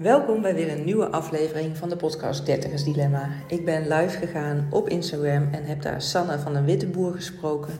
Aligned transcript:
Welkom 0.00 0.42
bij 0.42 0.54
weer 0.54 0.72
een 0.72 0.84
nieuwe 0.84 1.08
aflevering 1.08 1.76
van 1.76 1.88
de 1.88 1.96
podcast 1.96 2.46
Dertigers 2.46 2.84
Dilemma. 2.84 3.28
Ik 3.46 3.64
ben 3.64 3.82
live 3.82 4.18
gegaan 4.18 4.66
op 4.70 4.88
Instagram 4.88 5.48
en 5.52 5.64
heb 5.64 5.82
daar 5.82 6.02
Sanne 6.02 6.38
van 6.38 6.52
de 6.52 6.62
Witte 6.62 6.86
Boer 6.86 7.12
gesproken. 7.12 7.72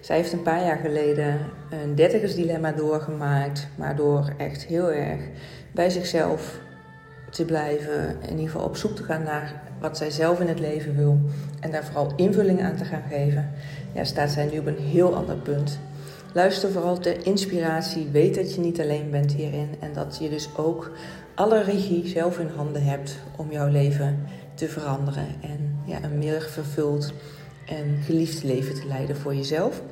Zij 0.00 0.16
heeft 0.16 0.32
een 0.32 0.42
paar 0.42 0.64
jaar 0.64 0.78
geleden 0.78 1.40
een 1.70 1.94
Dertigers 1.94 2.34
Dilemma 2.34 2.72
doorgemaakt, 2.72 3.68
maar 3.76 3.96
door 3.96 4.32
echt 4.36 4.64
heel 4.64 4.90
erg 4.90 5.20
bij 5.72 5.90
zichzelf 5.90 6.60
te 7.30 7.44
blijven, 7.44 8.16
in 8.22 8.30
ieder 8.30 8.50
geval 8.50 8.66
op 8.66 8.76
zoek 8.76 8.96
te 8.96 9.02
gaan 9.02 9.22
naar 9.22 9.62
wat 9.80 9.96
zij 9.96 10.10
zelf 10.10 10.40
in 10.40 10.48
het 10.48 10.60
leven 10.60 10.96
wil 10.96 11.18
en 11.60 11.70
daar 11.70 11.84
vooral 11.84 12.12
invulling 12.16 12.62
aan 12.62 12.76
te 12.76 12.84
gaan 12.84 13.04
geven, 13.10 13.50
ja, 13.92 14.04
staat 14.04 14.30
zij 14.30 14.48
nu 14.52 14.58
op 14.58 14.66
een 14.66 14.78
heel 14.78 15.14
ander 15.14 15.36
punt. 15.36 15.78
Luister 16.32 16.70
vooral 16.70 16.98
ter 16.98 17.26
inspiratie. 17.26 18.08
Weet 18.08 18.34
dat 18.34 18.54
je 18.54 18.60
niet 18.60 18.80
alleen 18.80 19.10
bent 19.10 19.32
hierin 19.32 19.68
en 19.80 19.92
dat 19.92 20.18
je 20.20 20.28
dus 20.28 20.48
ook 20.56 20.90
alle 21.34 21.62
regie 21.62 22.06
zelf 22.06 22.38
in 22.38 22.50
handen 22.56 22.84
hebt 22.84 23.18
om 23.36 23.52
jouw 23.52 23.68
leven 23.68 24.26
te 24.54 24.68
veranderen 24.68 25.26
en 25.42 25.80
ja, 25.84 26.02
een 26.02 26.18
meer 26.18 26.42
vervuld 26.42 27.12
en 27.66 27.98
geliefd 28.04 28.42
leven 28.42 28.74
te 28.74 28.86
leiden 28.86 29.16
voor 29.16 29.34
jezelf. 29.34 29.82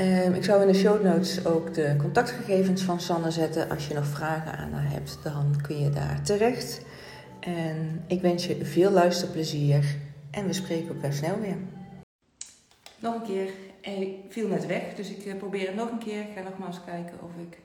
Um, 0.00 0.34
ik 0.34 0.44
zou 0.44 0.60
in 0.60 0.72
de 0.72 0.78
show 0.78 1.02
notes 1.02 1.46
ook 1.46 1.74
de 1.74 1.94
contactgegevens 1.98 2.82
van 2.82 3.00
Sanne 3.00 3.30
zetten. 3.30 3.70
Als 3.70 3.88
je 3.88 3.94
nog 3.94 4.06
vragen 4.06 4.52
aan 4.52 4.72
haar 4.72 4.90
hebt, 4.90 5.18
dan 5.22 5.56
kun 5.62 5.80
je 5.80 5.90
daar 5.90 6.20
terecht. 6.22 6.80
En 7.40 8.02
ik 8.06 8.20
wens 8.20 8.46
je 8.46 8.64
veel 8.64 8.90
luisterplezier 8.90 9.84
en 10.30 10.46
we 10.46 10.52
spreken 10.52 10.88
elkaar 10.88 11.12
snel 11.12 11.40
weer. 11.40 11.56
Nog 12.98 13.14
een 13.14 13.22
keer. 13.22 13.50
Ik 13.86 14.32
viel 14.32 14.48
net 14.48 14.66
weg, 14.66 14.94
dus 14.94 15.10
ik 15.10 15.24
eh, 15.24 15.36
probeer 15.36 15.66
het 15.66 15.76
nog 15.76 15.90
een 15.90 15.98
keer. 15.98 16.20
Ik 16.20 16.32
ga 16.34 16.42
nogmaals 16.42 16.84
kijken 16.84 17.18
of 17.22 17.30
ik 17.36 17.58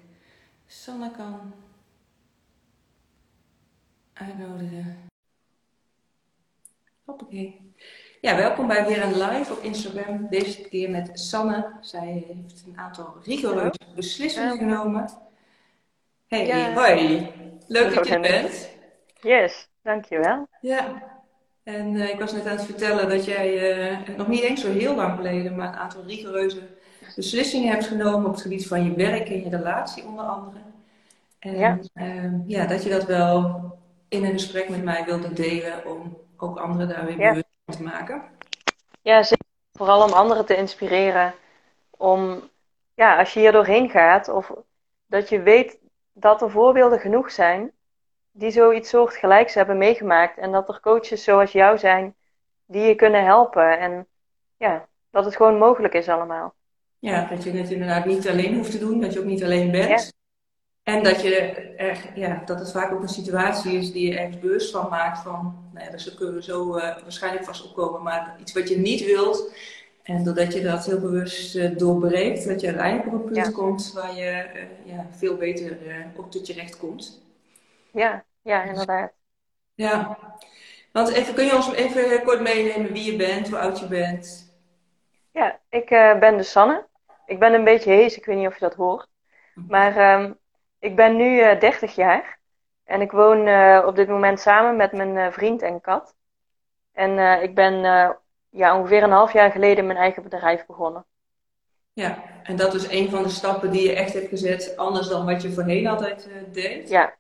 Sanne 0.68 1.12
kan 1.12 1.54
uitnodigen. 4.14 4.98
Hoppakee. 7.06 7.74
Ja, 8.22 8.36
welkom 8.36 8.68
bij 8.68 8.86
weer 8.86 9.02
een 9.02 9.18
live 9.18 9.54
op 9.54 9.64
Instagram. 9.64 10.28
Deze 10.30 10.62
keer 10.62 10.90
met 10.90 11.10
Sanne. 11.14 11.72
Zij 11.82 12.26
heeft 12.28 12.64
een 12.68 12.78
aantal 12.78 13.16
rigoureuze 13.24 13.80
beslissingen 13.96 14.58
genomen. 14.58 15.10
Hey, 16.28 16.46
ja. 16.46 16.74
hoi. 16.74 17.32
Leuk 17.68 17.96
dat 17.96 18.08
je 18.08 18.14
er 18.14 18.22
bent. 18.22 18.70
Yes, 19.22 19.70
dankjewel. 19.82 20.48
Ja, 20.60 21.11
en 21.64 21.94
uh, 21.94 22.10
ik 22.10 22.20
was 22.20 22.32
net 22.32 22.48
aan 22.48 22.56
het 22.56 22.66
vertellen 22.66 23.10
dat 23.10 23.26
jij 23.26 23.80
uh, 24.10 24.18
nog 24.18 24.28
niet 24.28 24.42
eens 24.42 24.62
zo 24.62 24.72
heel 24.72 24.96
lang 24.96 25.16
geleden, 25.16 25.56
maar 25.56 25.68
een 25.68 25.80
aantal 25.80 26.04
rigoureuze 26.06 26.62
beslissingen 27.16 27.72
hebt 27.72 27.88
genomen 27.88 28.26
op 28.26 28.32
het 28.32 28.42
gebied 28.42 28.68
van 28.68 28.84
je 28.84 28.94
werk 28.94 29.30
en 29.30 29.44
je 29.44 29.50
relatie 29.50 30.06
onder 30.06 30.26
andere. 30.26 30.60
En 31.40 31.58
ja, 31.58 31.80
uh, 31.94 32.48
ja 32.48 32.66
dat 32.66 32.84
je 32.84 32.90
dat 32.90 33.06
wel 33.06 33.62
in 34.10 34.26
een 34.26 34.32
gesprek 34.32 34.70
met 34.70 34.84
mij 34.84 35.06
wilde 35.06 35.34
delen 35.34 35.86
om 35.86 36.18
ook 36.38 36.60
anderen 36.60 36.88
daar 36.88 37.06
weer 37.06 37.18
bewust 37.18 37.46
van 37.66 37.76
te 37.76 37.84
maken. 37.84 38.24
Ja, 39.02 39.24
zeker. 39.24 39.46
Vooral 39.74 40.04
om 40.04 40.14
anderen 40.14 40.46
te 40.46 40.56
inspireren. 40.56 41.34
Om, 41.90 42.50
ja, 42.94 43.18
als 43.18 43.34
je 43.34 43.40
hier 43.40 43.52
doorheen 43.52 43.90
gaat, 43.90 44.30
of 44.30 44.52
dat 45.06 45.30
je 45.30 45.42
weet 45.42 45.78
dat 46.14 46.42
er 46.42 46.52
voorbeelden 46.52 47.00
genoeg 47.00 47.32
zijn 47.32 47.72
die 48.32 48.52
zoiets 48.52 48.90
soortgelijks 48.90 49.54
hebben 49.54 49.78
meegemaakt. 49.78 50.38
En 50.38 50.52
dat 50.52 50.70
er 50.70 50.80
coaches 50.80 51.24
zoals 51.24 51.52
jou 51.52 51.78
zijn 51.78 52.16
die 52.66 52.82
je 52.82 52.96
kunnen 52.96 53.26
helpen. 53.26 53.80
En 53.80 54.08
ja, 54.58 54.88
dat 55.10 55.26
het 55.26 55.36
gewoon 55.36 55.58
mogelijk 55.58 55.94
is 55.94 56.10
allemaal. 56.10 56.54
Ja, 57.00 57.28
dat 57.30 57.44
je 57.44 57.52
het 57.52 57.72
inderdaad 57.72 58.06
niet 58.06 58.30
alleen 58.30 58.56
hoeft 58.56 58.72
te 58.72 58.80
doen, 58.80 59.02
dat 59.02 59.14
je 59.14 59.20
ook 59.20 59.26
niet 59.26 59.44
alleen 59.44 59.72
bent. 59.72 60.14
En 60.84 61.04
dat, 61.04 61.22
je 61.22 61.36
er, 61.78 62.12
ja, 62.16 62.42
dat 62.46 62.60
het 62.60 62.72
vaak 62.72 62.92
ook 62.92 63.02
een 63.02 63.10
situatie 63.10 63.78
is 63.78 63.92
die 63.92 64.10
je 64.10 64.18
ergens 64.18 64.40
bewust 64.40 64.72
van 64.72 64.90
maakt. 64.90 65.20
Van, 65.20 65.70
nou 65.74 65.86
ja, 65.86 65.92
dus 65.92 66.14
kunnen 66.14 66.36
we 66.36 66.44
zo 66.44 66.78
uh, 66.78 66.84
waarschijnlijk 66.84 67.46
vast 67.46 67.66
opkomen. 67.66 68.04
Maar 68.04 68.36
iets 68.40 68.54
wat 68.54 68.70
je 68.70 68.78
niet 68.78 69.06
wilt. 69.06 69.54
En 70.04 70.24
doordat 70.24 70.54
je 70.54 70.62
dat 70.62 70.86
heel 70.86 71.00
bewust 71.00 71.56
uh, 71.56 71.78
doorbreekt, 71.78 72.48
dat 72.48 72.62
je 72.62 72.68
uiteindelijk 72.68 73.08
op 73.08 73.14
een 73.14 73.32
punt 73.32 73.52
komt 73.52 73.92
waar 73.94 74.16
je 74.16 74.46
uh, 74.56 74.94
ja, 74.94 75.08
veel 75.12 75.36
beter 75.38 75.78
op 76.16 76.32
tot 76.32 76.48
je 76.48 76.54
recht 76.54 76.78
komt. 76.78 77.22
Ja, 77.94 78.24
ja, 78.42 78.64
inderdaad. 78.64 79.12
Ja. 79.74 80.18
Want 80.92 81.10
even, 81.10 81.34
kun 81.34 81.46
je 81.46 81.56
ons 81.56 81.72
even 81.74 82.24
kort 82.24 82.42
meenemen 82.42 82.92
wie 82.92 83.12
je 83.12 83.18
bent, 83.18 83.50
hoe 83.50 83.58
oud 83.58 83.80
je 83.80 83.88
bent? 83.88 84.56
Ja, 85.32 85.60
ik 85.70 85.90
ben 86.20 86.38
de 86.38 86.44
Sanne. 86.44 86.88
Ik 87.26 87.40
ben 87.40 87.54
een 87.54 87.64
beetje 87.64 87.92
hees, 87.92 88.18
ik 88.18 88.26
weet 88.26 88.38
niet 88.38 88.48
of 88.48 88.54
je 88.54 88.60
dat 88.60 88.76
hoort. 88.76 89.08
Maar 89.68 90.22
um, 90.22 90.38
ik 90.80 90.96
ben 90.96 91.16
nu 91.16 91.26
uh, 91.26 91.52
eh, 91.52 91.60
30 91.60 91.96
jaar 91.96 92.40
en 92.84 93.02
ik 93.02 93.12
woon 93.12 93.48
uh, 93.48 93.84
op 93.86 93.96
dit 93.96 94.08
moment 94.08 94.40
samen 94.40 94.76
met 94.76 94.92
mijn 94.92 95.34
vriend 95.34 95.62
en 95.62 95.82
kat. 95.82 96.16
En 96.94 97.42
ik 97.42 97.56
ben 97.56 97.74
ja, 98.50 98.78
ongeveer 98.78 99.04
een 99.04 99.12
half 99.12 99.34
jaar 99.34 99.52
geleden 99.52 99.86
mijn 99.86 99.98
eigen 99.98 100.24
bedrijf 100.24 100.66
begonnen. 100.66 101.06
Ja, 101.94 102.24
en 102.44 102.56
dat 102.56 102.74
is 102.74 102.90
een 102.90 103.10
van 103.10 103.24
de 103.24 103.30
stappen 103.30 103.72
die 103.72 103.88
je 103.88 103.96
echt 103.96 104.14
hebt 104.14 104.28
gezet, 104.28 104.78
anders 104.78 105.08
dan 105.08 105.26
wat 105.26 105.42
je 105.42 105.52
voorheen 105.52 105.88
altijd 105.88 106.30
deed? 106.52 106.90
Ja, 106.90 107.16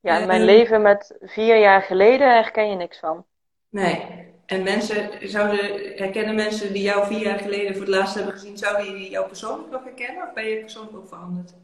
ja 0.00 0.26
mijn 0.26 0.44
leven 0.44 0.82
met 0.82 1.16
vier 1.20 1.56
jaar 1.56 1.82
geleden 1.82 2.34
herken 2.34 2.70
je 2.70 2.76
niks 2.76 2.98
van. 2.98 3.24
Nee, 3.68 4.06
en 4.46 4.62
mensen, 4.62 5.28
zouden, 5.28 5.58
herkennen 5.96 6.34
mensen 6.34 6.72
die 6.72 6.82
jou 6.82 7.06
vier 7.06 7.20
jaar 7.20 7.38
geleden 7.38 7.72
voor 7.72 7.84
het 7.84 7.94
laatst 7.94 8.14
hebben 8.14 8.32
gezien, 8.32 8.58
zouden 8.58 8.94
die 8.94 9.10
jou 9.10 9.26
persoonlijk 9.26 9.70
nog 9.70 9.84
herkennen 9.84 10.26
of 10.26 10.32
ben 10.32 10.44
je 10.44 10.60
persoonlijk 10.60 10.96
ook 10.96 11.08
veranderd? 11.08 11.54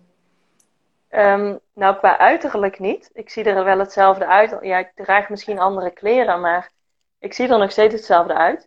Um, 1.10 1.60
nou, 1.72 1.96
qua 1.96 2.18
uiterlijk 2.18 2.78
niet. 2.78 3.10
Ik 3.12 3.30
zie 3.30 3.44
er 3.44 3.64
wel 3.64 3.78
hetzelfde 3.78 4.26
uit. 4.26 4.56
Ja, 4.60 4.78
ik 4.78 4.92
draag 4.94 5.28
misschien 5.28 5.58
andere 5.58 5.90
kleren, 5.90 6.40
maar 6.40 6.70
ik 7.18 7.34
zie 7.34 7.48
er 7.48 7.58
nog 7.58 7.70
steeds 7.70 7.94
hetzelfde 7.94 8.34
uit. 8.34 8.66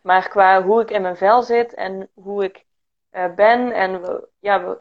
Maar 0.00 0.28
qua 0.28 0.62
hoe 0.62 0.80
ik 0.80 0.90
in 0.90 1.02
mijn 1.02 1.16
vel 1.16 1.42
zit 1.42 1.74
en 1.74 2.08
hoe 2.14 2.44
ik 2.44 2.64
uh, 3.12 3.34
ben 3.34 3.72
en 3.72 4.20
ja, 4.38 4.78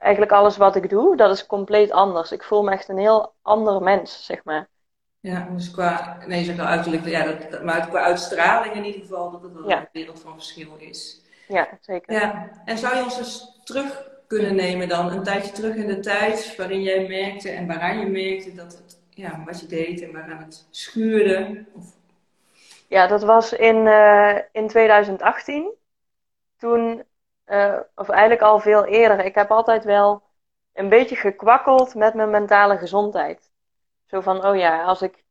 eigenlijk 0.00 0.32
alles 0.32 0.56
wat 0.56 0.76
ik 0.76 0.90
doe, 0.90 1.16
dat 1.16 1.30
is 1.30 1.46
compleet 1.46 1.90
anders. 1.90 2.32
Ik 2.32 2.42
voel 2.42 2.62
me 2.62 2.70
echt 2.70 2.88
een 2.88 2.98
heel 2.98 3.32
ander 3.42 3.82
mens, 3.82 4.24
zeg 4.24 4.44
maar. 4.44 4.68
Ja, 5.20 5.48
dus 5.52 5.70
qua, 5.70 6.18
nee, 6.26 6.44
zeg 6.44 6.58
uiterlijk, 6.58 7.06
ja, 7.06 7.24
dat, 7.24 7.62
maar 7.62 7.88
qua 7.88 8.00
uitstraling 8.00 8.74
in 8.74 8.84
ieder 8.84 9.00
geval, 9.00 9.30
dat 9.30 9.42
het 9.42 9.52
wel 9.52 9.70
een 9.70 9.88
wereld 9.92 10.20
van 10.20 10.32
verschil 10.32 10.76
is. 10.78 11.20
Ja, 11.48 11.68
zeker. 11.80 12.12
Ja, 12.12 12.50
en 12.64 12.78
zou 12.78 12.96
je 12.96 13.02
ons 13.02 13.16
dus 13.16 13.60
terug 13.64 14.08
kunnen 14.26 14.54
nemen 14.54 14.88
dan 14.88 15.12
een 15.12 15.22
tijdje 15.22 15.52
terug 15.52 15.74
in 15.74 15.86
de 15.86 16.00
tijd 16.00 16.56
waarin 16.56 16.82
jij 16.82 17.08
merkte 17.08 17.50
en 17.50 17.66
waaraan 17.66 17.98
je 17.98 18.06
merkte 18.06 18.54
dat 18.54 18.72
het, 18.72 19.00
ja, 19.10 19.42
wat 19.44 19.60
je 19.60 19.66
deed 19.66 20.02
en 20.02 20.12
waaraan 20.12 20.42
het 20.42 20.66
schuurde? 20.70 21.64
Of... 21.74 21.84
Ja, 22.88 23.06
dat 23.06 23.22
was 23.22 23.52
in, 23.52 23.76
uh, 23.76 24.38
in 24.52 24.68
2018. 24.68 25.70
Toen, 26.56 27.04
uh, 27.50 27.76
of 27.94 28.08
eigenlijk 28.08 28.42
al 28.42 28.58
veel 28.58 28.84
eerder, 28.84 29.24
ik 29.24 29.34
heb 29.34 29.50
altijd 29.50 29.84
wel 29.84 30.22
een 30.72 30.88
beetje 30.88 31.16
gekwakkeld 31.16 31.94
met 31.94 32.14
mijn 32.14 32.30
mentale 32.30 32.78
gezondheid. 32.78 33.50
Zo 34.06 34.20
van, 34.20 34.46
oh 34.46 34.56
ja, 34.56 34.84
als 34.84 35.02
ik, 35.02 35.24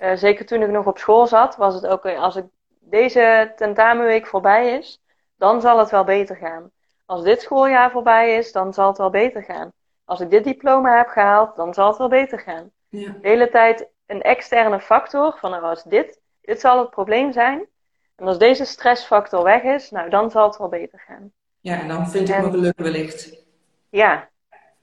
uh, 0.00 0.12
zeker 0.14 0.46
toen 0.46 0.62
ik 0.62 0.70
nog 0.70 0.86
op 0.86 0.98
school 0.98 1.26
zat, 1.26 1.56
was 1.56 1.74
het 1.74 1.86
ook, 1.86 2.06
als 2.06 2.36
ik 2.36 2.44
deze 2.80 3.52
tentamenweek 3.56 4.26
voorbij 4.26 4.78
is, 4.78 5.02
dan 5.36 5.60
zal 5.60 5.78
het 5.78 5.90
wel 5.90 6.04
beter 6.04 6.36
gaan 6.36 6.72
als 7.10 7.22
dit 7.22 7.40
schooljaar 7.40 7.90
voorbij 7.90 8.34
is, 8.36 8.52
dan 8.52 8.74
zal 8.74 8.88
het 8.88 8.98
wel 8.98 9.10
beter 9.10 9.42
gaan. 9.42 9.72
Als 10.04 10.20
ik 10.20 10.30
dit 10.30 10.44
diploma 10.44 10.96
heb 10.96 11.08
gehaald, 11.08 11.56
dan 11.56 11.74
zal 11.74 11.88
het 11.88 11.96
wel 11.98 12.08
beter 12.08 12.38
gaan. 12.38 12.70
Ja. 12.88 13.16
De 13.20 13.28
hele 13.28 13.48
tijd 13.48 13.88
een 14.06 14.22
externe 14.22 14.80
factor 14.80 15.36
van 15.38 15.50
nou, 15.50 15.62
als 15.62 15.82
dit, 15.82 16.20
dit 16.40 16.60
zal 16.60 16.78
het 16.78 16.90
probleem 16.90 17.32
zijn. 17.32 17.66
En 18.16 18.26
als 18.26 18.38
deze 18.38 18.64
stressfactor 18.64 19.42
weg 19.42 19.62
is, 19.62 19.90
nou 19.90 20.10
dan 20.10 20.30
zal 20.30 20.46
het 20.46 20.56
wel 20.56 20.68
beter 20.68 20.98
gaan. 20.98 21.32
Ja, 21.60 21.80
en 21.80 21.88
dan 21.88 22.10
vind 22.10 22.28
ik 22.28 22.34
en, 22.34 22.44
me 22.44 22.50
geluk 22.50 22.78
wellicht. 22.78 23.44
Ja, 23.90 24.28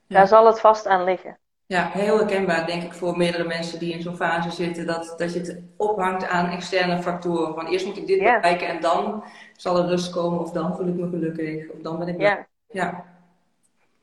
daar 0.08 0.28
zal 0.28 0.46
het 0.46 0.60
vast 0.60 0.86
aan 0.86 1.04
liggen. 1.04 1.38
Ja, 1.66 1.90
heel 1.90 2.18
herkenbaar 2.18 2.66
denk 2.66 2.84
ik 2.84 2.94
voor 2.94 3.18
meerdere 3.18 3.44
mensen 3.44 3.80
die 3.80 3.94
in 3.94 4.02
zo'n 4.02 4.16
fase 4.16 4.52
zitten. 4.52 4.86
Dat, 4.86 5.14
dat 5.18 5.34
je 5.34 5.40
het 5.40 5.62
ophangt 5.78 6.28
aan 6.28 6.50
externe 6.50 7.02
factoren. 7.02 7.54
Van 7.54 7.68
eerst 7.68 7.86
moet 7.86 7.98
ik 7.98 8.08
dit 8.08 8.20
bereiken 8.20 8.68
en 8.68 8.82
dan 8.82 9.24
zal 9.56 9.78
er 9.78 9.88
rust 9.88 10.12
komen. 10.12 10.40
Of 10.40 10.52
dan 10.52 10.76
voel 10.76 10.88
ik 10.88 10.96
me 10.96 11.10
gelukkig. 11.10 11.70
Of 11.70 11.80
dan 11.82 12.00
ben 12.00 12.08
ik... 12.08 12.20
Ja. 12.20 12.48
ja. 12.68 13.06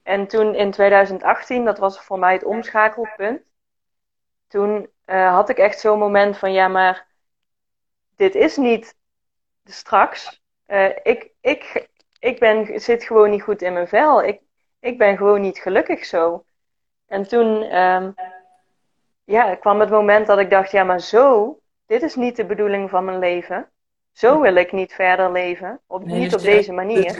En 0.03 0.27
toen 0.27 0.55
in 0.55 0.71
2018, 0.71 1.65
dat 1.65 1.79
was 1.79 2.01
voor 2.01 2.19
mij 2.19 2.33
het 2.33 2.45
omschakelpunt. 2.45 3.41
Toen 4.49 4.89
uh, 5.07 5.35
had 5.35 5.49
ik 5.49 5.59
echt 5.59 5.81
zo'n 5.81 5.99
moment 5.99 6.39
van 6.39 6.53
ja, 6.53 6.69
maar 6.69 7.07
dit 8.17 8.35
is 8.35 8.57
niet 8.57 8.97
straks. 9.65 10.43
Uh, 10.67 10.89
ik, 11.03 11.31
ik, 11.41 11.89
ik 12.25 12.39
ben, 12.39 12.81
zit 12.81 13.05
gewoon 13.05 13.31
niet 13.31 13.43
goed 13.43 13.63
in 13.63 13.73
mijn 13.73 13.89
vel. 13.89 14.23
Ik, 14.23 14.41
ik 14.81 14.99
ben 14.99 15.17
gewoon 15.17 15.41
niet 15.41 15.59
gelukkig 15.59 16.05
zo. 16.05 16.45
En 17.07 17.29
toen 17.29 17.79
um, 17.79 18.15
ja, 19.25 19.55
kwam 19.55 19.81
het 19.81 19.91
moment 19.91 20.27
dat 20.27 20.39
ik 20.39 20.51
dacht, 20.51 20.71
ja, 20.71 20.85
maar 20.85 21.01
zo, 21.01 21.59
dit 21.87 22.03
is 22.03 22.15
niet 22.15 22.37
de 22.37 22.45
bedoeling 22.45 22.91
van 22.91 23.05
mijn 23.05 23.19
leven. 23.19 23.71
Zo 24.13 24.41
wil 24.41 24.55
ik 24.55 24.73
niet 24.73 24.93
verder 24.93 25.33
leven. 25.33 25.81
Op, 25.87 26.05
niet 26.05 26.31
dus 26.31 26.35
op 26.35 26.41
deze 26.41 26.73
manier. 26.73 27.19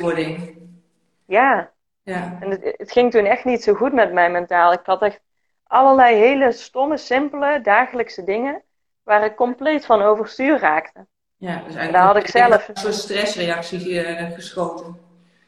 Ja. 1.27 1.71
ja. 2.03 2.39
En 2.41 2.51
het, 2.51 2.75
het, 2.77 2.93
ging 2.93 3.11
toen 3.11 3.25
echt 3.25 3.45
niet 3.45 3.63
zo 3.63 3.75
goed 3.75 3.93
met 3.93 4.13
mij 4.13 4.31
mentaal. 4.31 4.73
Ik 4.73 4.81
had 4.85 5.03
echt 5.03 5.21
allerlei 5.67 6.17
hele 6.17 6.53
stomme, 6.53 6.97
simpele, 6.97 7.61
dagelijkse 7.61 8.25
dingen 8.25 8.63
waar 9.03 9.25
ik 9.25 9.37
compleet 9.37 9.87
van 9.87 10.03
overstuur 10.03 10.59
raakte. 10.59 11.07
Ja, 11.45 11.55
dus 11.55 11.75
eigenlijk 11.75 11.93
Daar 11.93 12.05
had 12.07 12.17
ik 12.17 12.27
zelf- 12.27 12.69
een 12.69 12.77
soort 12.77 12.95
stressreactie 12.95 14.01
eh, 14.01 14.31
geschoten. 14.35 14.97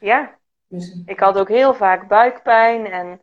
Ja, 0.01 0.39
Dus, 0.69 0.97
ik 1.07 1.21
had 1.21 1.39
ook 1.39 1.49
heel 1.49 1.75
vaak 1.75 2.09
buikpijn 2.09 2.87
en 2.87 3.21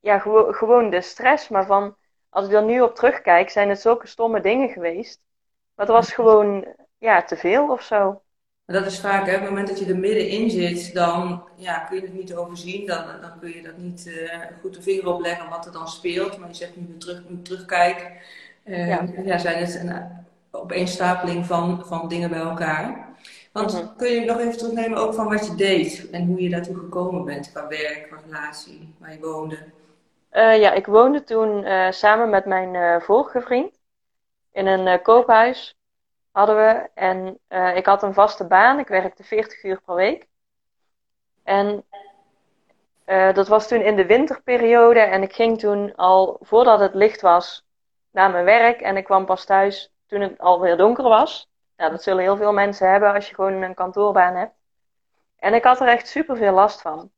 ja, 0.00 0.18
gewo- 0.18 0.52
gewoon 0.52 0.90
de 0.90 1.00
stress. 1.00 1.48
Maar 1.48 1.66
van, 1.66 1.96
als 2.28 2.46
ik 2.46 2.52
er 2.52 2.62
nu 2.64 2.80
op 2.80 2.94
terugkijk, 2.94 3.50
zijn 3.50 3.68
het 3.68 3.80
zulke 3.80 4.06
stomme 4.06 4.40
dingen 4.40 4.68
geweest. 4.68 5.20
Maar 5.74 5.86
het 5.86 5.94
was 5.94 6.12
gewoon, 6.12 6.66
ja, 6.98 7.22
te 7.22 7.36
veel 7.36 7.68
of 7.70 7.82
zo. 7.82 8.22
maar 8.64 8.76
dat 8.76 8.86
is 8.86 9.00
vaak, 9.00 9.26
hè, 9.26 9.34
op 9.34 9.40
het 9.40 9.48
moment 9.48 9.68
dat 9.68 9.78
je 9.78 9.86
er 9.86 9.98
middenin 9.98 10.50
zit, 10.50 10.94
dan 10.94 11.44
ja, 11.56 11.78
kun 11.78 11.96
je 11.96 12.02
het 12.02 12.14
niet 12.14 12.34
overzien. 12.34 12.86
Dan, 12.86 13.04
dan 13.20 13.38
kun 13.40 13.50
je 13.50 13.62
dat 13.62 13.76
niet 13.76 14.06
eh, 14.06 14.38
goed 14.60 14.74
de 14.74 14.82
vinger 14.82 15.06
op 15.08 15.20
leggen 15.20 15.48
wat 15.48 15.66
er 15.66 15.72
dan 15.72 15.88
speelt. 15.88 16.38
Maar 16.38 16.48
je 16.48 16.54
zegt 16.54 16.76
nu 16.76 16.86
weer 16.88 16.98
terug, 16.98 17.22
terugkijk. 17.42 18.12
Eh, 18.64 18.88
Ja. 18.88 19.08
ja. 19.24 19.38
zijn 19.38 19.58
het 19.64 19.74
een 19.74 20.28
opeenstapeling 20.50 21.46
van, 21.46 21.82
van 21.86 22.08
dingen 22.08 22.30
bij 22.30 22.38
elkaar. 22.40 23.08
Want 23.52 23.72
Mhm. 23.72 23.96
kun 23.96 24.08
je 24.08 24.24
nog 24.24 24.38
even 24.38 24.58
terugnemen 24.58 24.98
ook 24.98 25.14
van 25.14 25.28
wat 25.28 25.46
je 25.46 25.54
deed 25.54 26.10
en 26.10 26.26
hoe 26.26 26.42
je 26.42 26.48
daartoe 26.50 26.76
gekomen 26.76 27.24
bent 27.24 27.50
qua 27.52 27.68
werk, 27.68 28.06
qua 28.08 28.18
relatie, 28.24 28.94
waar 28.98 29.12
je 29.12 29.20
woonde. 29.20 29.58
Eh, 30.30 30.60
ja, 30.60 30.72
ik 30.72 30.86
woonde 30.86 31.24
toen 31.24 31.64
eh, 31.64 31.90
samen 31.90 32.30
met 32.30 32.44
mijn 32.44 32.74
eh, 32.74 33.00
vorige 33.00 33.40
vriend 33.40 33.78
in 34.52 34.66
een 34.66 35.02
koophuis 35.02 35.74
hadden 36.30 36.56
we. 36.56 36.88
En 36.94 37.38
ik 37.76 37.86
had 37.86 38.02
een 38.02 38.14
vaste 38.14 38.46
baan. 38.46 38.78
Ik 38.78 38.88
werkte 38.88 39.24
40 39.24 39.64
uur 39.64 39.80
per 39.84 39.94
week. 39.94 40.26
En 41.44 41.84
dat 43.34 43.48
was 43.48 43.68
toen 43.68 43.80
in 43.82 43.96
de 43.96 44.06
winterperiode. 44.06 45.00
En 45.00 45.22
ik 45.22 45.32
ging 45.32 45.58
toen 45.58 45.94
al 45.94 46.38
voordat 46.40 46.80
het 46.80 46.94
licht 46.94 47.20
was 47.20 47.64
naar 48.10 48.30
mijn 48.30 48.44
werk. 48.44 48.80
En 48.80 48.96
ik 48.96 49.04
kwam 49.04 49.26
pas 49.26 49.44
thuis 49.44 49.92
toen 50.10 50.20
het 50.20 50.38
alweer 50.38 50.76
donker 50.76 51.04
was. 51.04 51.48
Nou, 51.76 51.90
dat 51.90 52.02
zullen 52.02 52.22
heel 52.22 52.36
veel 52.36 52.52
mensen 52.52 52.90
hebben 52.90 53.14
als 53.14 53.28
je 53.28 53.34
gewoon 53.34 53.62
een 53.62 53.74
kantoorbaan 53.74 54.34
hebt. 54.34 54.54
En 55.38 55.54
ik 55.54 55.64
had 55.64 55.80
er 55.80 55.88
echt 55.88 56.08
super 56.08 56.36
veel 56.36 56.52
last 56.52 56.80
van. 56.80 57.10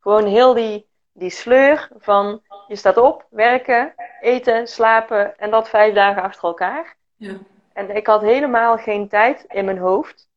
Gewoon 0.00 0.26
heel 0.26 0.54
die, 0.54 0.88
die 1.12 1.30
sleur 1.30 1.88
van 1.98 2.42
je 2.68 2.76
staat 2.76 2.96
op, 2.96 3.26
werken, 3.30 3.94
eten, 4.20 4.66
slapen 4.66 5.38
en 5.38 5.50
dat 5.50 5.68
vijf 5.68 5.94
dagen 5.94 6.22
achter 6.22 6.44
elkaar. 6.44 6.96
Ja. 7.16 7.34
En 7.72 7.96
ik 7.96 8.06
had 8.06 8.20
helemaal 8.20 8.76
geen 8.76 9.08
tijd 9.08 9.44
in 9.48 9.64
mijn 9.64 9.78
hoofd. 9.78 10.28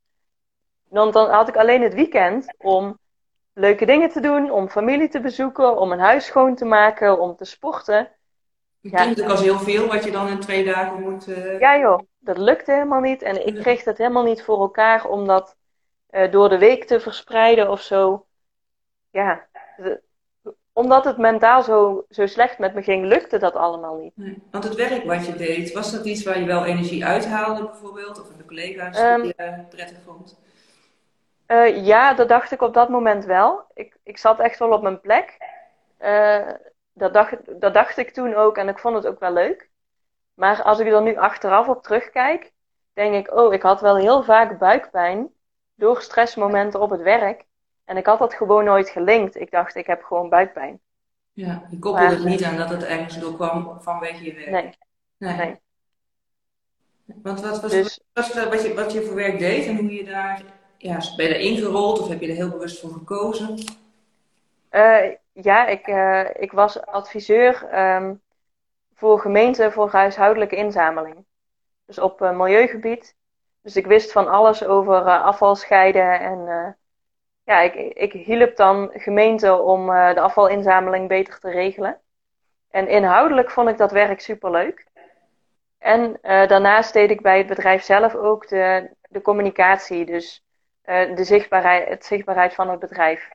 Want 0.88 1.13
dan 1.13 1.30
had 1.30 1.48
ik 1.48 1.57
alleen 1.57 1.81
het 1.81 1.94
weekend 1.94 2.54
om 2.57 2.98
leuke 3.54 3.86
dingen 3.86 4.10
te 4.10 4.19
doen, 4.19 4.52
om 4.52 4.69
familie 4.69 5.10
te 5.10 5.19
bezoeken, 5.19 5.78
om 5.78 5.92
een 5.92 6.00
huis 6.00 6.25
schoon 6.25 6.56
te 6.56 6.66
maken, 6.66 7.19
om 7.19 7.36
te 7.36 7.45
sporten. 7.45 8.12
Het 8.81 8.92
Ja. 8.92 8.98
klinkt 8.98 9.18
natuurlijk 9.20 9.30
als 9.30 9.42
heel 9.66 9.74
veel 9.74 9.88
wat 9.88 10.04
je 10.04 10.12
dan 10.12 10.28
in 10.28 10.40
twee 10.40 10.64
dagen 10.66 11.02
moet. 11.02 11.28
eh, 11.28 11.60
Ja 11.60 11.78
joh, 11.78 12.00
dat 12.20 12.38
lukte 12.38 12.72
helemaal 12.72 13.00
niet. 13.00 13.22
En 13.22 13.48
ik 13.48 13.56
kreeg 13.56 13.84
het 13.84 13.98
helemaal 13.98 14.24
niet 14.24 14.44
voor 14.44 14.60
elkaar 14.60 15.06
om 15.06 15.28
dat 15.28 15.58
eh, 16.10 16.31
door 16.31 16.50
de 16.50 16.58
week 16.58 16.84
te 16.86 17.00
verspreiden 17.00 17.70
of 17.70 17.81
zo. 17.81 18.26
Ja, 19.12 19.46
de- 19.78 20.02
omdat 20.74 21.06
het 21.06 21.18
mentaal 21.18 21.64
zo, 21.64 22.06
zo 22.10 22.26
slecht 22.28 22.58
met 22.60 22.74
me 22.74 22.81
ging, 22.81 23.06
lukte 23.06 23.38
dat 23.38 23.54
allemaal 23.56 23.96
niet. 23.98 24.12
Nee. 24.16 24.42
Want 24.52 24.64
het 24.64 24.76
werk 24.76 25.04
wat 25.04 25.26
je 25.26 25.36
deed, 25.36 25.74
was 25.74 25.92
dat 25.92 26.06
iets 26.06 26.24
waar 26.24 26.40
je 26.40 26.46
wel 26.46 26.66
energie 26.66 27.06
uithaalde 27.06 27.64
bijvoorbeeld? 27.64 28.22
Of 28.22 28.28
de 28.38 28.46
collega's 28.46 28.98
Ehm. 29.00 29.22
die 29.22 29.34
je 29.38 29.64
prettig 29.70 29.98
vond? 30.06 30.40
Eh, 31.46 31.86
ja, 31.86 32.14
dat 32.14 32.30
dacht 32.30 32.52
ik 32.52 32.62
op 32.62 32.74
dat 32.74 32.90
moment 32.90 33.26
wel. 33.26 33.62
Ik, 33.74 33.98
ik 34.04 34.18
zat 34.18 34.40
echt 34.40 34.60
wel 34.60 34.72
op 34.72 34.81
mijn 34.81 35.02
plek. 35.02 35.38
Eh, 37.00 37.06
dat, 37.06 37.13
dacht, 37.13 37.62
dat 37.62 37.74
dacht 37.74 37.98
ik 37.98 38.13
toen 38.13 38.36
ook 38.36 38.57
en 38.57 38.68
ik 38.68 38.80
vond 38.80 38.96
het 38.96 39.07
ook 39.07 39.19
wel 39.19 39.34
leuk. 39.34 39.69
Maar 40.34 40.62
als 40.63 40.80
ik 40.80 40.88
er 40.88 41.01
nu 41.01 41.18
achteraf 41.18 41.68
op 41.68 41.84
terugkijk, 41.84 42.51
denk 42.94 43.13
ik, 43.13 43.34
oh, 43.34 43.54
ik 43.54 43.62
had 43.62 43.81
wel 43.81 43.98
heel 43.98 44.24
vaak 44.24 44.60
buikpijn 44.60 45.30
door 45.75 46.01
stressmomenten 46.01 46.81
op 46.81 46.90
het 46.90 47.01
werk. 47.01 47.46
En 47.86 47.98
ik 47.98 48.06
had 48.06 48.19
dat 48.19 48.34
gewoon 48.34 48.63
nooit 48.66 48.90
gelinkt. 48.90 49.36
Ik 49.36 49.51
dacht, 49.51 49.75
ik 49.75 49.88
heb 49.88 50.04
gewoon 50.04 50.30
buikpijn. 50.30 50.80
Ja, 51.34 51.63
je 51.69 51.80
koppelde 51.80 52.13
het 52.16 52.24
niet 52.24 52.44
aan 52.44 52.57
dat 52.57 52.69
het 52.69 52.84
ergens 52.84 53.19
door 53.19 53.34
kwam 53.36 53.81
vanwege 53.81 54.24
je 54.24 54.34
werk. 54.34 54.50
Nee, 54.50 54.69
Nee. 55.18 55.36
nee. 55.38 55.56
Want 57.06 57.42
wat 57.42 57.62
was, 57.62 57.72
Dus- 57.72 58.00
wat 58.13 58.25
was 58.25 58.44
de- 58.44 58.50
wat, 58.50 58.62
je, 58.63 58.74
wat 58.74 58.92
je 58.92 59.02
voor 59.02 59.16
werk 59.16 59.40
deed 59.40 59.66
en 59.66 59.78
hoe 59.78 59.94
je 59.94 60.04
daar, 60.04 60.44
ja, 60.78 60.98
ben 61.16 61.25
je 61.25 61.31
daar 61.31 61.42
ingerold 61.42 62.00
of 62.00 62.07
heb 62.07 62.22
je 62.22 62.28
er 62.28 62.36
heel 62.36 62.50
bewust 62.50 62.80
voor 62.80 62.92
gekozen? 62.92 63.57
Eh, 64.69 65.12
ja, 65.42 65.68
ik, 65.68 65.88
eh, 65.88 66.30
ik 66.33 66.51
was 66.51 66.86
adviseur 66.86 67.68
ehm, 67.69 68.16
voor 68.94 69.19
gemeenten 69.19 69.71
voor 69.71 69.89
huishoudelijke 69.89 70.56
inzameling. 70.56 71.25
Dus 71.86 72.00
op 72.00 72.21
eh, 72.21 72.38
milieugebied. 72.38 73.16
Dus 73.62 73.75
ik 73.75 73.86
wist 73.86 74.12
van 74.12 74.27
alles 74.27 74.66
over 74.66 75.06
eh, 75.06 75.24
afval 75.24 75.56
scheiden. 75.56 76.19
En 76.19 76.77
ja, 77.44 77.60
ik, 77.60 77.74
ik 77.95 78.12
hielp 78.13 78.56
dan 78.56 78.89
gemeenten 78.94 79.63
om 79.63 79.86
de 79.86 80.19
afvalinzameling 80.19 81.07
beter 81.07 81.39
te 81.39 81.50
regelen. 81.50 82.01
En 82.69 82.88
inhoudelijk 82.88 83.51
vond 83.51 83.69
ik 83.69 83.77
dat 83.77 83.92
werk 83.92 84.21
superleuk. 84.21 84.88
En 85.77 86.19
daarnaast 86.21 86.94
deed 86.94 87.10
ik 87.10 87.21
bij 87.21 87.38
het 87.38 87.48
bedrijf 87.48 87.83
zelf 87.83 88.16
ook 88.16 88.48
de, 88.48 88.89
de 89.01 89.21
communicatie. 89.21 90.06
Dus 90.06 90.44
de 90.83 91.24
zichtbaarheid, 91.24 91.88
het 91.88 92.06
zichtbaarheid 92.06 92.54
van 92.54 92.69
het 92.69 92.80
bedrijf. 92.80 93.30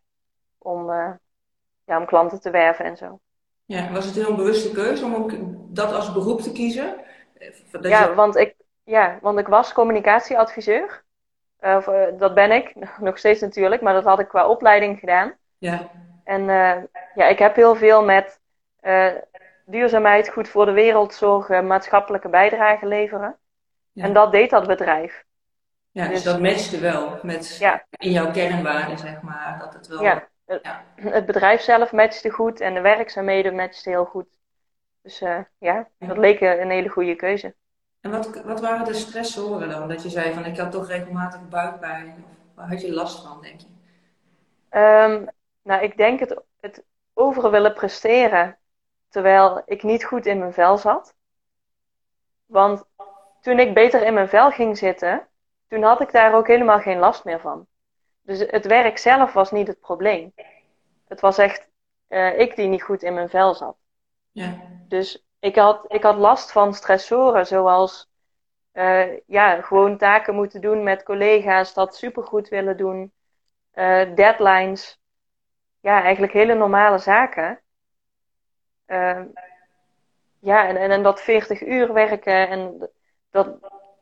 Om, 0.64 0.90
eh, 0.90 1.10
ja, 1.84 1.98
om 1.98 2.06
klanten 2.06 2.40
te 2.40 2.50
werven 2.50 2.84
en 2.84 2.96
zo. 2.96 3.18
Ja, 3.64 3.92
was 3.92 4.04
het 4.04 4.14
heel 4.14 4.28
een 4.30 4.36
bewuste 4.36 4.70
keuze 4.72 5.04
om 5.04 5.14
ook 5.14 5.32
dat 5.74 5.92
als 5.92 6.12
beroep 6.12 6.40
te 6.40 6.52
kiezen? 6.52 6.96
Eh, 7.38 7.48
Dat 7.70 7.84
Ja, 7.86 8.04
je- 8.08 8.14
want 8.14 8.36
ik, 8.36 8.54
ja, 8.84 9.18
want 9.22 9.38
ik 9.38 9.46
was 9.46 9.72
communicatieadviseur. 9.72 11.02
Eh, 11.58 11.76
of, 11.76 11.84
dat 12.18 12.34
ben 12.34 12.52
ik, 12.52 12.74
nog 12.98 13.18
steeds 13.18 13.40
natuurlijk, 13.40 13.82
maar 13.82 13.94
dat 13.94 14.04
had 14.04 14.18
ik 14.20 14.28
qua 14.28 14.48
opleiding 14.48 14.98
gedaan. 14.98 15.34
ja, 15.58 15.90
En 16.24 16.44
ja, 17.14 17.24
ik 17.28 17.38
heb 17.38 17.54
heel 17.54 17.74
veel 17.74 18.04
met 18.04 18.40
duurzaamheid, 19.66 20.28
goed 20.28 20.48
voor 20.48 20.66
de 20.66 20.72
wereld 20.72 21.14
zorgen, 21.14 21.66
maatschappelijke 21.66 22.28
bijdrage 22.28 22.86
leveren. 22.86 23.36
Ja. 23.92 24.04
En 24.04 24.12
dat 24.12 24.32
deed 24.32 24.50
dat 24.50 24.66
bedrijf. 24.66 25.24
ja, 25.90 26.04
dus 26.04 26.12
Dus- 26.14 26.22
dat 26.32 26.40
matchte 26.40 26.78
wel 26.80 27.18
met 27.22 27.56
Ja. 27.58 27.84
in 27.90 28.10
jouw 28.10 28.30
kernwaarden, 28.30 28.98
zeg 28.98 29.20
maar. 29.22 29.56
Dat 29.60 29.74
het 29.74 29.86
wel, 29.86 30.02
Ja, 30.02 30.28
Ja. 30.46 30.84
het 31.18 31.26
bedrijf 31.26 31.60
zelf 31.60 31.92
matchte 31.92 32.30
goed 32.30 32.60
en 32.60 32.74
de 32.74 32.80
werkzaamheden 32.80 33.54
matchten 33.54 33.92
heel 33.92 34.04
goed. 34.04 34.38
Dus 35.02 35.20
eh, 35.20 35.40
ja, 35.58 35.88
dat 35.98 36.18
leek 36.18 36.40
een 36.40 36.70
hele 36.70 36.88
goede 36.88 37.16
keuze. 37.16 37.54
En 38.00 38.10
wat, 38.10 38.42
wat 38.42 38.60
waren 38.60 38.84
de 38.84 38.94
stressoren 38.94 39.68
dan? 39.68 39.88
Dat 39.88 40.02
je 40.02 40.08
zei 40.08 40.32
van 40.32 40.44
ik 40.44 40.56
had 40.56 40.72
toch 40.72 40.88
regelmatig 40.88 41.48
buikpijn. 41.48 42.08
Of 42.08 42.54
waar 42.54 42.68
had 42.68 42.80
je 42.80 42.92
last 42.92 43.26
van, 43.26 43.42
denk 43.42 43.60
je? 43.60 43.66
Ehm, 44.68 45.26
nou, 45.62 45.82
ik 45.82 45.96
denk 45.96 46.20
het, 46.20 46.40
het 46.60 46.84
over 47.14 47.50
willen 47.50 47.74
presteren 47.74 48.58
terwijl 49.08 49.62
ik 49.66 49.82
niet 49.82 50.04
goed 50.04 50.26
in 50.26 50.38
mijn 50.38 50.52
vel 50.52 50.78
zat. 50.78 51.14
Want 52.46 52.84
toen 53.40 53.58
ik 53.58 53.74
beter 53.74 54.06
in 54.06 54.14
mijn 54.14 54.28
vel 54.28 54.50
ging 54.50 54.78
zitten, 54.78 55.28
toen 55.68 55.82
had 55.82 56.00
ik 56.00 56.12
daar 56.12 56.34
ook 56.34 56.46
helemaal 56.46 56.80
geen 56.80 56.98
last 56.98 57.24
meer 57.24 57.40
van. 57.40 57.66
Dus 58.24 58.38
het 58.38 58.66
werk 58.66 58.98
zelf 58.98 59.32
was 59.32 59.50
niet 59.50 59.66
het 59.66 59.80
probleem. 59.80 60.32
Het 61.08 61.20
was 61.20 61.38
echt 61.38 61.68
eh, 62.08 62.38
ik 62.38 62.56
die 62.56 62.68
niet 62.68 62.82
goed 62.82 63.02
in 63.02 63.14
mijn 63.14 63.28
vel 63.28 63.54
zat. 63.54 63.76
Ja, 64.32 64.56
Dus 64.88 65.24
ik 65.38 65.56
had, 65.56 65.84
ik 65.88 66.02
had 66.02 66.16
last 66.16 66.52
van 66.52 66.74
stressoren, 66.74 67.46
zoals 67.46 68.08
eh, 68.72 69.18
ja, 69.26 69.60
gewoon 69.60 69.98
taken 69.98 70.34
moeten 70.34 70.60
doen 70.60 70.82
met 70.82 71.02
collega's, 71.02 71.74
dat 71.74 71.96
supergoed 71.96 72.48
willen 72.48 72.76
doen, 72.76 73.12
eh, 73.70 74.14
deadlines. 74.14 75.00
Ja, 75.80 76.02
eigenlijk 76.02 76.32
hele 76.32 76.54
normale 76.54 76.98
zaken. 76.98 77.60
Eh, 78.86 79.20
ja, 80.38 80.68
en, 80.68 80.76
en, 80.76 80.90
en 80.90 81.02
dat 81.02 81.20
40 81.20 81.62
uur 81.62 81.92
werken, 81.92 82.48
en 82.48 82.90
dat, 83.30 83.56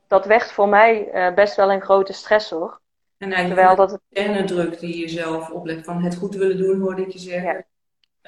dat 0.06 0.24
werd 0.24 0.52
voor 0.52 0.68
mij 0.68 1.10
best 1.34 1.56
wel 1.56 1.72
een 1.72 1.82
grote 1.82 2.12
stressor. 2.12 2.81
En 3.22 3.32
eigenlijk 3.32 3.76
dat 3.76 3.90
het, 3.90 4.00
de 4.08 4.20
interne 4.20 4.44
druk 4.46 4.80
die 4.80 4.98
je 4.98 5.08
zelf 5.08 5.50
oplegt 5.50 5.84
van 5.84 6.02
het 6.02 6.16
goed 6.16 6.34
willen 6.34 6.56
doen, 6.56 6.80
hoorde 6.80 7.02
ik 7.02 7.10
je 7.12 7.18
zeggen. 7.18 7.66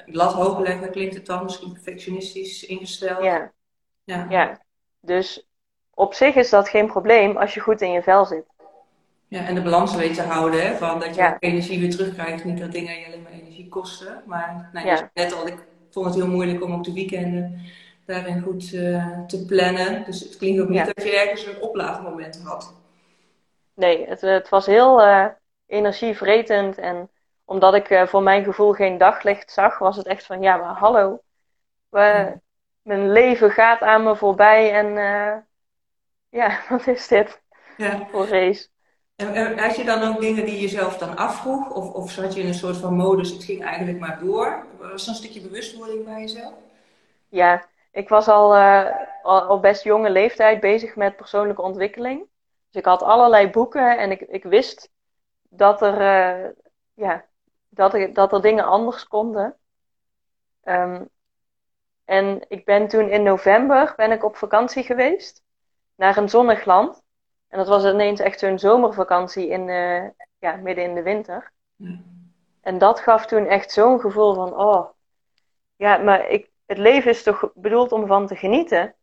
Lat 0.05 0.33
hoog 0.33 0.59
leggen, 0.59 0.91
klinkt 0.91 1.15
het 1.15 1.25
dan 1.25 1.43
misschien 1.43 1.71
perfectionistisch 1.73 2.65
ingesteld. 2.65 3.23
ja, 3.23 3.51
Ja. 4.03 4.25
ja. 4.29 4.61
Dus 5.01 5.47
op 5.93 6.13
zich 6.13 6.35
is 6.35 6.49
dat 6.49 6.69
geen 6.69 6.87
probleem 6.87 7.37
als 7.37 7.53
je 7.53 7.59
goed 7.59 7.81
in 7.81 7.91
je 7.91 8.01
vel 8.03 8.25
zit. 8.25 8.45
Ja, 9.27 9.45
en 9.45 9.55
de 9.55 9.61
balans 9.61 9.95
weet 9.95 10.13
te 10.13 10.21
houden, 10.21 10.67
hè, 10.67 10.75
van 10.75 10.99
dat 10.99 11.15
je 11.15 11.21
Ja. 11.21 11.37
energie 11.39 11.79
weer 11.79 11.89
terugkrijgt. 11.89 12.43
Niet 12.43 12.59
dat 12.59 12.71
dingen 12.71 12.99
je 12.99 13.05
alleen 13.05 13.21
maar 13.21 13.31
energie 13.31 13.67
kosten. 13.69 14.21
Maar 14.25 14.69
nou, 14.73 14.87
Ja. 14.87 15.11
net 15.13 15.33
al, 15.33 15.47
ik 15.47 15.57
vond 15.91 16.05
het 16.05 16.15
heel 16.15 16.27
moeilijk 16.27 16.63
om 16.63 16.73
op 16.73 16.83
de 16.83 16.93
weekenden 16.93 17.61
daarin 18.05 18.41
goed 18.41 18.73
eh, 18.73 19.19
te 19.27 19.45
plannen. 19.45 20.03
Dus 20.05 20.19
het 20.19 20.37
klinkt 20.37 20.61
ook 20.61 20.67
niet 20.69 20.77
Ja. 20.77 20.85
dat 20.85 21.03
je 21.03 21.19
ergens 21.19 21.45
een 21.45 21.61
oplaadmoment 21.61 22.41
had. 22.43 22.73
Nee, 23.75 24.07
het, 24.07 24.21
het 24.21 24.49
was 24.49 24.65
heel 24.65 25.01
eh, 25.01 25.25
energievretend. 25.65 26.77
En 26.77 27.11
omdat 27.45 27.73
ik 27.73 27.89
eh, 27.89 28.07
voor 28.07 28.23
mijn 28.23 28.43
gevoel 28.43 28.73
geen 28.73 28.97
daglicht 28.97 29.51
zag, 29.51 29.77
was 29.79 29.95
het 29.97 30.05
echt 30.05 30.25
van, 30.25 30.41
ja, 30.41 30.57
maar 30.57 30.75
hallo. 30.75 31.19
We, 31.89 32.33
mijn 32.81 33.11
leven 33.11 33.51
gaat 33.51 33.81
aan 33.81 34.03
me 34.03 34.15
voorbij 34.15 34.71
en 34.73 34.97
eh, 34.97 35.37
ja, 36.29 36.59
wat 36.69 36.87
is 36.87 37.07
dit 37.07 37.41
Ja. 37.77 38.07
voor 38.11 38.27
race? 38.27 38.67
En, 39.15 39.33
en 39.33 39.57
had 39.59 39.75
je 39.75 39.83
dan 39.83 40.03
ook 40.03 40.21
dingen 40.21 40.45
die 40.45 40.59
je 40.59 40.67
zelf 40.67 40.97
dan 40.97 41.17
afvroeg? 41.17 41.69
Of, 41.69 41.93
of 41.93 42.11
zat 42.11 42.33
je 42.33 42.41
in 42.41 42.47
een 42.47 42.53
soort 42.53 42.77
van 42.77 42.93
modus, 42.95 43.31
het 43.31 43.43
ging 43.43 43.63
eigenlijk 43.63 43.99
maar 43.99 44.19
door? 44.19 44.65
Was 44.79 45.03
er 45.03 45.09
een 45.09 45.15
stukje 45.15 45.41
bewustwording 45.41 46.05
bij 46.05 46.19
jezelf? 46.21 46.53
Ja, 47.29 47.69
ik 47.91 48.09
was 48.09 48.27
al, 48.27 48.55
eh, 48.55 48.85
al 49.21 49.47
op 49.47 49.61
best 49.61 49.83
jonge 49.83 50.09
leeftijd 50.09 50.59
bezig 50.59 50.95
met 50.95 51.15
persoonlijke 51.15 51.61
ontwikkeling. 51.61 52.27
Dus 52.75 52.83
ik 52.83 52.89
had 52.89 53.01
allerlei 53.01 53.49
boeken 53.49 53.97
en 53.97 54.11
ik, 54.11 54.21
ik 54.21 54.43
wist 54.43 54.89
dat 55.49 55.81
er, 55.81 56.01
eh, 56.01 56.49
ja, 56.93 57.25
dat 57.69 57.93
er, 57.93 58.13
dat 58.13 58.33
er 58.33 58.41
dingen 58.41 58.65
anders 58.65 59.07
konden. 59.07 59.57
Ehm, 60.63 61.05
en 62.05 62.45
ik 62.47 62.65
ben 62.65 62.87
toen 62.87 63.09
in 63.09 63.23
november 63.23 63.93
ben 63.95 64.11
ik 64.11 64.23
op 64.23 64.35
vakantie 64.35 64.83
geweest 64.83 65.43
naar 65.95 66.17
een 66.17 66.29
zonnig 66.29 66.65
land. 66.65 67.01
En 67.47 67.57
dat 67.57 67.67
was 67.67 67.85
ineens 67.85 68.19
echt 68.19 68.39
zo'n 68.39 68.59
zomervakantie 68.59 69.47
in, 69.47 69.69
eh, 69.69 70.09
ja, 70.39 70.55
midden 70.55 70.83
in 70.83 70.95
de 70.95 71.03
winter. 71.03 71.51
Ja. 71.75 71.99
En 72.61 72.77
dat 72.77 72.99
gaf 72.99 73.25
toen 73.25 73.45
echt 73.45 73.71
zo'n 73.71 73.99
gevoel 73.99 74.33
van, 74.33 74.53
oh, 74.59 74.89
ja, 75.75 75.97
maar 75.97 76.29
ik, 76.29 76.49
het 76.65 76.77
leven 76.77 77.11
is 77.11 77.23
toch 77.23 77.51
bedoeld 77.53 77.91
om 77.91 78.07
van 78.07 78.27
te 78.27 78.35
genieten? 78.35 78.95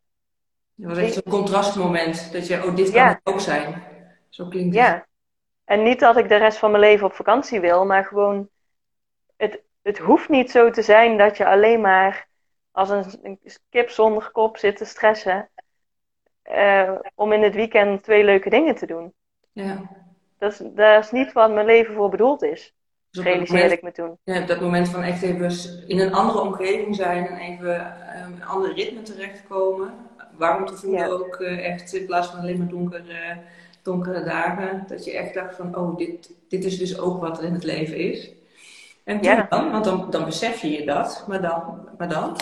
Dat 0.74 0.90
was 0.90 0.98
echt 0.98 1.12
zo'n 1.12 1.22
contrastmoment, 1.32 2.32
dat 2.32 2.46
je, 2.46 2.64
oh, 2.64 2.76
dit 2.76 2.90
kan 2.90 3.00
Ja. 3.02 3.20
ook 3.24 3.40
zijn. 3.40 3.82
Zo 4.28 4.46
klinkt 4.48 4.74
het. 4.76 4.84
Ja. 4.84 5.06
En 5.64 5.82
niet 5.82 6.00
dat 6.00 6.16
ik 6.16 6.28
de 6.28 6.36
rest 6.36 6.58
van 6.58 6.70
mijn 6.70 6.82
leven 6.82 7.06
op 7.06 7.12
vakantie 7.14 7.60
wil, 7.60 7.86
maar 7.86 8.04
gewoon, 8.04 8.48
het, 9.36 9.60
het 9.82 9.98
hoeft 9.98 10.28
niet 10.28 10.50
zo 10.50 10.70
te 10.70 10.82
zijn 10.82 11.18
dat 11.18 11.36
je 11.36 11.46
alleen 11.46 11.80
maar 11.80 12.26
als 12.70 12.90
een, 12.90 13.04
een 13.22 13.38
kip 13.70 13.90
zonder 13.90 14.30
kop 14.30 14.56
zit 14.56 14.76
te 14.76 14.84
stressen 14.84 15.48
eh, 16.42 16.92
om 17.14 17.32
in 17.32 17.42
het 17.42 17.54
weekend 17.54 18.02
twee 18.02 18.24
leuke 18.24 18.50
dingen 18.50 18.74
te 18.74 18.86
doen. 18.86 19.12
Ja. 19.52 19.90
Dat 20.38 20.52
is, 20.52 20.60
dat 20.74 21.04
is 21.04 21.10
niet 21.10 21.32
wat 21.32 21.52
mijn 21.52 21.66
leven 21.66 21.94
voor 21.94 22.08
bedoeld 22.10 22.42
is, 22.42 22.74
Dus 23.10 23.24
realiseerde 23.24 23.74
ik 23.74 23.82
me 23.82 23.92
toen. 23.92 24.18
ja, 24.24 24.40
op 24.40 24.46
dat 24.46 24.60
moment 24.60 24.88
van 24.88 25.02
echt 25.02 25.22
even 25.22 25.88
in 25.88 25.98
een 26.00 26.12
andere 26.14 26.40
omgeving 26.40 26.94
zijn 26.96 27.26
en 27.26 27.36
even 27.36 27.86
um, 28.24 28.32
een 28.32 28.44
ander 28.44 28.74
ritme 28.74 29.02
terechtkomen. 29.02 29.94
Warm 30.36 30.66
te 30.66 30.76
voelen 30.76 31.00
Ja. 31.00 31.06
ook 31.06 31.34
eh, 31.36 31.66
echt 31.72 31.92
in 31.94 32.06
plaats 32.06 32.28
van 32.28 32.38
alleen 32.40 32.58
maar 32.58 32.68
donkere, 32.68 33.36
donkere 33.82 34.22
dagen. 34.24 34.84
Dat 34.88 35.04
je 35.04 35.16
echt 35.16 35.34
dacht 35.34 35.56
van, 35.56 35.76
oh, 35.76 35.96
dit, 35.96 36.32
dit 36.48 36.64
is 36.64 36.78
dus 36.78 36.98
ook 36.98 37.20
wat 37.20 37.38
er 37.38 37.44
in 37.44 37.52
het 37.54 37.64
leven 37.64 37.96
is. 37.96 38.30
En 39.04 39.20
toen 39.20 39.32
Ja. 39.32 39.46
dan, 39.48 39.70
want 39.70 39.84
dan, 39.84 40.10
dan 40.10 40.24
besef 40.24 40.60
je 40.60 40.70
je 40.70 40.84
dat, 40.86 41.24
maar 41.28 41.40
dan, 41.40 41.88
maar 41.98 42.08
dan? 42.08 42.36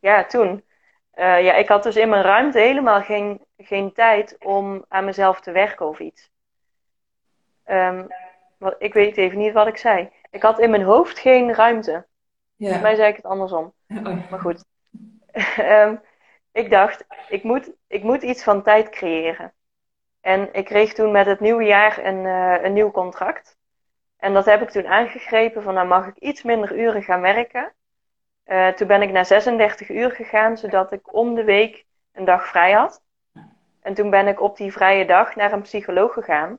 Ja, 0.00 0.24
toen. 0.24 0.62
Eh, 1.10 1.44
ja, 1.44 1.54
ik 1.54 1.68
had 1.68 1.82
dus 1.82 1.96
in 1.96 2.08
mijn 2.08 2.22
ruimte 2.22 2.58
helemaal 2.58 3.00
geen, 3.02 3.40
geen 3.58 3.92
tijd 3.92 4.36
om 4.40 4.84
aan 4.88 5.04
mezelf 5.04 5.40
te 5.40 5.50
werken 5.52 5.86
of 5.88 5.98
iets. 5.98 6.30
Ehm, 7.64 8.04
wat, 8.58 8.74
ik 8.78 8.92
weet 8.94 9.16
even 9.16 9.38
niet 9.38 9.52
wat 9.52 9.66
ik 9.66 9.76
zei. 9.76 10.10
Ik 10.30 10.42
had 10.42 10.58
in 10.60 10.70
mijn 10.70 10.82
hoofd 10.82 11.18
geen 11.18 11.54
ruimte. 11.54 11.90
Ja. 11.90 12.04
Volgens 12.56 12.82
mij 12.82 12.94
zei 12.94 13.08
ik 13.10 13.16
het 13.16 13.24
andersom. 13.24 13.72
Oh, 13.88 14.30
Maar 14.30 14.40
goed. 14.40 14.64
Ehm, 15.56 15.94
ik 16.52 16.70
dacht, 16.70 17.04
ik 17.28 17.42
moet, 17.42 17.70
ik 17.86 18.02
moet 18.02 18.22
iets 18.22 18.42
van 18.42 18.62
tijd 18.62 18.88
creëren. 18.88 19.52
En 20.20 20.48
ik 20.52 20.64
kreeg 20.64 20.92
toen 20.92 21.10
met 21.10 21.26
het 21.26 21.40
nieuwe 21.40 21.64
jaar 21.64 22.04
een, 22.04 22.26
eh, 22.26 22.64
een 22.64 22.72
nieuw 22.72 22.90
contract. 22.90 23.56
En 24.16 24.34
dat 24.34 24.44
heb 24.44 24.62
ik 24.62 24.70
toen 24.70 24.86
aangegrepen 24.86 25.62
van, 25.62 25.74
nou 25.74 25.86
mag 25.86 26.06
ik 26.06 26.16
iets 26.16 26.42
minder 26.42 26.78
uren 26.78 27.02
gaan 27.02 27.20
werken. 27.20 27.72
Eh, 28.44 28.68
toen 28.68 28.86
ben 28.86 29.02
ik 29.02 29.10
naar 29.10 29.26
36 29.26 29.88
uur 29.88 30.10
gegaan, 30.10 30.56
zodat 30.56 30.92
ik 30.92 31.14
om 31.14 31.34
de 31.34 31.44
week 31.44 31.84
een 32.12 32.24
dag 32.24 32.46
vrij 32.46 32.72
had. 32.72 33.02
En 33.80 33.94
toen 33.94 34.10
ben 34.10 34.26
ik 34.26 34.40
op 34.40 34.56
die 34.56 34.72
vrije 34.72 35.06
dag 35.06 35.36
naar 35.36 35.52
een 35.52 35.62
psycholoog 35.62 36.12
gegaan. 36.12 36.58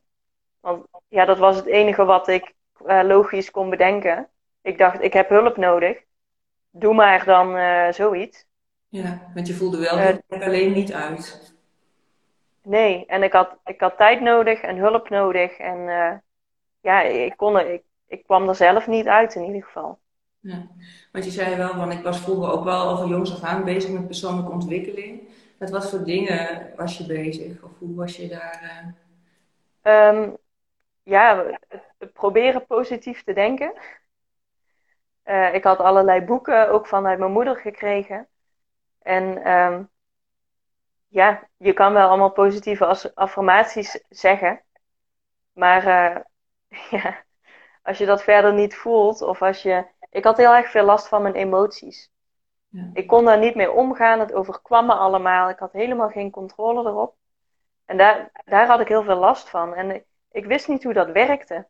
Want 0.59 0.87
ja, 1.07 1.25
dat 1.25 1.37
was 1.37 1.55
het 1.55 1.65
enige 1.65 2.05
wat 2.05 2.27
ik 2.27 2.53
eh, 2.85 3.01
logisch 3.03 3.51
kon 3.51 3.69
bedenken. 3.69 4.29
Ik 4.61 4.77
dacht, 4.77 5.01
ik 5.01 5.13
heb 5.13 5.29
hulp 5.29 5.57
nodig. 5.57 6.03
Doe 6.69 6.93
maar 6.93 7.25
dan 7.25 7.57
zoiets. 7.93 8.45
Ja, 8.91 9.31
want 9.33 9.47
je 9.47 9.53
voelde 9.53 9.77
wel, 9.77 9.97
dit 9.97 10.23
maakt 10.27 10.43
alleen 10.43 10.73
niet 10.73 10.93
uit. 10.93 11.53
Nee, 12.63 13.05
en 13.05 13.23
ik 13.23 13.33
had, 13.33 13.57
ik 13.65 13.81
had 13.81 13.97
tijd 13.97 14.21
nodig 14.21 14.61
en 14.61 14.77
hulp 14.77 15.09
nodig. 15.09 15.57
En 15.57 15.89
eh, 15.89 16.17
ja, 16.81 17.01
ik, 17.01 17.37
kon 17.37 17.57
er, 17.59 17.73
ik, 17.73 17.83
ik 18.07 18.23
kwam 18.23 18.49
er 18.49 18.55
zelf 18.55 18.87
niet 18.87 19.07
uit 19.07 19.35
in 19.35 19.43
ieder 19.45 19.63
geval. 19.63 19.99
Ja. 20.39 20.67
Want 21.11 21.25
je 21.25 21.31
zei 21.31 21.55
wel, 21.55 21.75
want 21.75 21.93
ik 21.93 22.03
was 22.03 22.19
vroeger 22.21 22.51
ook 22.51 22.63
wel 22.63 22.79
al 22.87 22.97
van 22.97 23.07
jongs 23.09 23.33
af 23.33 23.43
aan 23.43 23.63
bezig 23.63 23.91
met 23.91 24.05
persoonlijke 24.05 24.51
ontwikkeling. 24.51 25.29
Met 25.59 25.69
wat 25.69 25.89
voor 25.89 26.03
dingen 26.03 26.71
was 26.75 26.97
je 26.97 27.05
bezig? 27.05 27.63
Of 27.63 27.71
hoe 27.79 27.95
was 27.95 28.15
je 28.15 28.27
daar? 28.27 28.61
eh, 28.61 28.93
Ehm, 29.81 30.31
ja, 31.03 31.45
het, 31.67 31.83
het 31.97 32.13
proberen 32.13 32.65
positief 32.67 33.23
te 33.23 33.33
denken. 33.33 33.73
Eh, 35.23 35.53
ik 35.53 35.63
had 35.63 35.77
allerlei 35.79 36.21
boeken 36.21 36.69
ook 36.71 36.87
vanuit 36.87 37.19
mijn 37.19 37.31
moeder 37.31 37.55
gekregen. 37.55 38.27
En 39.01 39.43
ehm, 39.43 39.83
ja, 41.07 41.47
je 41.57 41.73
kan 41.73 41.93
wel 41.93 42.07
allemaal 42.07 42.31
positieve 42.31 43.11
affirmaties 43.13 44.03
zeggen. 44.09 44.61
Maar 45.53 45.85
eh, 45.85 46.21
ja, 47.01 47.23
als 47.81 47.97
je 47.97 48.05
dat 48.05 48.23
verder 48.23 48.53
niet 48.53 48.75
voelt, 48.75 49.21
of 49.21 49.41
als 49.41 49.61
je. 49.61 49.85
Ik 50.09 50.23
had 50.23 50.37
heel 50.37 50.53
erg 50.53 50.71
veel 50.71 50.85
last 50.85 51.07
van 51.07 51.21
mijn 51.21 51.33
emoties. 51.33 52.11
Ja. 52.67 52.89
Ik 52.93 53.07
kon 53.07 53.25
daar 53.25 53.39
niet 53.39 53.55
mee 53.55 53.71
omgaan, 53.71 54.19
het 54.19 54.33
overkwam 54.33 54.85
me 54.85 54.93
allemaal. 54.93 55.49
Ik 55.49 55.59
had 55.59 55.71
helemaal 55.71 56.09
geen 56.09 56.31
controle 56.31 56.89
erop. 56.89 57.15
En 57.85 57.97
daar, 57.97 58.31
daar 58.45 58.67
had 58.67 58.79
ik 58.79 58.87
heel 58.87 59.03
veel 59.03 59.17
last 59.17 59.49
van. 59.49 59.75
En 59.75 59.91
ik, 59.91 60.05
ik 60.31 60.45
wist 60.45 60.67
niet 60.67 60.83
hoe 60.83 60.93
dat 60.93 61.11
werkte. 61.11 61.67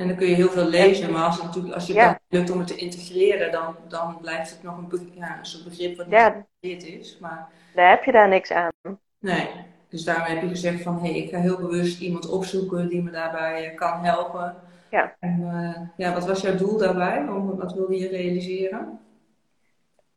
En 0.00 0.08
dan 0.08 0.16
kun 0.16 0.26
je 0.28 0.34
heel 0.34 0.48
veel 0.48 0.64
lezen, 0.64 1.12
maar 1.12 1.24
als 1.24 1.36
het, 1.36 1.44
natuurlijk, 1.44 1.74
als 1.74 1.86
je 1.86 1.94
Ja. 1.94 2.08
het 2.08 2.20
lukt 2.28 2.50
om 2.50 2.58
het 2.58 2.66
te 2.68 2.76
integreren, 2.76 3.52
dan, 3.52 3.76
dan 3.88 4.18
blijft 4.20 4.50
het 4.50 4.62
nog 4.62 4.76
een, 4.76 5.12
ja, 5.14 5.38
een 5.38 5.44
soort 5.44 5.64
begrip 5.64 5.96
wat 5.96 6.06
niet 6.06 6.14
Ja, 6.14 6.46
geïntegreerd 6.60 7.00
is. 7.00 7.18
Maar 7.18 7.48
daar 7.74 7.90
heb 7.90 8.04
je 8.04 8.12
daar 8.12 8.28
niks 8.28 8.50
aan. 8.50 8.70
nee, 9.18 9.48
dus 9.88 10.04
daarom 10.04 10.24
heb 10.24 10.42
je 10.42 10.48
gezegd 10.48 10.82
van, 10.82 10.94
hé, 10.94 11.10
hey, 11.10 11.18
ik 11.18 11.30
ga 11.30 11.38
heel 11.38 11.56
bewust 11.56 12.00
iemand 12.00 12.28
opzoeken 12.28 12.88
die 12.88 13.02
me 13.02 13.10
daarbij 13.10 13.70
eh, 13.70 13.76
kan 13.76 14.04
helpen. 14.04 14.54
Ja. 14.90 15.16
En, 15.18 15.48
eh, 15.52 16.06
ja, 16.06 16.12
wat 16.12 16.26
was 16.26 16.40
jouw 16.40 16.56
doel 16.56 16.78
daarbij? 16.78 17.18
Om, 17.28 17.56
wat 17.56 17.72
wilde 17.72 17.98
je 17.98 18.08
realiseren? 18.08 19.00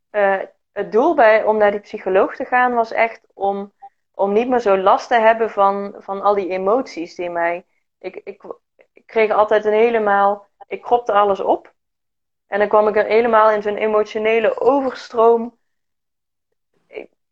Eh, 0.10 0.40
het 0.72 0.92
doel 0.92 1.16
bij, 1.16 1.44
om 1.44 1.58
naar 1.58 1.72
die 1.72 1.80
psycholoog 1.80 2.36
te 2.36 2.46
gaan 2.46 2.74
was 2.74 2.92
echt 2.92 3.22
om, 3.34 3.72
om 4.13 4.34
niet 4.34 4.50
meer 4.50 4.60
zo 4.60 4.78
last 4.78 5.08
te 5.08 5.16
hebben 5.16 5.50
van, 5.50 5.96
van 5.98 6.22
al 6.22 6.36
die 6.36 6.50
emoties 6.50 7.16
die 7.16 7.30
mij. 7.30 7.66
Ik, 8.00 8.22
ik 8.24 8.44
kreeg 9.13 9.32
altijd 9.32 9.65
een 9.65 9.74
helemaal. 9.74 10.48
Ik 10.67 10.82
kropte 10.82 11.12
alles 11.12 11.39
op. 11.39 11.74
En 12.48 12.60
dan 12.60 12.67
kwam 12.67 12.88
ik 12.88 12.96
er 12.96 13.05
helemaal 13.05 13.51
in 13.51 13.62
zo'n 13.62 13.75
emotionele 13.77 14.60
overstroom. 14.62 15.58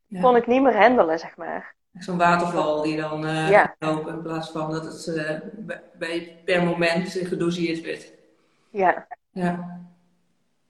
Ja. 0.08 0.22
Kon 0.22 0.36
ik 0.36 0.48
niet 0.48 0.62
meer 0.62 0.78
handelen, 0.78 1.20
zeg 1.20 1.38
maar. 1.38 1.76
Zo'n 1.94 2.18
waterval 2.18 2.82
die 2.82 3.02
dan 3.02 3.26
eh 3.26 3.50
Ja. 3.50 3.76
lopen 3.80 4.14
in 4.14 4.22
plaats 4.22 4.50
van 4.52 4.72
dat 4.72 4.84
het 4.86 5.08
eh, 5.16 5.40
bij, 5.54 5.82
bij- 5.94 6.42
per 6.46 6.64
moment 6.64 7.10
gedoseerd 7.12 7.82
werd. 7.82 8.14
Ja. 8.70 9.08
Ja. 9.32 9.80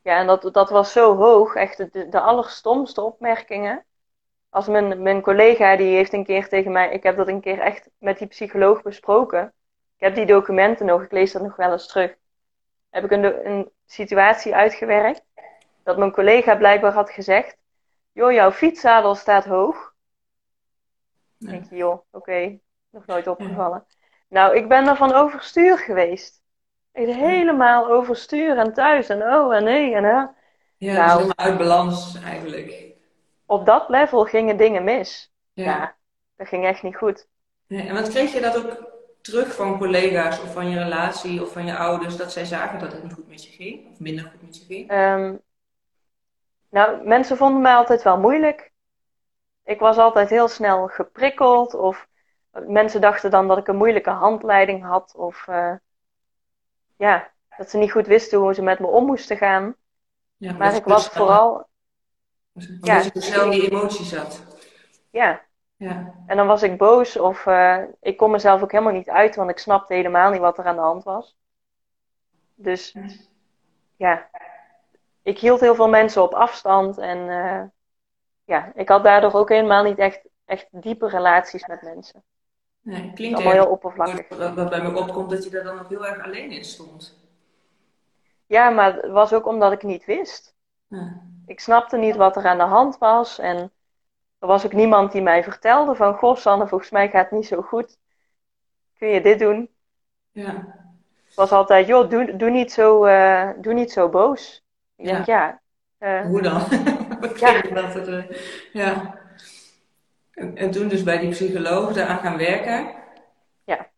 Ja, 0.02 0.18
en 0.18 0.28
dat, 0.28 0.50
dat 0.54 0.70
was 0.70 0.92
zo 0.92 1.16
hoog. 1.16 1.56
Echt 1.56 1.78
de, 1.78 2.10
de 2.10 2.20
allerstomste 2.20 3.02
opmerkingen. 3.02 3.86
Als 4.50 4.68
mijn, 4.68 5.02
mijn 5.02 5.22
collega, 5.22 5.76
die 5.76 5.96
heeft 5.96 6.14
een 6.14 6.26
keer 6.26 6.48
tegen 6.50 6.72
mij... 6.72 6.92
Ik 6.94 7.04
heb 7.04 7.18
dat 7.18 7.28
een 7.28 7.42
keer 7.42 7.60
echt 7.60 7.90
met 7.98 8.18
die 8.18 8.28
psycholoog 8.28 8.82
besproken. 8.82 9.54
Ik 10.02 10.08
heb 10.08 10.16
die 10.16 10.26
documenten 10.26 10.86
nog, 10.86 11.02
ik 11.02 11.12
lees 11.12 11.32
dat 11.32 11.42
nog 11.42 11.56
wel 11.56 11.72
eens 11.72 11.88
terug. 11.88 12.16
Heb 12.90 13.04
ik 13.04 13.12
een, 13.12 13.48
een 13.48 13.72
situatie 13.86 14.56
uitgewerkt. 14.56 15.24
Dat 15.84 15.98
mijn 15.98 16.12
collega 16.12 16.56
blijkbaar 16.56 16.94
had 16.94 17.10
gezegd... 17.10 17.58
Joh, 18.12 18.32
jouw 18.32 18.52
fietszadel 18.52 19.16
staat 19.16 19.46
hoog. 19.46 19.94
Ja. 21.38 21.50
denk 21.50 21.70
je, 21.70 21.76
joh, 21.76 22.02
oké, 22.12 22.60
nog 22.90 23.06
nooit 23.06 23.28
opgevallen. 23.28 23.86
Nou, 24.28 24.56
ik 24.56 24.68
ben 24.68 24.88
ervan 24.88 25.14
overstuur 25.14 25.78
geweest. 25.78 26.42
Ik 26.94 27.08
helemaal 27.08 27.88
overstuur 27.88 28.58
en 28.58 28.74
thuis 28.74 29.10
en 29.10 29.22
oh 29.24 29.56
en 29.56 29.64
nee 29.64 29.96
en 29.96 30.04
hè. 30.04 30.26
Ja, 30.78 30.94
Nou. 30.94 31.06
dus 31.06 31.14
helemaal 31.14 31.36
uit 31.36 31.58
balans 31.58 32.22
eigenlijk. 32.24 32.94
Op 33.46 33.66
dat 33.66 33.90
level 33.90 34.24
gingen 34.24 34.58
dingen 34.58 34.84
mis. 34.84 35.34
Ja. 35.54 35.64
Ja, 35.64 35.96
dat 36.36 36.48
ging 36.48 36.66
echt 36.66 36.84
niet 36.84 36.96
goed. 36.96 37.28
Ja, 37.68 37.86
En 37.86 37.94
wat 37.94 38.10
kreeg 38.10 38.34
je 38.34 38.42
dat 38.42 38.58
ook 38.58 38.91
terug 39.22 39.56
van 39.56 39.78
collega's 39.78 40.42
of 40.42 40.54
van 40.54 40.70
je 40.70 40.80
relatie 40.80 41.42
of 41.42 41.52
van 41.52 41.66
je 41.66 41.78
ouders, 41.78 42.18
dat 42.18 42.32
zij 42.32 42.46
zagen 42.46 42.80
dat 42.80 42.92
het 42.92 43.04
niet 43.04 43.14
goed 43.14 43.28
met 43.28 43.44
je 43.44 43.52
ging? 43.52 43.88
Of 43.92 44.00
minder 44.00 44.24
goed 44.32 44.42
met 44.42 44.58
je 44.58 44.66
ging? 44.66 44.90
Ehm, 44.90 45.36
nou, 46.70 47.08
mensen 47.08 47.38
vonden 47.38 47.62
mij 47.62 47.74
altijd 47.74 48.04
wel 48.04 48.20
moeilijk. 48.20 48.72
Ik 49.64 49.80
was 49.80 49.98
altijd 49.98 50.30
heel 50.30 50.48
snel 50.48 50.88
geprikkeld 50.88 51.74
of 51.74 52.08
mensen 52.52 53.02
dachten 53.02 53.32
dan 53.32 53.48
dat 53.48 53.58
ik 53.58 53.68
een 53.68 53.76
moeilijke 53.76 54.10
handleiding 54.10 54.84
had 54.84 55.14
of 55.16 55.48
eh, 55.48 55.74
ja, 56.98 57.32
dat 57.58 57.70
ze 57.70 57.78
niet 57.78 57.92
goed 57.92 58.08
wisten 58.08 58.40
hoe 58.40 58.54
ze 58.54 58.62
met 58.62 58.80
me 58.80 58.88
om 58.88 59.06
moesten 59.06 59.38
gaan. 59.38 59.76
Ja, 60.38 60.54
Maar 60.54 60.76
ik 60.76 60.84
was 60.84 61.08
vooral, 61.08 61.68
ja. 62.82 62.98
je 62.98 63.22
snel 63.22 63.44
in 63.44 63.50
die 63.50 63.70
emoties 63.70 64.10
zat. 64.10 64.44
Ja. 65.10 65.42
Ja. 65.82 66.14
En 66.26 66.38
dan 66.38 66.48
was 66.48 66.64
ik 66.64 66.78
boos 66.78 67.18
of 67.18 67.46
uh, 67.46 67.84
ik 68.02 68.18
kon 68.18 68.32
mezelf 68.32 68.62
ook 68.62 68.72
helemaal 68.72 68.94
niet 68.94 69.10
uit, 69.10 69.36
want 69.36 69.50
ik 69.50 69.58
snapte 69.58 69.94
helemaal 69.94 70.32
niet 70.32 70.40
wat 70.40 70.58
er 70.58 70.66
aan 70.66 70.76
de 70.76 70.82
hand 70.82 71.04
was. 71.04 71.36
Dus 72.56 72.96
ja, 73.96 74.30
ik 75.22 75.40
hield 75.40 75.60
heel 75.60 75.76
veel 75.76 75.90
mensen 75.90 76.24
op 76.24 76.34
afstand 76.34 76.98
en 76.98 77.18
uh, 77.18 77.62
ja, 78.44 78.72
ik 78.76 78.90
had 78.90 79.04
daardoor 79.04 79.34
ook 79.34 79.50
helemaal 79.50 79.84
niet 79.84 79.98
echt, 79.98 80.22
echt 80.46 80.68
diepe 80.72 81.08
relaties 81.08 81.68
met 81.68 81.82
mensen. 81.82 82.24
Nee, 82.82 83.12
klinkt 83.14 83.36
allemaal 83.36 83.54
heel 83.54 83.72
oppervlakkig. 83.72 84.38
Wat, 84.38 84.70
bij 84.70 84.82
me 84.82 84.98
opkomt 84.98 85.30
dat 85.30 85.44
je 85.44 85.58
er 85.58 85.64
dan 85.64 85.80
ook 85.80 85.90
heel 85.90 86.08
erg 86.08 86.24
alleen 86.24 86.52
in 86.52 86.66
stond. 86.66 87.20
Ja, 88.46 88.70
maar 88.70 88.94
het 88.94 89.12
was 89.12 89.34
ook 89.34 89.46
omdat 89.46 89.72
ik 89.72 89.84
niet 89.84 90.06
wist. 90.06 90.56
Ik 91.46 91.60
snapte 91.60 91.98
niet 91.98 92.16
wat 92.16 92.36
er 92.36 92.48
aan 92.48 92.58
de 92.58 92.64
hand 92.64 92.98
was. 92.98 93.40
En 93.40 93.72
er 94.42 94.48
was 94.48 94.66
ook 94.66 94.74
niemand 94.74 95.12
die 95.12 95.22
mij 95.22 95.44
vertelde 95.44 95.96
van... 95.96 96.16
Goh, 96.16 96.36
Sanne, 96.36 96.68
volgens 96.68 96.90
mij 96.90 97.10
gaat 97.10 97.30
het 97.30 97.32
niet 97.32 97.48
zo 97.48 97.62
goed. 97.62 97.98
Kun 98.98 99.08
je 99.08 99.22
dit 99.22 99.40
doen? 99.40 99.70
Ja. 100.32 100.54
Het 101.26 101.36
was 101.36 101.52
altijd, 101.52 101.88
joh, 101.88 102.10
doe, 102.10 102.36
doe, 102.36 102.50
niet, 102.50 102.72
zo, 102.72 103.06
uh, 103.06 103.50
doe 103.58 103.74
niet 103.74 103.92
zo 103.92 104.10
boos. 104.10 104.64
Ik 104.96 105.06
ja. 105.06 105.14
denk, 105.14 105.26
ja... 105.26 105.60
Uh, 106.00 106.26
Hoe 106.26 106.42
dan? 106.42 106.62
ja. 107.36 107.62
Dat 107.62 107.94
het, 107.94 108.08
uh, 108.08 108.24
ja. 108.74 109.20
En, 110.32 110.58
en, 110.58 110.72
toen 110.72 110.88
dus 110.88 111.04
bij 111.04 111.18
die 111.18 111.30
psycholoog 111.30 111.98
aan 111.98 112.20
gaan 112.20 112.38
werken? 112.38 112.96
Ja. 113.64 113.90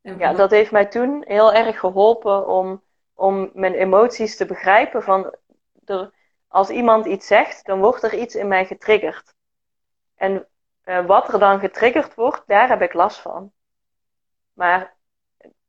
ja, 0.00 0.32
dat 0.32 0.50
heeft 0.50 0.70
mij 0.70 0.86
toen 0.86 1.24
heel 1.26 1.52
erg 1.52 1.78
geholpen 1.78 2.48
om 2.48 2.82
om 3.20 3.50
mijn 3.54 3.74
emoties 3.74 4.36
te 4.36 4.46
begrijpen. 4.46 5.02
Van 5.02 5.34
er, 5.84 6.10
als 6.48 6.70
iemand 6.70 7.06
iets 7.06 7.26
zegt, 7.26 7.66
dan 7.66 7.78
wordt 7.78 8.02
er 8.02 8.14
iets 8.14 8.34
in 8.34 8.48
mij 8.48 8.66
getriggerd. 8.66 9.34
En 10.20 10.46
uh, 10.84 11.06
wat 11.06 11.32
er 11.32 11.38
dan 11.38 11.58
getriggerd 11.58 12.14
wordt, 12.14 12.42
daar 12.46 12.68
heb 12.68 12.82
ik 12.82 12.92
last 12.92 13.20
van. 13.20 13.52
Maar 14.52 14.94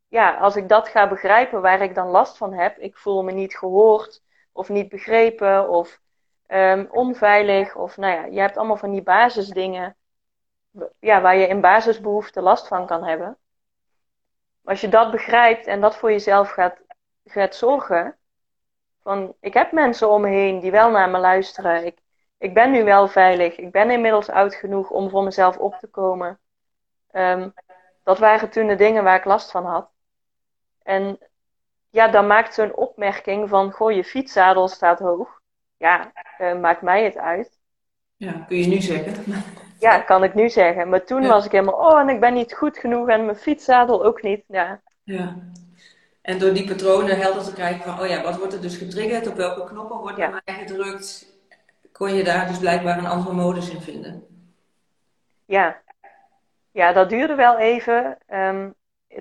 ja, 0.08 0.38
als 0.38 0.56
ik 0.56 0.70
dat 0.70 0.88
ga 0.88 1.08
begrijpen 1.08 1.62
waar 1.62 1.82
ik 1.82 1.96
dan 1.96 2.08
last 2.08 2.38
van 2.38 2.54
heb, 2.54 2.78
ik 2.78 2.98
voel 2.98 3.24
me 3.24 3.32
niet 3.32 3.58
gehoord 3.58 4.24
of 4.52 4.70
niet 4.70 4.90
begrepen 4.90 5.70
of 5.70 6.00
um, 6.48 6.88
onveilig 6.92 7.76
of 7.76 7.98
nou 7.98 8.14
ja, 8.14 8.26
je 8.26 8.40
hebt 8.40 8.58
allemaal 8.58 8.78
van 8.78 8.92
die 8.92 9.04
basisdingen 9.04 9.96
ja, 11.00 11.22
waar 11.22 11.36
je 11.36 11.48
in 11.48 11.62
basisbehoeften 11.62 12.44
last 12.44 12.68
van 12.68 12.86
kan 12.86 13.04
hebben. 13.04 13.38
Als 14.64 14.82
je 14.82 14.90
dat 14.90 15.12
begrijpt 15.12 15.68
en 15.68 15.82
dat 15.82 15.96
voor 15.96 16.12
jezelf 16.12 16.50
gaat 16.50 16.82
gaat 17.26 17.56
zorgen. 17.56 18.18
Van, 19.02 19.36
ik 19.40 19.54
heb 19.54 19.72
mensen 19.72 20.10
om 20.10 20.22
me 20.22 20.30
heen 20.30 20.60
die 20.60 20.72
wel 20.72 20.92
naar 20.92 21.10
me 21.10 21.18
luisteren. 21.18 21.94
Ik 22.42 22.54
ben 22.54 22.72
nu 22.72 22.84
wel 22.84 23.08
veilig. 23.08 23.58
Ik 23.58 23.72
ben 23.72 23.90
inmiddels 23.90 24.30
oud 24.30 24.56
genoeg 24.56 24.90
om 24.90 25.10
voor 25.10 25.24
mezelf 25.24 25.58
op 25.58 25.76
te 25.80 25.88
komen. 25.88 26.40
Ehm, 27.12 27.50
dat 28.04 28.20
waren 28.20 28.50
toen 28.50 28.68
de 28.68 28.76
dingen 28.76 29.04
waar 29.04 29.18
ik 29.18 29.26
last 29.26 29.52
van 29.52 29.66
had. 29.66 29.90
En 30.84 31.20
ja, 31.90 32.08
dan 32.08 32.28
maakt 32.28 32.54
zo'n 32.54 32.76
opmerking 32.76 33.50
van, 33.50 33.72
goh, 33.72 33.92
je 33.92 34.04
fietszadel 34.04 34.68
staat 34.68 35.00
hoog. 35.00 35.42
Ja, 35.78 36.12
uh, 36.40 36.60
maakt 36.60 36.82
mij 36.82 37.04
het 37.04 37.18
uit. 37.18 37.60
Ja, 38.16 38.32
kun 38.48 38.58
je 38.58 38.68
nu 38.68 38.82
zeggen. 38.82 39.24
Ja, 39.80 40.00
kan 40.00 40.24
ik 40.24 40.34
nu 40.34 40.50
zeggen. 40.50 40.90
Maar 40.90 41.04
toen 41.06 41.28
was 41.28 41.46
ik 41.46 41.52
helemaal, 41.52 41.92
oh, 41.92 42.00
en 42.00 42.10
ik 42.10 42.20
ben 42.20 42.34
niet 42.34 42.54
goed 42.54 42.78
genoeg 42.78 43.08
en 43.08 43.26
mijn 43.26 43.38
fietszadel 43.38 44.06
ook 44.06 44.22
niet. 44.22 44.44
Ja. 44.48 44.82
ja. 45.04 45.36
En 46.22 46.40
door 46.40 46.54
die 46.54 46.68
patronen 46.68 47.18
helder 47.18 47.44
te 47.44 47.54
krijgen 47.54 47.84
van, 47.84 48.00
oh 48.00 48.08
ja, 48.08 48.24
wat 48.24 48.38
wordt 48.38 48.54
er 48.54 48.62
dus 48.62 48.78
getriggerd, 48.78 49.28
op 49.28 49.36
welke 49.36 49.64
knoppen 49.64 49.98
wordt 49.98 50.20
er 50.20 50.42
mij 50.46 50.56
gedrukt, 50.56 51.31
kon 52.02 52.14
je 52.14 52.24
daar 52.24 52.48
dus 52.48 52.58
blijkbaar 52.58 52.98
een 52.98 53.06
andere 53.06 53.36
modus 53.36 53.70
in 53.70 53.82
vinden. 53.82 54.24
Ja, 55.46 55.82
ja 56.72 56.94
dat 56.94 57.10
duurde 57.10 57.36
wel 57.36 57.58
even. 57.58 58.18
Ehm, 58.28 58.70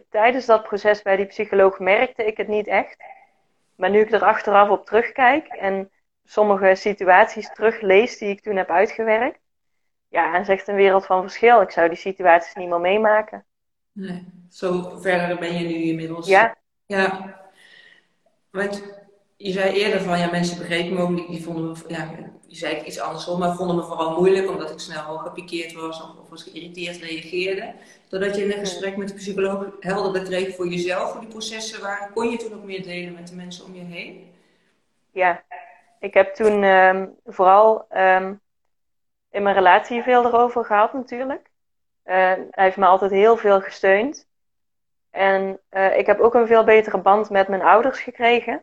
tijdens 0.09 0.47
dat 0.47 0.63
proces 0.63 1.03
bij 1.03 1.17
die 1.17 1.27
psycholoog 1.27 1.79
merkte 1.79 2.25
ik 2.25 2.37
het 2.37 2.49
niet 2.49 2.67
echt. 2.67 2.97
Maar 3.77 3.91
nu 3.91 4.01
ik 4.01 4.13
er 4.13 4.25
achteraf 4.25 4.69
op 4.69 4.87
terugkijk 4.87 5.47
en 5.47 5.91
sommige 6.25 6.75
situaties 6.75 7.53
teruglees 7.53 8.19
die 8.19 8.29
ik 8.29 8.41
toen 8.41 8.57
heb 8.57 8.71
uitgewerkt, 8.71 9.41
ja, 10.09 10.35
en 10.35 10.45
zegt 10.45 10.69
een 10.69 10.75
wereld 10.75 11.07
van 11.07 11.23
verschil. 11.23 11.61
Ik 11.61 11.71
zou 11.71 11.89
die 11.89 11.99
situaties 11.99 12.55
niet 12.55 12.69
meer 12.69 12.81
meemaken. 12.81 13.45
Nee, 13.93 14.27
zo 14.51 14.99
verder 14.99 15.39
ben 15.39 15.55
je 15.55 15.69
nu 15.69 15.75
inmiddels. 15.75 16.29
Ja, 16.29 16.57
ja, 16.87 17.41
want 18.51 19.00
je 19.43 19.53
zei 19.53 19.73
eerder 19.73 20.01
van 20.01 20.19
ja, 20.19 20.31
mensen 20.31 20.59
begrepen 20.59 20.95
me 20.95 21.03
ook 21.03 21.11
niet. 21.11 21.29
Die 21.29 21.43
vonden 21.43 21.65
me, 21.65 21.75
ja, 21.89 22.11
je 22.47 22.57
zei 22.57 22.83
iets 22.85 23.01
andersom, 23.01 23.39
maar 23.39 23.55
vonden 23.55 23.77
me 23.77 23.83
vooral 23.83 24.17
moeilijk 24.17 24.49
omdat 24.49 24.71
ik 24.71 24.79
snel 24.79 25.19
gepikeerd 25.19 25.73
was 25.73 26.03
of, 26.03 26.19
of 26.21 26.31
was 26.31 26.43
geïrriteerd 26.43 26.97
reageerde. 26.97 27.73
Doordat 28.09 28.37
je 28.37 28.45
in 28.45 28.51
een 28.51 28.59
gesprek 28.59 28.97
met 28.97 29.09
de 29.09 29.15
psycholoog 29.15 29.67
helder 29.81 30.23
kreeg 30.23 30.55
voor 30.55 30.69
jezelf, 30.69 31.11
voor 31.11 31.21
die 31.21 31.29
processen, 31.29 31.81
waar 31.81 32.11
kon 32.15 32.31
je 32.31 32.37
toen 32.37 32.55
ook 32.55 32.65
meer 32.65 32.83
delen 32.83 33.15
met 33.15 33.29
de 33.29 33.35
mensen 33.35 33.65
om 33.65 33.75
je 33.75 33.83
heen? 33.83 34.33
Ja, 35.11 35.43
ik 36.01 36.15
heb 36.15 36.35
toen 36.35 36.63
um, 36.63 37.15
vooral 37.25 37.87
um, 37.97 38.41
in 39.31 39.43
mijn 39.43 39.55
relatie 39.55 40.03
veel 40.03 40.25
erover 40.25 40.65
gehad 40.65 40.93
natuurlijk. 40.93 41.51
Uh, 42.05 42.15
hij 42.15 42.65
heeft 42.65 42.77
me 42.77 42.87
altijd 42.87 43.11
heel 43.11 43.37
veel 43.37 43.61
gesteund. 43.61 44.27
En 45.11 45.61
uh, 45.71 45.97
ik 45.97 46.07
heb 46.07 46.21
ook 46.21 46.35
een 46.35 46.47
veel 46.47 46.65
betere 46.65 46.99
band 46.99 47.31
met 47.31 47.49
mijn 47.49 47.63
ouders 47.63 48.01
gekregen. 48.01 48.63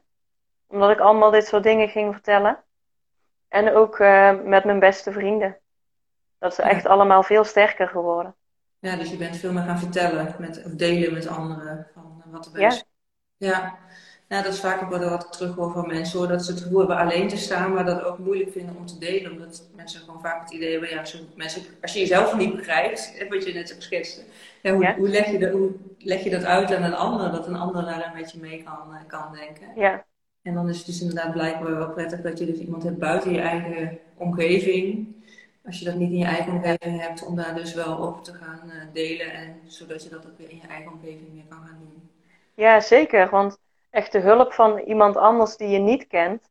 Omdat 0.67 0.89
ik 0.89 0.99
allemaal 0.99 1.31
dit 1.31 1.47
soort 1.47 1.63
dingen 1.63 1.89
ging 1.89 2.13
vertellen. 2.13 2.63
En 3.47 3.75
ook 3.75 3.99
uh, 3.99 4.41
met 4.43 4.63
mijn 4.63 4.79
beste 4.79 5.11
vrienden. 5.11 5.57
Dat 6.39 6.51
is 6.51 6.57
echt 6.57 6.85
allemaal 6.85 7.23
veel 7.23 7.43
sterker 7.43 7.87
geworden. 7.87 8.35
Ja, 8.79 8.95
dus 8.95 9.09
je 9.09 9.17
bent 9.17 9.37
veel 9.37 9.53
meer 9.53 9.63
gaan 9.63 9.79
vertellen 9.79 10.35
met, 10.39 10.63
of 10.65 10.71
delen 10.71 11.13
met 11.13 11.27
anderen 11.27 11.87
van 11.93 12.23
wat 12.25 12.45
er 12.53 12.59
is. 12.59 12.85
Ja. 13.37 13.47
ja. 13.47 13.77
Ja, 14.29 14.41
dat 14.41 14.53
is 14.53 14.59
vaak 14.59 14.81
ook 14.81 14.89
wat 14.89 15.23
ik 15.23 15.31
terug 15.31 15.55
hoor 15.55 15.71
van 15.71 15.87
mensen 15.87 16.19
hoor. 16.19 16.27
Dat 16.27 16.45
ze 16.45 16.51
het 16.51 16.61
gevoel 16.61 16.79
hebben 16.79 16.97
alleen 16.97 17.27
te 17.27 17.37
staan, 17.37 17.73
maar 17.73 17.85
dat 17.85 18.03
ook 18.03 18.17
moeilijk 18.17 18.51
vinden 18.51 18.75
om 18.75 18.85
te 18.85 18.97
delen. 18.97 19.31
Omdat 19.31 19.69
mensen 19.75 19.99
gewoon 19.99 20.21
vaak 20.21 20.41
het 20.41 20.51
idee 20.51 20.71
hebben, 20.71 20.89
ja, 20.89 20.99
als 20.99 21.11
je, 21.11 21.25
mensen, 21.35 21.61
als 21.81 21.93
je 21.93 21.99
jezelf 21.99 22.35
niet 22.35 22.55
begrijpt, 22.55 23.27
wat 23.29 23.45
je 23.45 23.53
net 23.53 23.75
schetste. 23.79 24.21
Ja, 24.61 24.73
hoe, 24.73 24.93
hoe, 24.97 25.09
leg 25.09 25.31
je 25.31 25.39
dat, 25.39 25.51
hoe 25.51 25.71
leg 25.97 26.23
je 26.23 26.29
dat 26.29 26.43
uit 26.43 26.73
aan 26.73 26.83
een 26.83 26.95
ander, 26.95 27.31
dat 27.31 27.47
een 27.47 27.55
ander 27.55 27.85
daar 27.85 28.05
een 28.05 28.21
beetje 28.21 28.39
mee 28.39 28.63
kan, 28.63 28.95
eh, 28.95 29.07
kan 29.07 29.33
denken. 29.33 29.67
Ja. 29.75 30.05
En 30.47 30.53
dan 30.53 30.69
is 30.69 30.77
het 30.77 30.85
dus 30.85 31.01
inderdaad 31.01 31.31
blijkbaar 31.31 31.77
wel 31.77 31.89
prettig 31.89 32.21
dat 32.21 32.39
je 32.39 32.45
dus 32.45 32.59
iemand 32.59 32.83
hebt 32.83 32.97
buiten 32.97 33.33
je 33.33 33.39
eigen 33.39 33.99
omgeving. 34.17 35.15
Als 35.65 35.79
je 35.79 35.85
dat 35.85 35.95
niet 35.95 36.11
in 36.11 36.17
je 36.17 36.25
eigen 36.25 36.53
omgeving 36.53 37.01
hebt, 37.01 37.25
om 37.25 37.35
daar 37.35 37.55
dus 37.55 37.73
wel 37.73 37.97
over 37.99 38.21
te 38.21 38.33
gaan 38.33 38.61
uh, 38.65 38.73
delen. 38.93 39.33
En 39.33 39.61
zodat 39.65 40.03
je 40.03 40.09
dat 40.09 40.27
ook 40.27 40.37
weer 40.37 40.49
in 40.49 40.59
je 40.61 40.67
eigen 40.67 40.91
omgeving 40.91 41.33
meer 41.33 41.45
kan 41.49 41.57
gaan 41.57 41.79
doen. 41.79 42.09
Ja, 42.53 42.79
zeker. 42.79 43.29
Want 43.29 43.57
echt 43.89 44.11
de 44.11 44.19
hulp 44.19 44.53
van 44.53 44.77
iemand 44.77 45.17
anders 45.17 45.57
die 45.57 45.67
je 45.67 45.79
niet 45.79 46.07
kent, 46.07 46.49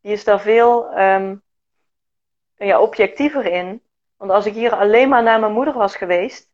die 0.00 0.12
is 0.12 0.24
daar 0.24 0.40
veel 0.40 0.98
um, 0.98 1.42
ja, 2.56 2.80
objectiever 2.80 3.44
in. 3.44 3.82
Want 4.16 4.30
als 4.30 4.46
ik 4.46 4.54
hier 4.54 4.74
alleen 4.74 5.08
maar 5.08 5.22
naar 5.22 5.40
mijn 5.40 5.52
moeder 5.52 5.74
was 5.74 5.96
geweest, 5.96 6.48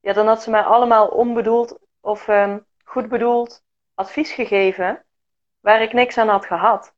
ja, 0.00 0.12
dan 0.12 0.26
had 0.26 0.42
ze 0.42 0.50
mij 0.50 0.62
allemaal 0.62 1.06
onbedoeld 1.06 1.78
of 2.00 2.28
um, 2.28 2.64
goed 2.84 3.08
bedoeld 3.08 3.62
advies 3.94 4.32
gegeven 4.32 5.04
waar 5.60 5.82
ik 5.82 5.92
niks 5.92 6.18
aan 6.18 6.28
had 6.28 6.46
gehad. 6.46 6.94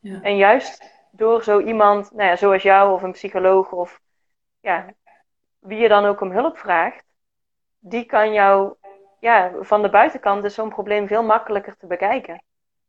Ja. 0.00 0.22
En 0.22 0.36
juist 0.36 0.92
door 1.10 1.42
zo 1.42 1.60
iemand, 1.60 2.12
nou 2.12 2.28
ja, 2.28 2.36
zoals 2.36 2.62
jou 2.62 2.92
of 2.92 3.02
een 3.02 3.12
psycholoog 3.12 3.72
of 3.72 4.00
ja, 4.60 4.86
wie 5.58 5.78
je 5.78 5.88
dan 5.88 6.04
ook 6.04 6.20
om 6.20 6.30
hulp 6.30 6.58
vraagt, 6.58 7.04
die 7.78 8.04
kan 8.04 8.32
jou 8.32 8.74
ja, 9.20 9.50
van 9.60 9.82
de 9.82 9.90
buitenkant 9.90 10.44
is 10.44 10.54
zo'n 10.54 10.68
probleem 10.68 11.06
veel 11.06 11.22
makkelijker 11.22 11.76
te 11.76 11.86
bekijken. 11.86 12.42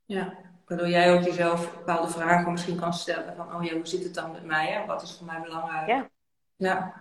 Ja, 0.05 0.33
waardoor 0.65 0.87
jij 0.87 1.13
ook 1.13 1.21
jezelf 1.21 1.73
bepaalde 1.73 2.11
vragen 2.11 2.51
misschien 2.51 2.79
kan 2.79 2.93
stellen. 2.93 3.35
Van, 3.35 3.55
oh 3.55 3.63
ja, 3.63 3.73
hoe 3.73 3.87
zit 3.87 4.03
het 4.03 4.13
dan 4.13 4.31
met 4.31 4.45
mij? 4.45 4.67
Hè? 4.67 4.85
Wat 4.85 5.01
is 5.01 5.17
voor 5.17 5.25
mij 5.25 5.41
belangrijk? 5.41 5.87
Ja. 5.87 6.09
ja. 6.55 6.93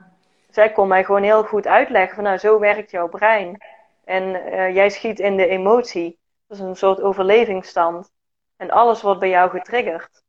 Zij 0.50 0.72
kon 0.72 0.88
mij 0.88 1.04
gewoon 1.04 1.22
heel 1.22 1.44
goed 1.44 1.66
uitleggen 1.66 2.14
van, 2.14 2.24
nou, 2.24 2.38
zo 2.38 2.58
werkt 2.58 2.90
jouw 2.90 3.08
brein. 3.08 3.62
En 4.04 4.22
uh, 4.22 4.74
jij 4.74 4.90
schiet 4.90 5.18
in 5.18 5.36
de 5.36 5.46
emotie. 5.46 6.18
Dat 6.46 6.58
is 6.58 6.64
een 6.64 6.76
soort 6.76 7.00
overlevingsstand. 7.00 8.12
En 8.56 8.70
alles 8.70 9.02
wordt 9.02 9.20
bij 9.20 9.28
jou 9.28 9.50
getriggerd. 9.50 10.22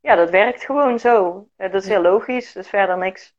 Ja, 0.00 0.14
dat 0.14 0.30
werkt 0.30 0.64
gewoon 0.64 0.98
zo. 0.98 1.48
Dat 1.56 1.74
is 1.74 1.88
heel 1.88 2.02
logisch. 2.02 2.54
Er 2.54 2.60
is 2.60 2.68
verder 2.68 2.98
niks 2.98 3.34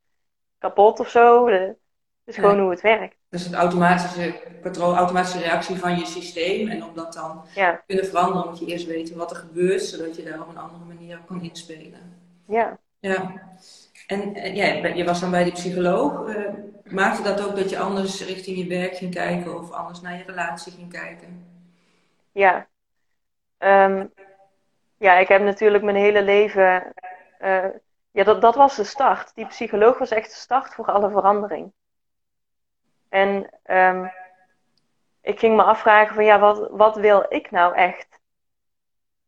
kapot 0.58 0.99
of 0.99 1.10
zo. 1.10 1.47
Het 1.47 1.78
is 2.23 2.36
gewoon 2.36 2.60
hoe 2.60 2.69
het 2.69 2.82
werkt. 2.82 3.15
Dus 3.30 3.43
het 3.43 3.54
automatische 3.54 4.36
patroon, 4.62 4.95
automatische 4.95 5.39
reactie 5.39 5.75
van 5.75 5.97
je 5.97 6.06
systeem. 6.06 6.67
En 6.69 6.84
om 6.84 6.95
dat 6.95 7.13
dan 7.13 7.45
ja. 7.56 7.84
kunnen 7.88 8.06
veranderen, 8.06 8.49
moet 8.49 8.60
je 8.60 8.65
eerst 8.65 8.86
weten 8.86 9.17
wat 9.17 9.32
er 9.32 9.38
gebeurt, 9.38 9.84
zodat 9.84 10.15
je 10.15 10.23
daar 10.23 10.41
op 10.41 10.49
een 10.49 10.58
andere 10.58 10.84
manier 10.86 11.19
kan 11.25 11.41
inspelen. 11.41 12.19
Ja. 12.47 12.80
Ja. 12.99 13.41
En, 14.08 14.56
ja, 14.56 14.65
je 14.88 15.04
was 15.06 15.19
dan 15.19 15.32
bij 15.32 15.43
die 15.43 15.54
psycholoog. 15.54 16.28
Uh, 16.28 16.47
maakte 16.84 17.23
dat 17.23 17.47
ook 17.47 17.56
dat 17.56 17.69
je 17.69 17.80
anders 17.80 18.25
richting 18.25 18.58
je 18.58 18.67
werk 18.67 18.95
ging 18.95 19.13
kijken 19.13 19.60
of 19.60 19.71
anders 19.71 20.01
naar 20.01 20.17
je 20.17 20.23
relatie 20.23 20.71
ging 20.71 20.91
kijken? 20.91 21.55
Ja. 22.36 22.67
Um, 23.58 24.13
ja, 24.98 25.13
ik 25.17 25.28
heb 25.28 25.41
natuurlijk 25.41 25.84
mijn 25.84 25.95
hele 25.95 26.21
leven 26.21 26.93
eh, 27.39 27.69
ja, 28.12 28.24
dat, 28.24 28.41
dat 28.41 28.56
was 28.56 28.76
de 28.76 28.84
start. 28.84 29.36
Die 29.36 29.45
psycholoog 29.45 29.98
was 29.98 30.12
echt 30.12 30.30
de 30.30 30.36
start 30.36 30.74
voor 30.74 30.91
alle 30.91 31.10
verandering. 31.10 31.74
En 33.10 33.50
um, 33.65 34.12
ik 35.21 35.39
ging 35.39 35.56
me 35.56 35.63
afvragen 35.63 36.15
van 36.15 36.26
ja, 36.26 36.39
wat, 36.39 36.69
wat 36.69 36.95
wil 36.95 37.26
ik 37.30 37.52
nou 37.52 37.76
echt? 37.76 38.19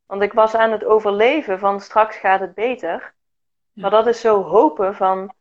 Want 0.06 0.22
ik 0.22 0.34
was 0.34 0.56
aan 0.56 0.72
het 0.72 0.86
overleven 0.86 1.60
van 1.60 1.82
straks 1.82 2.18
gaat 2.18 2.40
het 2.40 2.54
beter. 2.54 3.14
Maar 3.74 3.92
dat 3.92 4.08
is 4.08 4.22
zo 4.22 4.44
hopen 4.44 4.96
van 4.96 5.34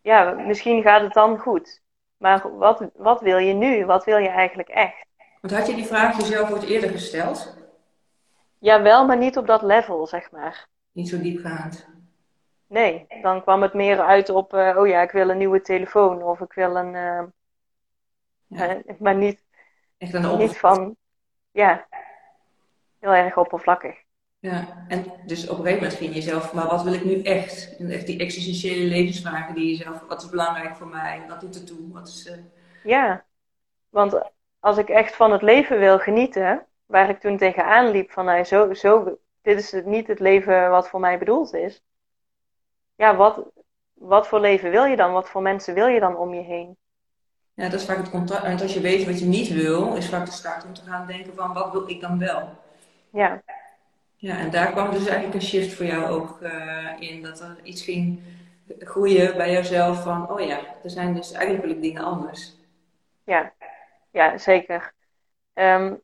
ja, 0.00 0.30
misschien 0.30 0.82
gaat 0.82 1.02
het 1.02 1.12
dan 1.12 1.38
goed. 1.38 1.82
Maar 2.16 2.56
wat, 2.56 2.90
wat 2.94 3.20
wil 3.20 3.38
je 3.38 3.52
nu? 3.52 3.86
Wat 3.86 4.04
wil 4.04 4.18
je 4.18 4.28
eigenlijk 4.28 4.68
echt? 4.68 5.06
Want 5.42 5.54
had 5.54 5.66
je 5.66 5.74
die 5.74 5.86
vraag 5.86 6.16
jezelf 6.16 6.50
ooit 6.50 6.62
eerder 6.62 6.90
gesteld? 6.90 7.56
Ja, 8.58 8.82
wel, 8.82 9.06
maar 9.06 9.16
niet 9.16 9.36
op 9.36 9.46
dat 9.46 9.62
level, 9.62 10.06
zeg 10.06 10.30
maar. 10.30 10.68
Niet 10.92 11.08
zo 11.08 11.20
diepgaand. 11.20 11.88
Nee, 12.66 13.06
dan 13.22 13.42
kwam 13.42 13.62
het 13.62 13.74
meer 13.74 14.00
uit 14.00 14.28
op, 14.28 14.54
uh, 14.54 14.76
oh 14.78 14.86
ja, 14.86 15.02
ik 15.02 15.10
wil 15.10 15.28
een 15.28 15.38
nieuwe 15.38 15.60
telefoon 15.60 16.22
of 16.22 16.40
ik 16.40 16.52
wil 16.52 16.76
een. 16.76 16.94
Uh, 16.94 17.22
ja. 18.46 18.76
uh, 18.76 18.98
maar 18.98 19.14
niet, 19.14 19.44
Echt 19.98 20.14
een 20.14 20.38
niet 20.38 20.58
van, 20.58 20.96
ja, 21.50 21.86
heel 22.98 23.12
erg 23.12 23.36
oppervlakkig. 23.36 24.02
Ja, 24.38 24.84
en 24.88 25.04
dus 25.26 25.48
op 25.48 25.58
een 25.58 25.64
gegeven 25.64 25.82
moment 25.82 25.98
ging 25.98 26.10
je 26.10 26.16
jezelf, 26.16 26.52
maar 26.52 26.66
wat 26.66 26.82
wil 26.82 26.92
ik 26.92 27.04
nu 27.04 27.22
echt? 27.22 27.76
En 27.78 27.90
echt 27.90 28.06
die 28.06 28.18
existentiële 28.18 28.84
levensvragen 28.84 29.54
die 29.54 29.68
je 29.68 29.82
zelf, 29.82 30.00
wat 30.08 30.22
is 30.22 30.28
belangrijk 30.28 30.76
voor 30.76 30.88
mij? 30.88 31.24
Wat 31.28 31.40
doet 31.40 31.54
het 31.54 31.66
toe? 31.66 31.92
Wat 31.92 32.08
is, 32.08 32.32
Ja, 32.82 33.24
want 33.88 34.30
als 34.62 34.76
ik 34.76 34.88
echt 34.88 35.16
van 35.16 35.32
het 35.32 35.42
leven 35.42 35.78
wil 35.78 35.98
genieten, 35.98 36.66
waar 36.86 37.08
ik 37.08 37.20
toen 37.20 37.36
tegenaan 37.36 37.90
liep 37.90 38.10
van, 38.10 38.24
nou, 38.24 38.44
zo, 38.44 38.74
zo, 38.74 39.18
dit 39.42 39.58
is 39.58 39.72
het, 39.72 39.86
niet 39.86 40.06
het 40.06 40.20
leven 40.20 40.70
wat 40.70 40.88
voor 40.88 41.00
mij 41.00 41.18
bedoeld 41.18 41.54
is 41.54 41.82
ja, 43.02 43.16
wat, 43.16 43.44
wat 43.92 44.28
voor 44.28 44.40
leven 44.40 44.70
wil 44.70 44.84
je 44.84 44.96
dan? 44.96 45.12
Wat 45.12 45.28
voor 45.28 45.42
mensen 45.42 45.74
wil 45.74 45.86
je 45.86 46.00
dan 46.00 46.16
om 46.16 46.34
je 46.34 46.42
heen? 46.42 46.76
Ja, 47.54 47.68
dat 47.68 47.80
is 47.80 47.86
vaak 47.86 47.96
het 47.96 48.10
contrast. 48.10 48.44
En 48.44 48.60
als 48.60 48.74
je 48.74 48.80
weet 48.80 49.06
wat 49.06 49.18
je 49.18 49.24
niet 49.24 49.48
wil, 49.48 49.94
is 49.94 50.08
vaak 50.08 50.26
de 50.26 50.32
start 50.32 50.64
om 50.64 50.74
te 50.74 50.82
gaan 50.82 51.06
denken 51.06 51.34
van 51.34 51.52
wat 51.52 51.72
wil 51.72 51.88
ik 51.88 52.00
dan 52.00 52.18
wel? 52.18 52.48
Ja. 53.12 53.42
Ja, 54.16 54.38
en 54.38 54.50
daar 54.50 54.70
kwam 54.70 54.90
dus 54.90 55.06
eigenlijk 55.06 55.34
een 55.34 55.48
shift 55.48 55.74
voor 55.74 55.86
jou 55.86 56.06
ook 56.06 56.38
uh, 56.42 56.88
in. 56.98 57.22
Dat 57.22 57.40
er 57.40 57.56
iets 57.62 57.82
ging 57.82 58.20
groeien 58.78 59.36
bij 59.36 59.52
jezelf 59.52 60.02
van, 60.02 60.30
oh 60.30 60.40
ja, 60.40 60.58
er 60.82 60.90
zijn 60.90 61.14
dus 61.14 61.32
eigenlijk 61.32 61.64
wil 61.64 61.74
ik 61.74 61.82
dingen 61.82 62.02
anders. 62.02 62.56
Ja, 63.24 63.52
ja 64.12 64.38
zeker. 64.38 64.94
Um, 65.54 66.02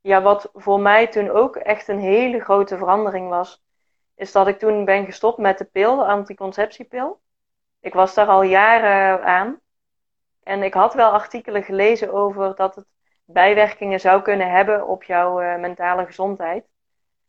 ja, 0.00 0.22
wat 0.22 0.50
voor 0.52 0.80
mij 0.80 1.06
toen 1.06 1.30
ook 1.30 1.56
echt 1.56 1.88
een 1.88 2.00
hele 2.00 2.40
grote 2.40 2.76
verandering 2.76 3.28
was, 3.28 3.62
is 4.14 4.32
dat 4.32 4.46
ik 4.46 4.58
toen 4.58 4.84
ben 4.84 5.04
gestopt 5.04 5.38
met 5.38 5.58
de 5.58 5.64
pil, 5.64 5.96
de 5.96 6.04
anticonceptiepil. 6.04 7.20
Ik 7.80 7.94
was 7.94 8.14
daar 8.14 8.26
al 8.26 8.42
jaren 8.42 9.24
aan. 9.24 9.60
En 10.42 10.62
ik 10.62 10.74
had 10.74 10.94
wel 10.94 11.10
artikelen 11.10 11.62
gelezen 11.62 12.12
over 12.12 12.54
dat 12.54 12.74
het 12.74 12.86
bijwerkingen 13.24 14.00
zou 14.00 14.22
kunnen 14.22 14.50
hebben 14.50 14.86
op 14.86 15.04
jouw 15.04 15.42
uh, 15.42 15.56
mentale 15.56 16.06
gezondheid. 16.06 16.66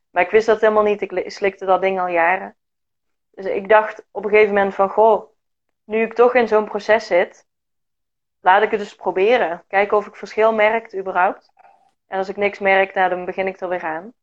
Maar 0.10 0.24
ik 0.24 0.32
wist 0.32 0.46
dat 0.46 0.62
helemaal 0.62 0.84
niet. 0.84 1.02
Ik 1.02 1.32
slikte 1.32 1.66
dat 1.66 1.82
ding 1.82 2.00
al 2.00 2.08
jaren. 2.08 2.56
Dus 3.32 3.46
ik 3.46 3.70
dacht 3.70 4.06
op 4.12 4.24
een 4.24 4.30
gegeven 4.30 4.54
moment 4.54 4.76
van, 4.76 4.90
goh, 4.90 5.30
nu 5.84 6.02
ik 6.02 6.14
toch 6.14 6.36
in 6.36 6.48
zo'n 6.48 6.66
proces 6.66 7.08
zit, 7.08 7.48
laat 8.46 8.62
ik 8.62 8.72
het 8.72 8.80
dus 8.80 8.96
proberen. 8.96 9.64
Kijken 9.68 9.98
of 9.98 10.08
ik 10.08 10.16
verschil 10.16 10.54
merk 10.54 10.96
überhaupt. 10.96 11.52
En 12.08 12.18
als 12.18 12.30
ik 12.30 12.36
niks 12.36 12.60
merk, 12.60 12.94
nou, 12.94 13.10
dan 13.10 13.26
begin 13.26 13.48
ik 13.48 13.60
er 13.60 13.70
weer 13.70 13.84
aan. 13.84 14.14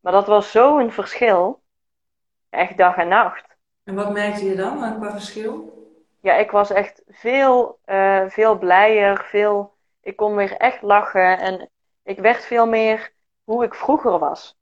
Maar 0.00 0.12
dat 0.12 0.26
was 0.26 0.50
zo'n 0.50 0.92
verschil 0.92 1.62
echt 2.50 2.76
dag 2.76 2.96
en 2.96 3.08
nacht. 3.08 3.56
En 3.84 3.94
wat 3.94 4.12
merkte 4.12 4.44
je 4.44 4.54
dan 4.54 4.98
qua 4.98 5.10
verschil? 5.10 5.84
Ja, 6.20 6.34
ik 6.34 6.50
was 6.50 6.70
echt 6.70 7.02
veel, 7.08 7.78
uh, 7.86 8.24
veel 8.28 8.58
blijer, 8.58 9.24
veel, 9.24 9.74
ik 10.00 10.16
kon 10.16 10.36
weer 10.36 10.56
echt 10.56 10.82
lachen 10.82 11.38
en 11.38 11.70
ik 12.02 12.18
werd 12.18 12.44
veel 12.44 12.66
meer 12.66 13.12
hoe 13.44 13.64
ik 13.64 13.74
vroeger 13.74 14.18
was. 14.18 14.58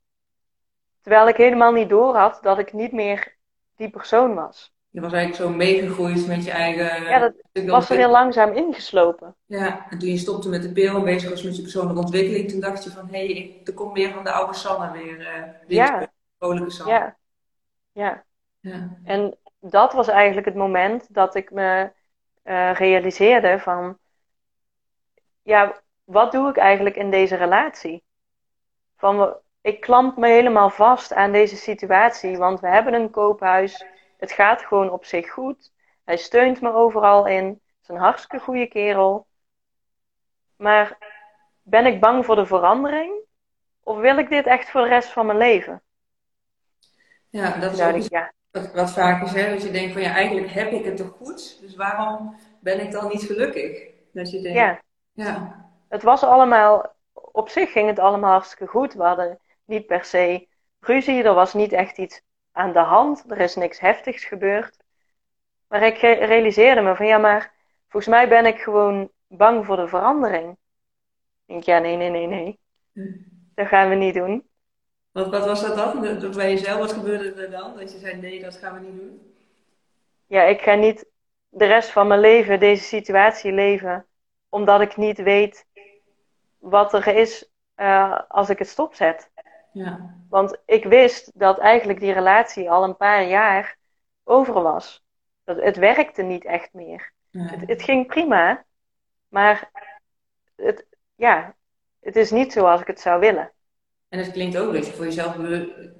Terwijl 1.01 1.27
ik 1.27 1.37
helemaal 1.37 1.71
niet 1.71 1.89
door 1.89 2.15
had 2.15 2.39
dat 2.41 2.59
ik 2.59 2.73
niet 2.73 2.91
meer 2.91 3.35
die 3.75 3.89
persoon 3.89 4.35
was. 4.35 4.74
Je 4.95 5.01
was 5.01 5.13
eigenlijk 5.13 5.43
zo 5.43 5.57
meegegroeid 5.57 6.27
met 6.27 6.45
je 6.45 6.51
eigen... 6.51 7.03
Ja, 7.03 7.19
dat 7.19 7.65
was 7.65 7.89
er 7.89 7.97
heel 7.97 8.09
langzaam 8.09 8.51
ingeslopen. 8.51 9.35
Ja, 9.45 9.85
en 9.89 9.99
toen 9.99 10.09
je 10.09 10.17
stopte 10.17 10.49
met 10.49 10.61
de 10.61 10.71
pil 10.71 10.95
en 10.95 11.03
bezig 11.03 11.29
was 11.29 11.43
met 11.43 11.55
je 11.55 11.61
persoonlijke 11.61 12.01
ontwikkeling, 12.01 12.49
toen 12.49 12.59
dacht 12.59 12.83
je 12.83 12.89
van, 12.89 13.07
hé, 13.07 13.25
hey, 13.25 13.61
er 13.63 13.73
komt 13.73 13.93
meer 13.93 14.13
van 14.13 14.23
de 14.23 14.31
oude 14.31 14.53
Sanne 14.53 14.91
weer. 14.91 15.19
Uh, 15.19 15.43
ja. 15.67 16.11
vrolijke 16.37 16.69
Sanne. 16.69 16.93
Ja. 16.93 17.17
Ja. 17.91 18.23
ja. 18.59 18.97
En 19.03 19.37
dat 19.59 19.93
was 19.93 20.07
eigenlijk 20.07 20.45
het 20.47 20.55
moment 20.55 21.13
dat 21.13 21.35
ik 21.35 21.51
me 21.51 21.91
uh, 22.43 22.73
realiseerde 22.73 23.59
van, 23.59 23.97
ja, 25.41 25.81
wat 26.03 26.31
doe 26.31 26.49
ik 26.49 26.57
eigenlijk 26.57 26.95
in 26.95 27.11
deze 27.11 27.35
relatie? 27.35 28.03
Van, 28.97 29.37
ik 29.61 29.81
klamp 29.81 30.17
me 30.17 30.27
helemaal 30.27 30.69
vast 30.69 31.13
aan 31.13 31.31
deze 31.31 31.55
situatie, 31.55 32.37
want 32.37 32.59
we 32.59 32.67
hebben 32.67 32.93
een 32.93 33.09
koophuis. 33.09 33.85
Het 34.17 34.31
gaat 34.31 34.61
gewoon 34.61 34.89
op 34.89 35.05
zich 35.05 35.31
goed. 35.31 35.71
Hij 36.03 36.17
steunt 36.17 36.61
me 36.61 36.73
overal 36.73 37.27
in. 37.27 37.45
Het 37.45 37.59
is 37.81 37.87
een 37.87 37.97
hartstikke 37.97 38.45
goede 38.45 38.67
kerel. 38.67 39.27
Maar 40.55 40.97
ben 41.61 41.85
ik 41.85 41.99
bang 41.99 42.25
voor 42.25 42.35
de 42.35 42.45
verandering? 42.45 43.13
Of 43.83 43.97
wil 43.97 44.17
ik 44.17 44.29
dit 44.29 44.45
echt 44.45 44.69
voor 44.69 44.81
de 44.81 44.87
rest 44.87 45.09
van 45.09 45.25
mijn 45.25 45.37
leven? 45.37 45.81
Ja, 47.29 47.57
dat 47.57 47.73
is 47.73 47.81
ook 47.81 48.09
ja. 48.09 48.33
wat, 48.51 48.73
wat 48.73 48.91
vaak 48.91 49.23
is, 49.23 49.31
hè? 49.31 49.49
Dat 49.49 49.61
je 49.61 49.71
denkt 49.71 49.93
van 49.93 50.01
ja, 50.01 50.13
eigenlijk 50.13 50.51
heb 50.51 50.71
ik 50.71 50.85
het 50.85 50.97
toch 50.97 51.09
goed, 51.17 51.61
dus 51.61 51.75
waarom 51.75 52.35
ben 52.59 52.79
ik 52.79 52.91
dan 52.91 53.07
niet 53.07 53.23
gelukkig? 53.23 53.89
Dat 54.11 54.31
je 54.31 54.41
denkt, 54.41 54.57
ja. 54.57 54.81
ja. 55.11 55.65
Het 55.87 56.03
was 56.03 56.23
allemaal, 56.23 56.95
op 57.13 57.49
zich 57.49 57.71
ging 57.71 57.87
het 57.87 57.99
allemaal 57.99 58.31
hartstikke 58.31 58.67
goed. 58.67 58.93
We 58.93 59.03
hadden 59.03 59.39
niet 59.65 59.85
per 59.85 60.05
se 60.05 60.47
ruzie, 60.79 61.23
er 61.23 61.33
was 61.33 61.53
niet 61.53 61.71
echt 61.71 61.97
iets 61.97 62.21
aan 62.55 62.73
de 62.73 62.79
hand, 62.79 63.23
er 63.31 63.39
is 63.39 63.55
niks 63.55 63.79
heftigs 63.79 64.25
gebeurd. 64.25 64.77
Maar 65.67 65.83
ik 65.83 65.97
realiseerde 65.97 66.81
me 66.81 66.95
van 66.95 67.05
ja, 67.05 67.17
maar 67.17 67.53
volgens 67.87 68.13
mij 68.13 68.27
ben 68.27 68.45
ik 68.45 68.59
gewoon 68.59 69.11
bang 69.27 69.65
voor 69.65 69.75
de 69.75 69.87
verandering. 69.87 70.51
Ik 70.51 70.57
denk, 71.45 71.63
ja, 71.63 71.79
nee, 71.79 71.95
nee, 71.95 72.09
nee, 72.09 72.27
nee. 72.27 72.59
Dat 73.55 73.67
gaan 73.67 73.89
we 73.89 73.95
niet 73.95 74.13
doen. 74.13 74.47
Wat, 75.11 75.29
wat 75.29 75.45
was 75.45 75.61
dat 75.61 75.75
dan? 75.75 76.01
Bij 76.35 76.49
jezelf, 76.49 76.79
wat 76.79 76.93
gebeurde 76.93 77.41
er 77.41 77.51
dan? 77.51 77.77
Dat 77.77 77.91
je 77.91 77.97
zei, 77.99 78.15
nee, 78.15 78.41
dat 78.41 78.55
gaan 78.55 78.73
we 78.73 78.79
niet 78.79 78.99
doen? 78.99 79.33
Ja, 80.25 80.43
ik 80.43 80.61
ga 80.61 80.73
niet 80.73 81.05
de 81.49 81.65
rest 81.65 81.89
van 81.89 82.07
mijn 82.07 82.19
leven 82.19 82.59
deze 82.59 82.83
situatie 82.83 83.51
leven, 83.51 84.05
omdat 84.49 84.81
ik 84.81 84.97
niet 84.97 85.21
weet 85.21 85.65
wat 86.57 86.93
er 86.93 87.07
is 87.07 87.49
uh, 87.77 88.19
als 88.27 88.49
ik 88.49 88.59
het 88.59 88.67
stopzet. 88.67 89.31
Ja. 89.75 90.15
Want 90.29 90.57
ik 90.65 90.83
wist 90.83 91.31
dat 91.33 91.59
eigenlijk 91.59 91.99
die 91.99 92.11
relatie 92.11 92.71
al 92.71 92.83
een 92.83 92.97
paar 92.97 93.27
jaar 93.27 93.77
over 94.23 94.53
was. 94.53 95.03
Dat 95.43 95.61
het 95.61 95.77
werkte 95.77 96.21
niet 96.21 96.45
echt 96.45 96.73
meer. 96.73 97.11
Het, 97.31 97.67
het, 97.69 97.81
ging 97.81 98.07
prima, 98.07 98.65
maar 99.27 99.69
het, 100.55 100.85
ja, 101.15 101.55
het 101.99 102.15
is 102.15 102.31
niet 102.31 102.51
zoals 102.51 102.81
ik 102.81 102.87
het 102.87 102.99
zou 102.99 103.19
willen. 103.19 103.51
En 104.09 104.19
het 104.19 104.31
klinkt 104.31 104.57
ook 104.57 104.73
dat 104.73 104.85
je 104.85 104.93
voor 104.93 105.05
jezelf 105.05 105.35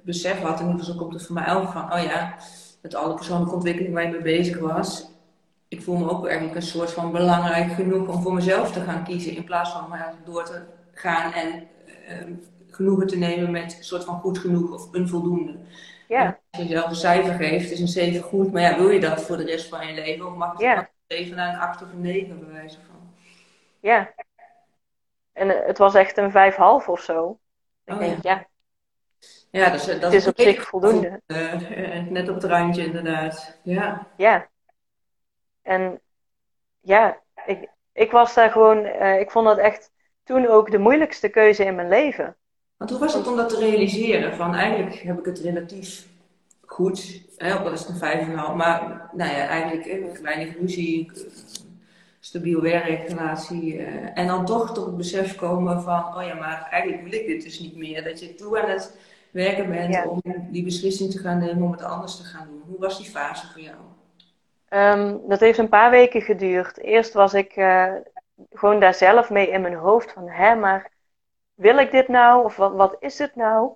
besef 0.04 0.40
had, 0.40 0.60
ieder 0.60 0.78
geval 0.78 0.96
komt 0.96 1.12
het 1.12 1.26
voor 1.26 1.34
mij 1.34 1.54
ook 1.54 1.68
van, 1.68 1.92
oh 1.92 2.02
ja, 2.02 2.36
met 2.82 2.94
alle 2.94 3.14
persoonlijke 3.14 3.54
ontwikkeling 3.54 3.94
waar 3.94 4.02
je 4.02 4.10
mee 4.10 4.22
bezig 4.22 4.58
was, 4.58 5.10
ik 5.68 5.82
voel 5.82 5.96
me 5.96 6.10
ook 6.10 6.26
eigenlijk 6.26 6.56
een 6.56 6.62
soort 6.62 6.92
van 6.92 7.12
belangrijk 7.12 7.72
genoeg 7.72 8.08
om 8.08 8.22
voor 8.22 8.34
mezelf 8.34 8.72
te 8.72 8.80
gaan 8.80 9.04
kiezen, 9.04 9.36
in 9.36 9.44
plaats 9.44 9.70
van 9.70 9.88
maar 9.88 10.14
door 10.24 10.44
te 10.44 10.62
gaan 10.92 11.32
en 11.32 11.68
uh, 12.08 12.36
genoegen 12.76 13.06
te 13.06 13.16
nemen 13.16 13.50
met 13.50 13.76
een 13.78 13.84
soort 13.84 14.04
van 14.04 14.20
goed 14.20 14.38
genoeg 14.38 14.72
of 14.72 14.92
een 14.92 15.08
voldoende. 15.08 15.58
Ja. 16.08 16.38
Als 16.50 16.62
je 16.62 16.68
jezelf 16.68 16.88
een 16.88 16.96
cijfer 16.96 17.34
geeft, 17.34 17.70
is 17.70 17.80
een 17.80 17.88
7 17.88 18.22
goed, 18.22 18.52
maar 18.52 18.62
ja, 18.62 18.76
wil 18.76 18.90
je 18.90 19.00
dat 19.00 19.22
voor 19.22 19.36
de 19.36 19.44
rest 19.44 19.68
van 19.68 19.86
je 19.86 19.94
leven? 19.94 20.26
Of 20.26 20.34
mag 20.34 20.58
je 20.58 20.64
ja. 20.64 20.90
even 21.06 21.36
naar 21.36 21.54
een 21.54 21.60
8 21.60 21.82
of 21.82 21.92
een 21.92 22.00
9 22.00 22.38
bewijzen 22.38 22.80
van? 22.82 23.14
Ja. 23.80 24.14
En 25.32 25.50
eh, 25.50 25.66
het 25.66 25.78
was 25.78 25.94
echt 25.94 26.16
een 26.16 26.30
5,5 26.30 26.86
of 26.86 27.00
zo. 27.00 27.38
Ik 27.84 27.92
oh, 27.94 27.98
denk, 27.98 28.22
ja. 28.22 28.46
Ja, 29.50 29.70
dus, 29.70 29.84
dat 29.84 30.02
het 30.02 30.12
is 30.12 30.26
op 30.26 30.40
zich 30.40 30.68
voldoende. 30.68 31.20
Uh, 31.26 32.06
net 32.08 32.28
op 32.28 32.34
het 32.34 32.44
randje, 32.44 32.84
inderdaad. 32.84 33.58
Ja. 33.62 34.06
Ja. 34.16 34.48
En 35.62 36.00
ja, 36.80 37.20
ik, 37.46 37.70
ik 37.92 38.10
was 38.10 38.34
daar 38.34 38.50
gewoon, 38.50 38.84
uh, 38.84 39.20
ik 39.20 39.30
vond 39.30 39.46
dat 39.46 39.58
echt 39.58 39.90
toen 40.24 40.46
ook 40.46 40.70
de 40.70 40.78
moeilijkste 40.78 41.28
keuze 41.28 41.64
in 41.64 41.74
mijn 41.74 41.88
leven. 41.88 42.36
Want 42.76 42.90
hoe 42.90 42.98
was 42.98 43.14
het 43.14 43.26
om 43.26 43.36
dat 43.36 43.48
te 43.48 43.58
realiseren? 43.58 44.34
Van 44.36 44.54
eigenlijk 44.54 44.94
heb 44.94 45.18
ik 45.18 45.24
het 45.24 45.38
relatief 45.38 46.06
goed, 46.66 47.22
hè, 47.36 47.54
ook 47.54 47.66
al 47.66 47.72
is 47.72 47.80
het 47.80 47.88
een 47.88 47.96
vijf 47.96 48.28
en 48.28 48.56
maar 48.56 49.10
nou 49.12 49.30
ja, 49.30 49.46
eigenlijk 49.46 50.18
weinig 50.22 50.58
ruzie, 50.58 51.10
stabiel 52.20 52.60
werk, 52.60 53.08
relatie. 53.08 53.74
Uh, 53.74 54.18
en 54.18 54.26
dan 54.26 54.44
toch 54.44 54.74
tot 54.74 54.86
het 54.86 54.96
besef 54.96 55.36
komen 55.36 55.82
van, 55.82 56.16
oh 56.16 56.22
ja, 56.22 56.34
maar 56.34 56.68
eigenlijk 56.70 57.02
wil 57.02 57.20
ik 57.20 57.26
dit 57.26 57.42
dus 57.42 57.60
niet 57.60 57.76
meer. 57.76 58.04
Dat 58.04 58.20
je 58.20 58.34
toe 58.34 58.60
aan 58.60 58.70
het 58.70 58.96
werken 59.30 59.70
bent 59.70 60.06
om 60.06 60.22
die 60.50 60.64
beslissing 60.64 61.10
te 61.10 61.18
gaan 61.18 61.38
nemen 61.38 61.62
om 61.62 61.72
het 61.72 61.82
anders 61.82 62.16
te 62.16 62.24
gaan 62.24 62.46
doen. 62.50 62.62
Hoe 62.66 62.78
was 62.78 62.98
die 62.98 63.10
fase 63.10 63.46
voor 63.52 63.62
jou? 63.62 63.76
Um, 64.68 65.20
dat 65.28 65.40
heeft 65.40 65.58
een 65.58 65.68
paar 65.68 65.90
weken 65.90 66.22
geduurd. 66.22 66.78
Eerst 66.78 67.12
was 67.12 67.34
ik 67.34 67.56
uh, 67.56 67.92
gewoon 68.52 68.80
daar 68.80 68.94
zelf 68.94 69.30
mee 69.30 69.50
in 69.50 69.60
mijn 69.60 69.74
hoofd 69.74 70.12
van, 70.12 70.28
hè, 70.28 70.54
maar 70.54 70.90
wil 71.56 71.78
ik 71.78 71.90
dit 71.90 72.08
nou? 72.08 72.44
Of 72.44 72.56
wat, 72.56 72.72
wat 72.72 72.96
is 73.00 73.18
het 73.18 73.34
nou? 73.34 73.72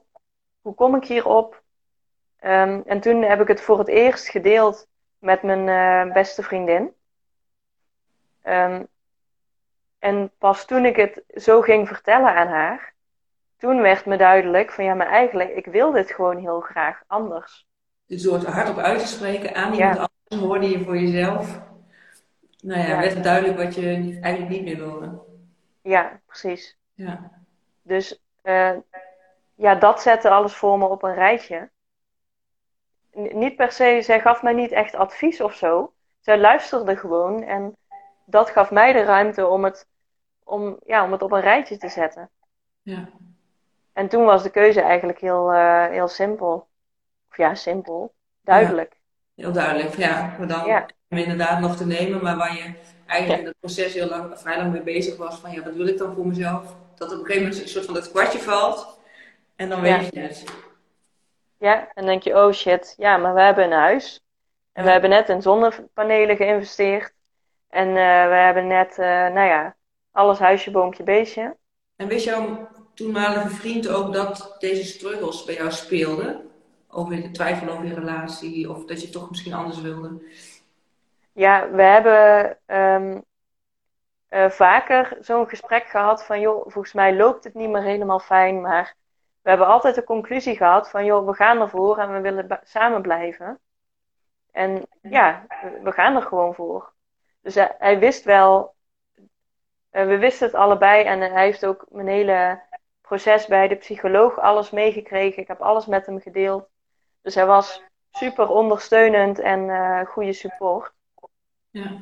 Hoe 0.60 0.74
kom 0.74 0.96
ik 0.96 1.04
hierop? 1.04 1.62
Um, 2.40 2.82
en 2.86 3.00
toen 3.00 3.22
heb 3.22 3.40
ik 3.40 3.48
het 3.48 3.60
voor 3.60 3.78
het 3.78 3.88
eerst 3.88 4.28
gedeeld 4.28 4.86
met 5.18 5.42
mijn 5.42 5.66
uh, 5.66 6.12
beste 6.12 6.42
vriendin. 6.42 6.92
Um, 8.44 8.86
en 9.98 10.30
pas 10.38 10.64
toen 10.64 10.84
ik 10.84 10.96
het 10.96 11.22
zo 11.34 11.60
ging 11.60 11.88
vertellen 11.88 12.34
aan 12.34 12.48
haar, 12.48 12.94
toen 13.56 13.80
werd 13.80 14.06
me 14.06 14.16
duidelijk 14.16 14.70
van 14.70 14.84
ja, 14.84 14.94
maar 14.94 15.06
eigenlijk, 15.06 15.50
ik 15.50 15.66
wil 15.66 15.90
dit 15.90 16.12
gewoon 16.12 16.38
heel 16.38 16.60
graag 16.60 17.02
anders. 17.06 17.66
Dus 18.06 18.22
door 18.22 18.34
het 18.34 18.46
hardop 18.46 18.78
uit 18.78 18.98
te 18.98 19.06
spreken 19.06 19.54
aan 19.54 19.72
iemand 19.72 19.96
ja. 19.96 20.08
anders, 20.28 20.48
hoorde 20.48 20.70
je 20.70 20.84
voor 20.84 20.98
jezelf. 20.98 21.60
Nou 22.62 22.80
ja, 22.80 22.86
ja, 22.86 22.98
werd 22.98 23.14
het 23.14 23.24
duidelijk 23.24 23.58
wat 23.58 23.74
je 23.74 24.18
eigenlijk 24.20 24.48
niet 24.48 24.62
meer 24.62 24.76
wilde. 24.76 25.22
Ja, 25.82 26.20
precies. 26.26 26.78
Ja. 26.94 27.39
Dus 27.82 28.20
uh, 28.42 28.76
ja, 29.54 29.74
dat 29.74 30.02
zette 30.02 30.30
alles 30.30 30.54
voor 30.54 30.78
me 30.78 30.86
op 30.86 31.02
een 31.02 31.14
rijtje. 31.14 31.70
N 33.12 33.38
niet 33.38 33.56
per 33.56 33.72
se, 33.72 33.98
zij 34.02 34.20
gaf 34.20 34.42
mij 34.42 34.52
niet 34.52 34.70
echt 34.70 34.94
advies 34.94 35.40
of 35.40 35.54
zo. 35.54 35.92
Zij 36.20 36.38
luisterde 36.38 36.96
gewoon 36.96 37.42
en 37.42 37.76
dat 38.24 38.50
gaf 38.50 38.70
mij 38.70 38.92
de 38.92 39.02
ruimte 39.02 39.46
om 39.46 39.64
het, 39.64 39.86
om, 40.44 40.78
ja, 40.86 41.04
om 41.04 41.12
het 41.12 41.22
op 41.22 41.32
een 41.32 41.40
rijtje 41.40 41.76
te 41.76 41.88
zetten. 41.88 42.30
Ja. 42.82 43.08
En 43.92 44.08
toen 44.08 44.24
was 44.24 44.42
de 44.42 44.50
keuze 44.50 44.80
eigenlijk 44.80 45.20
heel, 45.20 45.52
uh, 45.52 45.86
heel 45.86 46.08
simpel. 46.08 46.68
Of 47.30 47.36
ja, 47.36 47.54
simpel. 47.54 48.14
Duidelijk. 48.40 48.92
Ja, 49.34 49.44
heel 49.44 49.52
duidelijk, 49.52 49.94
ja. 49.94 50.34
Maar 50.38 50.48
dan 50.48 50.66
ja. 50.66 50.86
inderdaad 51.08 51.60
nog 51.60 51.76
te 51.76 51.86
nemen, 51.86 52.22
maar 52.22 52.36
waar 52.36 52.54
je 52.54 52.74
eigenlijk 53.06 53.40
in 53.40 53.46
het 53.46 53.58
proces 53.60 53.94
heel 53.94 54.08
lang, 54.08 54.38
vrij 54.38 54.56
lang 54.56 54.72
mee 54.72 54.82
bezig 54.82 55.16
was. 55.16 55.38
Van 55.38 55.50
ja, 55.50 55.62
wat 55.62 55.74
wil 55.74 55.86
ik 55.86 55.98
dan 55.98 56.14
voor 56.14 56.26
mezelf? 56.26 56.76
Dat 57.00 57.12
op 57.12 57.18
een 57.18 57.24
gegeven 57.24 57.42
moment 57.42 57.62
een 57.62 57.68
soort 57.68 57.84
van 57.84 57.94
dat 57.94 58.10
kwartje 58.10 58.38
valt. 58.38 58.98
En 59.56 59.68
dan 59.68 59.80
weet 59.80 60.14
je 60.14 60.20
het. 60.20 60.44
Ja, 61.58 61.78
en 61.78 61.88
dan 61.94 62.06
denk 62.06 62.22
je, 62.22 62.36
oh 62.36 62.52
shit, 62.52 62.94
ja, 62.96 63.16
maar 63.16 63.34
we 63.34 63.40
hebben 63.40 63.64
een 63.64 63.78
huis. 63.78 64.24
En 64.72 64.84
we 64.84 64.90
hebben 64.90 65.10
net 65.10 65.28
in 65.28 65.42
zonnepanelen 65.42 66.36
geïnvesteerd. 66.36 67.12
En 67.68 67.88
uh, 67.88 67.94
we 68.28 68.34
hebben 68.34 68.66
net, 68.66 68.90
uh, 68.90 69.06
nou 69.06 69.46
ja, 69.46 69.76
alles 70.12 70.38
huisje, 70.38 70.70
boompje, 70.70 71.02
beestje. 71.02 71.56
En 71.96 72.08
wist 72.08 72.24
jouw 72.24 72.68
toenmalige 72.94 73.48
vriend 73.48 73.88
ook 73.88 74.12
dat 74.12 74.56
deze 74.58 74.84
struggles 74.84 75.44
bij 75.44 75.54
jou 75.54 75.70
speelden? 75.70 76.50
Over 76.88 77.22
de 77.22 77.30
twijfel 77.30 77.68
over 77.68 77.86
je 77.86 77.94
relatie 77.94 78.70
of 78.70 78.84
dat 78.84 79.02
je 79.02 79.10
toch 79.10 79.30
misschien 79.30 79.52
anders 79.52 79.80
wilde? 79.80 80.22
Ja, 81.32 81.70
we 81.70 81.82
hebben 81.82 82.58
um, 82.66 83.24
uh, 84.30 84.50
vaker 84.50 85.16
zo'n 85.20 85.48
gesprek 85.48 85.86
gehad 85.86 86.24
van 86.24 86.40
joh, 86.40 86.62
volgens 86.62 86.92
mij 86.92 87.16
loopt 87.16 87.44
het 87.44 87.54
niet 87.54 87.68
meer 87.68 87.82
helemaal 87.82 88.18
fijn, 88.18 88.60
maar 88.60 88.94
we 89.42 89.48
hebben 89.48 89.66
altijd 89.66 89.94
de 89.94 90.04
conclusie 90.04 90.56
gehad 90.56 90.90
van 90.90 91.04
joh, 91.04 91.26
we 91.26 91.34
gaan 91.34 91.60
ervoor 91.60 91.98
en 91.98 92.12
we 92.12 92.20
willen 92.20 92.60
samen 92.62 93.02
blijven. 93.02 93.60
En 94.52 94.86
ja, 95.02 95.46
we 95.82 95.92
gaan 95.92 96.16
er 96.16 96.22
gewoon 96.22 96.54
voor. 96.54 96.92
Dus 97.40 97.54
hij, 97.54 97.74
hij 97.78 97.98
wist 97.98 98.24
wel, 98.24 98.74
uh, 99.92 100.06
we 100.06 100.18
wisten 100.18 100.46
het 100.46 100.56
allebei 100.56 101.04
en 101.04 101.20
hij 101.20 101.44
heeft 101.44 101.66
ook 101.66 101.86
mijn 101.88 102.08
hele 102.08 102.62
proces 103.00 103.46
bij 103.46 103.68
de 103.68 103.76
psycholoog 103.76 104.38
alles 104.38 104.70
meegekregen. 104.70 105.42
Ik 105.42 105.48
heb 105.48 105.60
alles 105.60 105.86
met 105.86 106.06
hem 106.06 106.20
gedeeld. 106.20 106.68
Dus 107.22 107.34
hij 107.34 107.46
was 107.46 107.82
super 108.10 108.48
ondersteunend 108.48 109.38
en 109.38 109.60
uh, 109.60 110.06
goede 110.06 110.32
support. 110.32 110.92
Ja. 111.70 112.00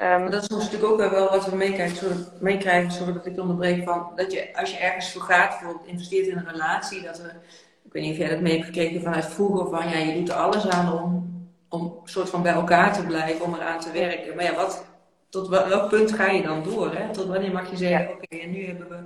Um, 0.00 0.30
dat 0.30 0.42
is 0.42 0.48
natuurlijk 0.48 0.92
ook 0.92 1.10
wel 1.10 1.30
wat 1.30 1.46
we 1.46 1.56
meekrijgen, 1.56 1.96
zodat, 1.96 2.40
meekrijgen, 2.40 2.92
zodat 2.92 3.26
ik 3.26 3.40
onderbreek 3.40 3.84
van 3.84 4.12
dat 4.16 4.32
je 4.32 4.56
als 4.56 4.70
je 4.70 4.78
ergens 4.78 5.12
voor 5.12 5.22
gaat, 5.22 5.48
bijvoorbeeld 5.48 5.86
investeert 5.86 6.26
in 6.26 6.36
een 6.36 6.48
relatie, 6.48 7.02
dat 7.02 7.18
er, 7.18 7.36
ik 7.84 7.92
weet 7.92 8.02
niet 8.02 8.12
of 8.12 8.18
jij 8.18 8.28
dat 8.28 8.40
mee 8.40 8.52
hebt 8.52 8.64
gekregen 8.64 9.02
vanuit 9.02 9.26
vroeger, 9.26 9.68
van 9.68 9.88
ja, 9.88 9.98
je 9.98 10.14
doet 10.14 10.28
er 10.28 10.34
alles 10.34 10.68
aan 10.68 11.02
om, 11.02 11.32
om 11.68 12.00
soort 12.04 12.30
van 12.30 12.42
bij 12.42 12.52
elkaar 12.52 12.92
te 12.92 13.06
blijven, 13.06 13.44
om 13.44 13.54
eraan 13.54 13.80
te 13.80 13.92
werken. 13.92 14.36
Maar 14.36 14.44
ja, 14.44 14.54
wat, 14.54 14.84
tot 15.28 15.48
welk 15.48 15.88
punt 15.88 16.12
ga 16.12 16.26
je 16.26 16.42
dan 16.42 16.62
door? 16.62 16.94
Hè? 16.94 17.12
Tot 17.12 17.26
wanneer 17.26 17.52
mag 17.52 17.70
je 17.70 17.76
zeggen, 17.76 18.10
oké, 18.10 18.36
en 18.36 18.50
nu 18.50 18.66
hebben 18.66 18.88
we 18.88 18.98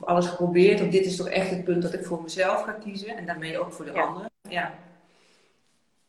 of 0.00 0.04
alles 0.04 0.26
geprobeerd, 0.26 0.80
of 0.80 0.88
dit 0.88 1.04
is 1.04 1.16
toch 1.16 1.28
echt 1.28 1.50
het 1.50 1.64
punt 1.64 1.82
dat 1.82 1.92
ik 1.92 2.04
voor 2.04 2.22
mezelf 2.22 2.62
ga 2.62 2.72
kiezen 2.72 3.16
en 3.16 3.26
daarmee 3.26 3.58
ook 3.58 3.72
voor 3.72 3.84
de 3.84 3.92
ja. 3.92 4.02
ander. 4.02 4.28
Ja. 4.48 4.74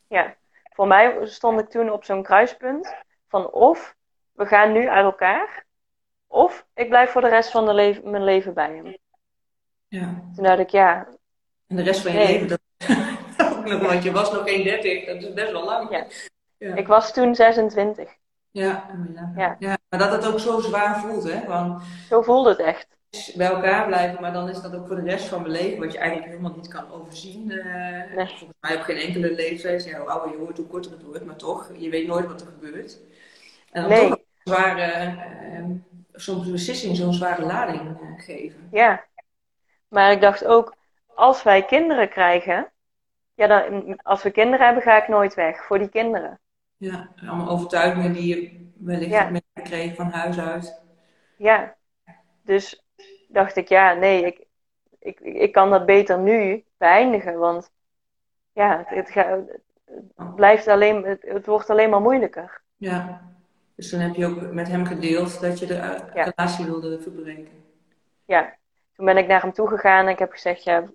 ja, 0.07 0.35
voor 0.73 0.87
mij 0.87 1.17
stond 1.23 1.59
ik 1.59 1.69
toen 1.69 1.91
op 1.91 2.03
zo'n 2.03 2.23
kruispunt 2.23 2.93
van 3.31 3.51
of 3.51 3.95
we 4.31 4.45
gaan 4.45 4.71
nu 4.71 4.89
uit 4.89 5.03
elkaar, 5.03 5.65
of 6.27 6.65
ik 6.73 6.89
blijf 6.89 7.11
voor 7.11 7.21
de 7.21 7.29
rest 7.29 7.51
van 7.51 7.65
de 7.65 7.73
le 7.73 8.01
mijn 8.03 8.23
leven 8.23 8.53
bij 8.53 8.75
hem. 8.75 8.97
Ja. 9.87 10.21
Toen 10.35 10.43
dacht 10.43 10.59
ik, 10.59 10.69
ja. 10.69 11.07
En 11.67 11.75
de 11.75 11.83
rest 11.83 12.01
van 12.01 12.11
je 12.11 12.17
nee. 12.17 12.27
leven, 12.27 12.47
dat 12.47 12.59
want 13.87 14.03
je 14.03 14.11
was 14.11 14.31
nog 14.31 14.47
31, 14.47 15.05
dat 15.05 15.15
is 15.15 15.33
best 15.33 15.51
wel 15.51 15.63
lang. 15.63 15.91
Ja. 15.91 16.05
ja. 16.57 16.75
Ik 16.75 16.87
was 16.87 17.13
toen 17.13 17.35
26. 17.35 18.09
Ja, 18.51 18.89
ja. 19.35 19.55
ja, 19.59 19.77
maar 19.89 19.99
dat 19.99 20.11
het 20.11 20.27
ook 20.27 20.39
zo 20.39 20.59
zwaar 20.59 20.99
voelt, 20.99 21.23
hè? 21.23 21.47
Want 21.47 21.83
zo 22.09 22.21
voelde 22.21 22.49
het 22.49 22.59
echt. 22.59 22.87
Bij 23.35 23.47
elkaar 23.47 23.85
blijven, 23.85 24.21
maar 24.21 24.33
dan 24.33 24.49
is 24.49 24.61
dat 24.61 24.75
ook 24.75 24.87
voor 24.87 24.95
de 24.95 25.09
rest 25.09 25.25
van 25.25 25.41
mijn 25.41 25.53
leven, 25.53 25.79
wat 25.79 25.91
je 25.91 25.97
eigenlijk 25.97 26.29
helemaal 26.29 26.55
niet 26.55 26.67
kan 26.67 26.91
overzien. 26.91 27.49
Uh, 27.49 27.65
nee. 28.15 28.27
Volgens 28.27 28.59
mij 28.59 28.75
op 28.75 28.81
geen 28.81 28.97
enkele 28.97 29.33
leeftijd. 29.33 29.83
Ja, 29.83 29.99
hoe 29.99 30.09
ouder 30.09 30.31
je 30.31 30.37
wordt, 30.37 30.57
hoe 30.57 30.67
korter 30.67 30.91
het 30.91 31.03
wordt, 31.03 31.25
maar 31.25 31.35
toch, 31.35 31.71
je 31.77 31.89
weet 31.89 32.07
nooit 32.07 32.27
wat 32.27 32.41
er 32.41 32.47
gebeurt. 32.47 32.99
En 33.71 33.81
dan 33.81 33.91
nee. 33.91 34.09
toch 34.09 34.17
een 34.17 34.23
zware, 34.43 35.15
uh, 35.59 35.65
soms 36.13 36.51
beslissing 36.51 36.95
zo'n 36.95 37.13
zware 37.13 37.45
lading 37.45 37.81
uh, 37.81 38.19
geven. 38.19 38.67
Ja, 38.71 39.05
maar 39.87 40.11
ik 40.11 40.21
dacht 40.21 40.45
ook, 40.45 40.75
als 41.07 41.43
wij 41.43 41.65
kinderen 41.65 42.09
krijgen, 42.09 42.71
ja, 43.33 43.47
dan, 43.47 44.01
als 44.01 44.23
we 44.23 44.31
kinderen 44.31 44.65
hebben, 44.65 44.83
ga 44.83 45.01
ik 45.01 45.07
nooit 45.07 45.33
weg 45.33 45.65
voor 45.65 45.79
die 45.79 45.89
kinderen. 45.89 46.39
Ja, 46.77 47.09
allemaal 47.15 47.49
overtuigingen 47.49 48.13
die 48.13 48.27
je 48.27 48.69
wellicht 48.77 49.11
ja. 49.11 49.19
hebt 49.25 49.43
meegekregen 49.55 49.95
van 49.95 50.09
huis 50.09 50.39
uit. 50.39 50.81
Ja, 51.37 51.75
dus 52.43 52.85
dacht 53.27 53.55
ik, 53.55 53.67
ja, 53.67 53.93
nee, 53.93 54.25
ik, 54.25 54.45
ik, 54.99 55.19
ik 55.19 55.51
kan 55.51 55.69
dat 55.69 55.85
beter 55.85 56.19
nu 56.19 56.65
beëindigen, 56.77 57.39
want 57.39 57.71
ja, 58.53 58.83
het, 58.87 59.13
het, 59.13 59.59
het 60.15 60.35
blijft 60.35 60.67
alleen, 60.67 61.03
het, 61.03 61.21
het, 61.21 61.45
wordt 61.45 61.69
alleen 61.69 61.89
maar 61.89 62.01
moeilijker. 62.01 62.61
Ja, 62.77 63.21
dus 63.75 63.89
dan 63.89 63.99
heb 63.99 64.15
je 64.15 64.25
ook 64.25 64.51
met 64.51 64.67
hem 64.67 64.85
gedeeld 64.85 65.41
dat 65.41 65.59
je 65.59 65.65
de 65.65 65.73
ja. 65.73 66.33
relatie 66.35 66.65
wilde 66.65 66.99
verbreken. 67.01 67.63
Ja, 68.25 68.55
toen 68.95 69.05
ben 69.05 69.17
ik 69.17 69.27
naar 69.27 69.41
hem 69.41 69.53
toe 69.53 69.67
gegaan 69.67 70.05
en 70.05 70.11
ik 70.11 70.19
heb 70.19 70.31
gezegd, 70.31 70.63
ja, 70.63 70.89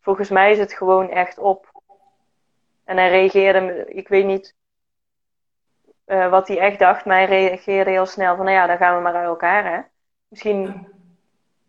volgens 0.00 0.28
mij 0.28 0.50
is 0.50 0.58
het 0.58 0.72
gewoon 0.72 1.10
echt 1.10 1.38
op. 1.38 1.82
En 2.84 2.96
hij 2.96 3.08
reageerde, 3.08 3.84
ik 3.88 4.08
weet 4.08 4.24
niet 4.24 4.54
uh, 6.06 6.30
wat 6.30 6.48
hij 6.48 6.58
echt 6.58 6.78
dacht, 6.78 7.04
maar 7.04 7.16
hij 7.16 7.26
reageerde 7.26 7.90
heel 7.90 8.06
snel 8.06 8.36
van, 8.36 8.44
nou 8.44 8.56
ja, 8.56 8.66
dan 8.66 8.76
gaan 8.76 8.96
we 8.96 9.02
maar 9.02 9.14
uit 9.14 9.26
elkaar, 9.26 9.64
hè. 9.64 9.80
Misschien 10.28 10.88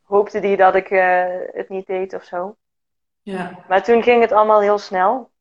hoopte 0.03 0.39
hij 0.39 0.55
dat 0.55 0.75
ik 0.75 0.89
uh, 0.89 1.25
het 1.51 1.69
niet 1.69 1.87
deed 1.87 2.13
of 2.13 2.23
zo. 2.23 2.55
Ja. 3.21 3.65
Maar 3.67 3.83
toen 3.83 4.03
ging 4.03 4.21
het 4.21 4.31
allemaal 4.31 4.61
heel 4.61 4.77
snel. 4.77 5.31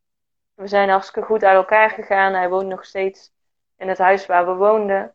We 0.55 0.67
zijn 0.67 0.89
hartstikke 0.89 1.29
goed 1.29 1.45
uit 1.45 1.57
elkaar 1.57 1.91
gegaan. 1.91 2.33
Hij 2.35 2.49
woont 2.49 2.67
nog 2.67 2.85
steeds 2.85 3.33
in 3.79 3.89
het 3.89 3.99
huis 3.99 4.27
waar 4.27 4.47
we 4.47 4.53
woonden. 4.53 5.15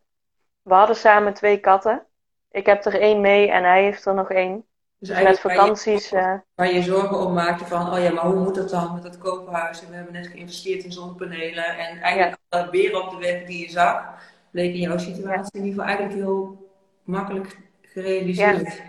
We 0.61 0.73
hadden 0.73 0.95
samen 0.95 1.33
twee 1.33 1.59
katten. 1.59 2.05
Ik 2.51 2.65
heb 2.65 2.85
er 2.85 2.99
één 2.99 3.21
mee 3.21 3.51
en 3.51 3.63
hij 3.63 3.83
heeft 3.83 4.05
er 4.05 4.13
nog 4.13 4.31
één. 4.31 4.65
Dus, 4.97 5.21
met 5.21 5.39
vakanties. 5.39 6.09
Waar 6.09 6.33
je, 6.33 6.41
waar 6.55 6.73
je, 6.73 6.81
zorgen 6.81 7.17
om 7.17 7.33
maakte 7.33 7.65
van, 7.65 7.93
oh 7.93 7.99
ja, 7.99 8.11
maar 8.11 8.25
hoe 8.25 8.39
moet 8.39 8.55
het 8.55 8.69
dan 8.69 8.93
met 8.93 9.03
dat 9.03 9.17
koophuis? 9.17 9.81
En 9.81 9.89
we 9.89 9.95
hebben 9.95 10.13
net 10.13 10.27
geïnvesteerd 10.27 10.83
in 10.83 10.91
zonnepanelen. 10.91 11.65
En 11.65 12.01
eigenlijk 12.01 12.37
ja. 12.49 12.59
alle 12.59 12.69
beren 12.69 13.03
op 13.03 13.09
de 13.09 13.17
weg 13.17 13.43
die 13.43 13.65
je 13.65 13.69
zag, 13.69 14.05
bleek 14.51 14.73
in 14.73 14.79
jouw 14.79 14.97
situatie 14.97 15.59
in 15.59 15.65
ieder 15.65 15.69
geval 15.69 15.85
eigenlijk 15.85 16.15
heel 16.15 16.69
makkelijk 17.03 17.57
gerealiseerd. 17.81 18.77
Ja, 18.77 18.83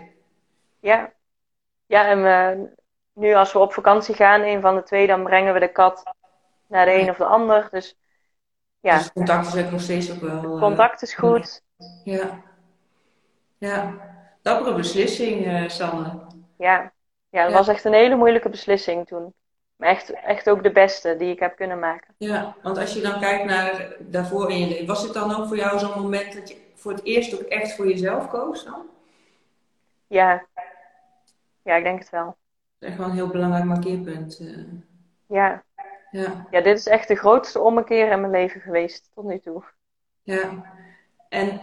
ja. 0.79 1.11
ja 1.85 2.07
en 2.07 2.21
we, 2.23 2.67
nu 3.13 3.33
als 3.33 3.53
we 3.53 3.59
op 3.59 3.73
vakantie 3.73 4.15
gaan, 4.15 4.41
een 4.41 4.61
van 4.61 4.75
de 4.75 4.83
twee, 4.83 5.07
dan 5.07 5.23
brengen 5.23 5.53
we 5.53 5.59
de 5.59 5.71
kat 5.71 6.03
naar 6.67 6.85
de 6.85 6.93
een 6.93 7.09
of 7.09 7.17
de 7.17 7.25
ander. 7.25 7.67
Dus 7.71 7.97
ja. 8.85 8.97
Dus 8.97 9.11
contact 9.11 9.55
is 9.55 9.63
ook 9.63 9.71
nog 9.71 9.81
steeds 9.81 10.11
ook 10.11 10.21
wel. 10.21 10.43
Eh, 10.43 10.59
contact 10.59 11.01
is 11.01 11.13
goed. 11.13 11.63
Ja. 12.03 12.41
Ja. 13.57 13.93
Dappere 14.41 14.75
beslissing, 14.75 15.45
uh, 15.45 15.69
Sanne. 15.69 16.19
Ja. 16.57 16.91
ja, 17.29 17.43
dat 17.43 17.53
was 17.53 17.67
echt 17.67 17.85
een 17.85 17.93
hele 17.93 18.15
moeilijke 18.15 18.49
beslissing 18.49 19.07
toen. 19.07 19.33
Maar 19.75 19.89
echt, 19.89 20.09
echt 20.09 20.49
ook 20.49 20.63
de 20.63 20.71
beste 20.71 21.15
die 21.17 21.31
ik 21.31 21.39
heb 21.39 21.55
kunnen 21.55 21.79
maken. 21.79 22.13
Ja, 22.17 22.55
want 22.61 22.77
als 22.77 22.93
je 22.93 23.01
dan 23.01 23.19
kijkt 23.19 23.45
naar 23.45 23.95
daarvoor 23.99 24.51
in 24.51 24.59
je 24.59 24.67
leven, 24.67 24.85
was 24.85 25.03
het 25.03 25.13
dan 25.13 25.35
ook 25.35 25.47
voor 25.47 25.57
jou 25.57 25.79
zo'n 25.79 26.01
moment 26.01 26.33
dat 26.33 26.49
je 26.49 26.57
voor 26.75 26.91
het 26.91 27.03
eerst 27.03 27.33
ook 27.33 27.47
echt 27.47 27.75
voor 27.75 27.87
jezelf 27.87 28.27
koos 28.27 28.63
dan? 28.63 28.85
Ja. 30.07 30.45
Ja, 31.61 31.75
ik 31.75 31.83
denk 31.83 31.99
het 31.99 32.09
wel. 32.09 32.37
is 32.79 32.87
echt 32.87 32.97
wel 32.97 33.07
een 33.07 33.13
heel 33.13 33.27
belangrijk 33.27 33.65
markeerpunt. 33.65 34.39
Uh. 34.41 34.57
Ja. 35.27 35.63
Ja. 36.15 36.47
Ja, 36.51 36.61
dit 36.61 36.77
is 36.77 36.87
echt 36.87 37.07
de 37.07 37.15
grootste 37.15 37.59
ommekeer 37.59 38.11
in 38.11 38.19
mijn 38.19 38.31
leven 38.31 38.61
geweest 38.61 39.11
tot 39.13 39.25
nu 39.25 39.39
toe. 39.39 39.63
Ja. 40.23 40.63
En 41.29 41.61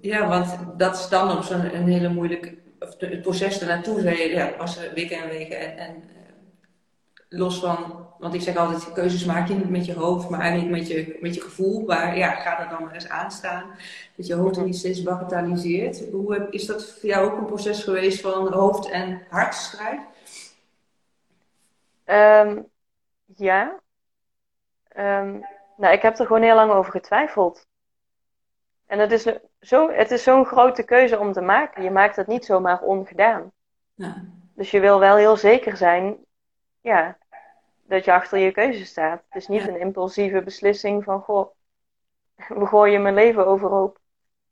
ja, 0.00 0.28
want 0.28 0.58
dat 0.76 0.94
is 0.94 1.08
dan 1.08 1.36
op 1.36 1.42
zo'n 1.42 1.74
een 1.74 1.88
hele 1.88 2.08
moeilijke... 2.08 2.60
Of 2.80 2.94
het 2.98 3.22
proces 3.22 3.60
ernaartoe, 3.60 4.00
zei 4.00 4.16
je, 4.16 4.28
ja, 4.28 4.56
was 4.58 4.90
weken 4.94 5.22
en 5.22 5.28
weken. 5.28 5.58
En, 5.58 5.76
en 5.76 5.94
uh, 5.96 7.38
los 7.38 7.60
van... 7.60 8.10
Want 8.18 8.34
ik 8.34 8.40
zeg 8.40 8.56
altijd, 8.56 8.92
keuzes 8.92 9.24
maak 9.24 9.48
je 9.48 9.54
niet 9.54 9.70
met 9.70 9.86
je 9.86 9.94
hoofd, 9.94 10.28
maar 10.28 10.40
eigenlijk 10.40 10.70
met 10.70 10.88
je, 10.88 11.18
met 11.20 11.34
je 11.34 11.40
gevoel. 11.40 11.86
Waar, 11.86 12.16
ja, 12.16 12.30
ga 12.30 12.60
er 12.60 12.68
dan 12.68 12.82
maar 12.82 12.94
eens 12.94 13.08
aan 13.08 13.30
staan. 13.30 13.64
Dat 14.16 14.26
je 14.26 14.34
hoofd 14.34 14.56
er 14.56 14.64
niet 14.64 14.76
steeds 14.76 15.02
bagatelliseert. 15.02 16.02
Hoe 16.12 16.46
is 16.50 16.66
dat 16.66 16.84
voor 16.84 17.08
jou 17.08 17.30
ook 17.30 17.38
een 17.38 17.46
proces 17.46 17.84
geweest 17.84 18.20
van 18.20 18.52
hoofd- 18.52 18.90
en 18.90 19.22
hartstrijd? 19.28 20.00
Um, 22.06 22.70
ja. 23.36 23.80
Um, 24.96 25.46
nou, 25.76 25.94
ik 25.94 26.02
heb 26.02 26.18
er 26.18 26.26
gewoon 26.26 26.42
heel 26.42 26.54
lang 26.54 26.72
over 26.72 26.92
getwijfeld. 26.92 27.66
En 28.86 28.98
het 28.98 29.12
is, 29.12 29.26
zo, 29.60 29.90
het 29.90 30.10
is 30.10 30.22
zo'n 30.22 30.44
grote 30.44 30.82
keuze 30.82 31.18
om 31.18 31.32
te 31.32 31.40
maken. 31.40 31.82
Je 31.82 31.90
maakt 31.90 32.16
het 32.16 32.26
niet 32.26 32.44
zomaar 32.44 32.80
ongedaan. 32.80 33.52
Ja. 33.94 34.24
Dus 34.54 34.70
je 34.70 34.80
wil 34.80 34.98
wel 34.98 35.16
heel 35.16 35.36
zeker 35.36 35.76
zijn 35.76 36.16
ja, 36.80 37.18
dat 37.82 38.04
je 38.04 38.12
achter 38.12 38.38
je 38.38 38.52
keuze 38.52 38.84
staat. 38.84 39.22
Het 39.28 39.42
is 39.42 39.48
niet 39.48 39.68
een 39.68 39.80
impulsieve 39.80 40.42
beslissing 40.42 41.04
van, 41.04 41.20
goh, 41.20 41.50
we 42.48 42.66
gooien 42.66 43.02
mijn 43.02 43.14
leven 43.14 43.46
overhoop. 43.46 44.00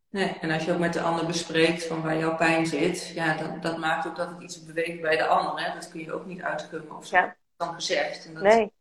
Nee, 0.08 0.38
en 0.40 0.50
als 0.50 0.64
je 0.64 0.72
ook 0.72 0.78
met 0.78 0.92
de 0.92 1.00
ander 1.00 1.26
bespreekt 1.26 1.86
van 1.86 2.02
waar 2.02 2.16
jouw 2.16 2.36
pijn 2.36 2.66
zit, 2.66 3.08
ja, 3.08 3.36
dat, 3.36 3.62
dat 3.62 3.78
maakt 3.78 4.06
ook 4.06 4.16
dat 4.16 4.28
het 4.28 4.42
iets 4.42 4.64
beweegt 4.64 5.00
bij 5.00 5.16
de 5.16 5.26
ander. 5.26 5.64
Hè? 5.64 5.74
Dat 5.74 5.90
kun 5.90 6.00
je 6.00 6.12
ook 6.12 6.26
niet 6.26 6.42
uitgummen 6.42 6.96
of 6.96 7.06
zo. 7.06 7.16
Ja. 7.16 7.36
Dan 7.60 7.74
gezegd. 7.74 8.26
En 8.26 8.34
dat, 8.34 8.42
nee. 8.42 8.72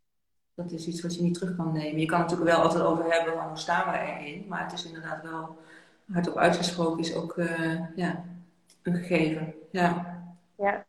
dat 0.53 0.71
is 0.71 0.87
iets 0.87 1.01
wat 1.01 1.15
je 1.15 1.21
niet 1.21 1.33
terug 1.33 1.55
kan 1.55 1.71
nemen. 1.71 1.99
Je 1.99 2.05
kan 2.05 2.19
het 2.19 2.29
natuurlijk 2.29 2.57
wel 2.57 2.65
altijd 2.65 2.83
over 2.83 3.13
hebben 3.13 3.33
van 3.33 3.47
hoe 3.47 3.57
staan 3.57 3.91
we 3.91 3.97
erin, 3.97 4.45
maar 4.47 4.63
het 4.63 4.73
is 4.73 4.85
inderdaad 4.85 5.23
wel 5.23 5.57
hardop 6.11 6.37
uitgesproken 6.37 6.99
is 6.99 7.13
ook 7.13 7.37
uh, 7.37 7.79
ja, 7.95 8.25
een 8.83 8.95
gegeven. 8.95 9.53
Ja. 9.71 10.21
ja. 10.57 10.85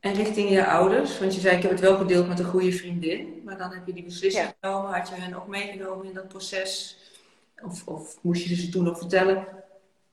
En 0.00 0.14
richting 0.14 0.50
je 0.50 0.66
ouders, 0.66 1.18
want 1.18 1.34
je 1.34 1.40
zei 1.40 1.56
ik 1.56 1.62
heb 1.62 1.70
het 1.70 1.80
wel 1.80 1.96
gedeeld 1.96 2.28
met 2.28 2.38
een 2.38 2.44
goede 2.44 2.72
vriendin, 2.72 3.42
maar 3.44 3.58
dan 3.58 3.72
heb 3.72 3.86
je 3.86 3.92
die 3.92 4.04
beslissing 4.04 4.54
genomen. 4.60 4.92
Had 4.92 5.08
je 5.08 5.14
hen 5.14 5.34
ook 5.34 5.46
meegenomen 5.46 6.06
in 6.06 6.14
dat 6.14 6.28
proces? 6.28 6.98
Of, 7.62 7.86
of 7.86 8.22
moest 8.22 8.44
je 8.46 8.54
ze 8.54 8.68
toen 8.68 8.84
nog 8.84 8.98
vertellen? 8.98 9.46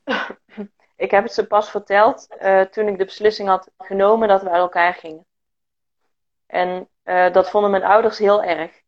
ik 0.96 1.12
heb 1.12 1.24
het 1.24 1.34
ze 1.34 1.48
pas 1.48 1.70
verteld 1.70 2.28
uh, 2.42 2.62
toen 2.62 2.88
ik 2.88 2.98
de 2.98 3.06
beslissing 3.06 3.48
had 3.48 3.70
genomen 3.78 4.28
dat 4.28 4.42
we 4.42 4.50
uit 4.50 4.62
elkaar 4.62 4.94
gingen. 4.94 5.26
En 6.52 6.88
uh, 7.04 7.34
dat 7.34 7.50
vonden 7.50 7.72
mijn 7.72 7.84
ouders 7.84 8.18
heel 8.18 8.44
erg. 8.44 8.82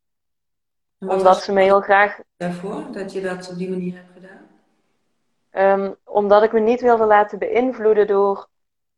Omdat 1.00 1.42
ze 1.44 1.54
me 1.54 1.62
heel 1.62 1.82
graag. 1.82 2.20
Daarvoor 2.38 2.92
dat 2.92 3.14
je 3.14 3.22
dat 3.22 3.50
op 3.50 3.58
die 3.58 3.70
manier 3.70 3.96
hebt 3.96 4.12
gedaan? 4.14 4.42
Um, 5.82 5.96
omdat 6.04 6.44
ik 6.44 6.52
me 6.52 6.60
niet 6.60 6.82
wilde 6.82 7.06
laten 7.06 7.40
beïnvloeden 7.40 8.08
door 8.08 8.48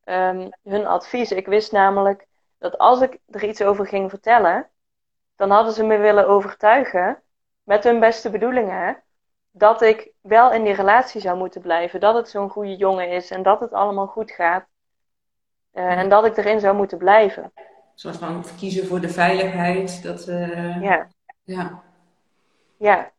um, 0.05 0.49
hun 0.63 0.85
advies. 0.87 1.31
Ik 1.31 1.47
wist 1.47 1.71
namelijk 1.71 2.27
dat 2.57 2.77
als 2.77 3.01
ik 3.01 3.17
er 3.29 3.43
iets 3.43 3.61
over 3.61 3.87
ging 3.87 4.09
vertellen, 4.09 4.69
dan 5.35 5.49
hadden 5.49 5.73
ze 5.73 5.83
me 5.83 5.97
willen 5.97 6.27
overtuigen, 6.27 7.21
met 7.63 7.83
hun 7.83 7.99
beste 7.99 8.29
bedoelingen, 8.29 9.03
dat 9.51 9.81
ik 9.81 10.11
wel 10.21 10.51
in 10.51 10.63
die 10.63 10.73
relatie 10.73 11.21
zou 11.21 11.37
moeten 11.37 11.61
blijven. 11.61 11.99
Dat 11.99 12.15
het 12.15 12.29
zo'n 12.29 12.49
goede 12.49 12.75
jongen 12.75 13.09
is 13.09 13.31
en 13.31 13.43
dat 13.43 13.59
het 13.59 13.73
allemaal 13.73 14.07
goed 14.07 14.31
gaat. 14.31 14.65
Uh, 15.73 15.97
en 15.97 16.09
dat 16.09 16.25
ik 16.25 16.37
erin 16.37 16.59
zou 16.59 16.75
moeten 16.75 16.97
blijven. 16.97 17.53
Soort 17.95 18.17
van 18.17 18.45
kiezen 18.57 18.87
voor 18.87 19.01
de 19.01 19.09
veiligheid. 19.09 20.03
Dat, 20.03 20.27
uh... 20.27 20.81
Ja. 20.81 21.07
Ja. 21.43 21.83
Ja. 22.77 23.11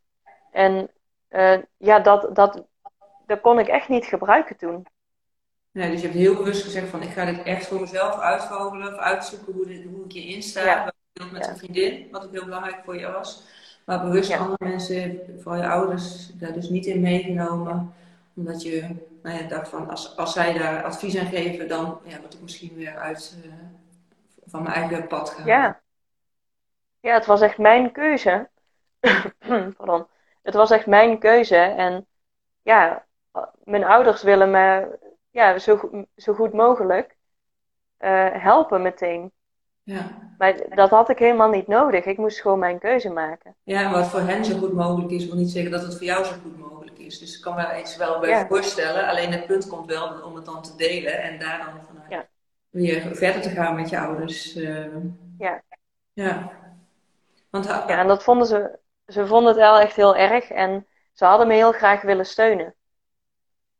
En 0.52 0.90
uh, 1.30 1.58
ja, 1.76 1.98
dat, 1.98 2.34
dat, 2.34 2.64
dat 3.26 3.40
kon 3.40 3.58
ik 3.58 3.68
echt 3.68 3.88
niet 3.88 4.04
gebruiken 4.04 4.56
toen. 4.56 4.86
Nee, 5.70 5.90
dus 5.90 6.00
je 6.00 6.06
hebt 6.06 6.18
heel 6.18 6.36
bewust 6.36 6.62
gezegd 6.62 6.88
van 6.88 7.02
ik 7.02 7.10
ga 7.10 7.24
dit 7.24 7.42
echt 7.42 7.66
voor 7.66 7.80
mezelf 7.80 8.18
uitvogelen 8.18 8.94
of 8.94 8.98
uitzoeken 8.98 9.52
hoe, 9.52 9.66
dit, 9.66 9.84
hoe 9.84 10.04
ik 10.04 10.12
hierin 10.12 10.42
sta. 10.42 10.64
Ja. 10.64 10.92
Met 11.32 11.44
ja. 11.44 11.50
een 11.50 11.58
vriendin, 11.58 12.08
wat 12.10 12.24
ook 12.24 12.32
heel 12.32 12.44
belangrijk 12.44 12.84
voor 12.84 12.98
je 12.98 13.10
was. 13.10 13.42
Maar 13.84 14.00
bewust 14.00 14.30
ja. 14.30 14.38
andere 14.38 14.68
mensen, 14.68 15.20
vooral 15.40 15.62
je 15.62 15.68
ouders, 15.68 16.30
daar 16.34 16.52
dus 16.52 16.68
niet 16.68 16.86
in 16.86 17.00
meegenomen. 17.00 17.94
Omdat 18.34 18.62
je 18.62 18.88
nou 19.22 19.36
ja, 19.36 19.48
dacht 19.48 19.68
van, 19.68 19.90
als, 19.90 20.16
als 20.16 20.32
zij 20.32 20.52
daar 20.52 20.84
advies 20.84 21.16
aan 21.16 21.26
geven, 21.26 21.68
dan 21.68 21.98
ja, 22.04 22.20
word 22.20 22.34
ik 22.34 22.40
misschien 22.40 22.74
weer 22.74 22.96
uit 22.96 23.36
uh, 23.44 23.52
van 24.56 24.64
mijn 24.64 24.74
eigen 24.74 25.06
pad 25.06 25.30
gaan. 25.30 25.46
Ja. 25.46 25.80
ja, 27.00 27.14
het 27.14 27.26
was 27.26 27.40
echt 27.40 27.58
mijn 27.58 27.92
keuze. 27.92 28.48
Pardon. 29.76 30.06
Het 30.42 30.54
was 30.54 30.70
echt 30.70 30.86
mijn 30.86 31.18
keuze. 31.18 31.56
En 31.56 32.06
ja, 32.62 33.06
mijn 33.64 33.84
ouders 33.84 34.22
willen 34.22 34.50
me 34.50 34.98
ja, 35.30 35.58
zo, 35.58 36.04
zo 36.16 36.34
goed 36.34 36.52
mogelijk 36.52 37.16
uh, 37.98 38.26
helpen 38.32 38.82
meteen. 38.82 39.32
Ja. 39.82 40.34
Maar 40.38 40.56
dat 40.74 40.90
had 40.90 41.08
ik 41.08 41.18
helemaal 41.18 41.50
niet 41.50 41.66
nodig. 41.66 42.04
Ik 42.04 42.18
moest 42.18 42.40
gewoon 42.40 42.58
mijn 42.58 42.78
keuze 42.78 43.10
maken. 43.10 43.54
Ja, 43.62 43.90
wat 43.90 44.06
voor 44.06 44.20
hen 44.20 44.44
zo 44.44 44.58
goed 44.58 44.72
mogelijk 44.72 45.10
is, 45.10 45.26
wil 45.26 45.36
niet 45.36 45.50
zeggen 45.50 45.70
dat 45.70 45.82
het 45.82 45.96
voor 45.96 46.04
jou 46.04 46.24
zo 46.24 46.32
goed 46.42 46.58
mogelijk 46.58 46.98
is. 46.98 47.18
Dus 47.18 47.36
ik 47.36 47.42
kan 47.42 47.54
me 47.54 47.78
iets 47.80 47.96
wel 47.96 48.20
bij 48.20 48.46
voorstellen. 48.46 49.08
Alleen 49.08 49.32
het 49.32 49.46
punt 49.46 49.68
komt 49.68 49.86
wel 49.86 50.22
om 50.22 50.34
het 50.34 50.44
dan 50.44 50.62
te 50.62 50.76
delen 50.76 51.22
en 51.22 51.38
daar 51.38 51.58
dan. 51.58 51.95
Weer 52.76 53.16
verder 53.16 53.42
te 53.42 53.50
gaan 53.50 53.74
met 53.74 53.88
je 53.88 53.98
ouders. 53.98 54.56
Uh, 54.56 54.86
ja. 55.38 55.62
Ja. 56.12 56.50
Want, 57.50 57.64
ja, 57.64 57.88
en 57.88 58.06
dat 58.06 58.22
vonden 58.22 58.46
ze, 58.46 58.78
ze 59.06 59.26
vonden 59.26 59.48
het 59.48 59.56
wel 59.56 59.80
echt 59.80 59.96
heel 59.96 60.16
erg 60.16 60.50
en 60.50 60.86
ze 61.12 61.24
hadden 61.24 61.46
me 61.46 61.54
heel 61.54 61.72
graag 61.72 62.02
willen 62.02 62.26
steunen. 62.26 62.74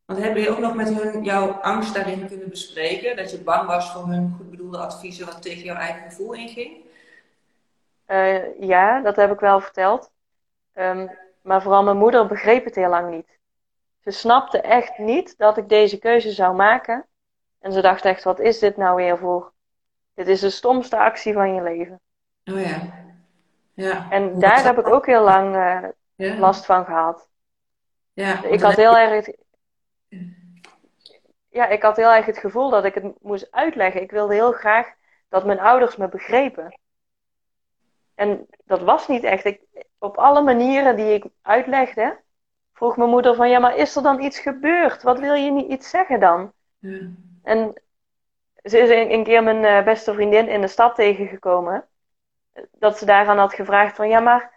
Want 0.05 0.19
hebben 0.19 0.43
je 0.43 0.51
ook 0.51 0.59
nog 0.59 0.75
met 0.75 0.89
hun 0.89 1.25
jouw 1.25 1.51
angst 1.51 1.95
daarin 1.95 2.27
kunnen 2.27 2.49
bespreken? 2.49 3.17
Dat 3.17 3.31
je 3.31 3.39
bang 3.39 3.67
was 3.67 3.93
voor 3.93 4.07
hun 4.07 4.35
goed 4.37 4.51
bedoelde 4.51 4.79
adviezen 4.79 5.27
wat 5.27 5.43
tegen 5.43 5.63
jouw 5.63 5.77
eigen 5.77 6.11
gevoel 6.11 6.33
inging? 6.33 6.85
Uh, 8.09 8.61
ja, 8.61 9.01
dat 9.01 9.17
heb 9.17 9.33
ik 9.33 9.41
wel 9.41 9.61
verteld. 9.61 10.11
Um, 10.75 11.11
maar 11.43 11.63
vooral 11.63 11.83
mijn 11.83 11.97
moeder 11.97 12.27
begreep 12.27 12.65
het 12.65 12.75
heel 12.75 12.89
lang 12.89 13.11
niet. 13.11 13.39
Ze 14.01 14.11
snapte 14.11 14.61
echt 14.61 14.99
niet 14.99 15.39
dat 15.39 15.57
ik 15.57 15.69
deze 15.69 15.99
keuze 15.99 16.31
zou 16.31 16.55
maken. 16.55 17.07
En 17.67 17.73
ze 17.73 17.81
dacht 17.81 18.05
echt, 18.05 18.25
wat 18.25 18.41
is 18.41 18.59
dit 18.59 18.77
nou 18.77 18.97
weer 18.97 19.19
voor? 19.19 19.53
Dit 20.15 20.29
is 20.29 20.41
de 20.41 20.51
stomste 20.51 20.97
actie 20.97 21.33
van 21.33 21.55
je 21.55 21.63
leven. 21.63 22.01
Oh 22.45 22.61
ja. 22.61 22.83
ja. 23.75 24.11
En 24.11 24.39
daar 24.39 24.65
heb 24.65 24.79
ik 24.79 24.87
ook 24.87 25.07
heel 25.07 25.23
lang 25.23 25.57
uh, 25.57 25.89
ja. 26.15 26.39
last 26.39 26.65
van 26.65 26.85
gehad. 26.85 27.29
Ja, 28.13 28.45
ik 28.45 28.61
had 28.61 28.77
heel 28.77 28.97
erg 28.97 29.29
ja, 31.49 31.67
ik 31.67 31.83
had 31.83 31.97
heel 31.97 32.13
erg 32.13 32.27
het 32.27 32.39
gevoel 32.39 32.71
dat 32.71 32.85
ik 32.85 32.95
het 32.95 33.23
moest 33.23 33.51
uitleggen. 33.51 34.03
Ik 34.03 34.11
wilde 34.11 34.35
heel 34.35 34.53
graag 34.53 34.95
dat 35.29 35.47
mijn 35.47 35.61
ouders 35.61 35.97
me 35.97 36.09
begrepen. 36.09 36.81
En 38.15 38.47
dat 38.65 38.83
was 38.83 39.09
niet 39.09 39.23
echt. 39.25 39.45
Ik, 39.45 39.61
op 39.99 40.17
alle 40.17 40.43
manieren 40.43 40.97
die 40.97 41.15
ik 41.15 41.25
uitlegde, 41.43 42.21
vroeg 42.73 42.97
mijn 42.97 43.11
moeder 43.11 43.35
van 43.35 43.49
ja, 43.49 43.59
maar 43.59 43.77
is 43.77 43.97
er 43.97 44.03
dan 44.03 44.23
iets 44.23 44.39
gebeurd? 44.39 45.03
Wat 45.03 45.19
wil 45.19 45.35
je 45.35 45.51
niet 45.51 45.71
iets 45.71 45.91
zeggen 45.91 46.21
dan? 46.21 46.53
En 47.47 47.83
ze 48.63 48.79
is 48.79 48.89
een, 48.89 49.13
een 49.13 49.25
keer 49.25 49.43
mijn 49.43 49.63
uh, 49.63 49.85
beste 49.85 50.15
vriendin 50.15 50.49
in 50.49 50.61
de 50.61 50.69
stad 50.69 50.95
tegengekomen. 50.95 51.85
Dat 52.73 52.99
ze 52.99 53.05
daaraan 53.05 53.39
had 53.39 53.55
gevraagd 53.55 53.97
van 53.97 54.09
ja, 54.09 54.21
maar 54.21 54.53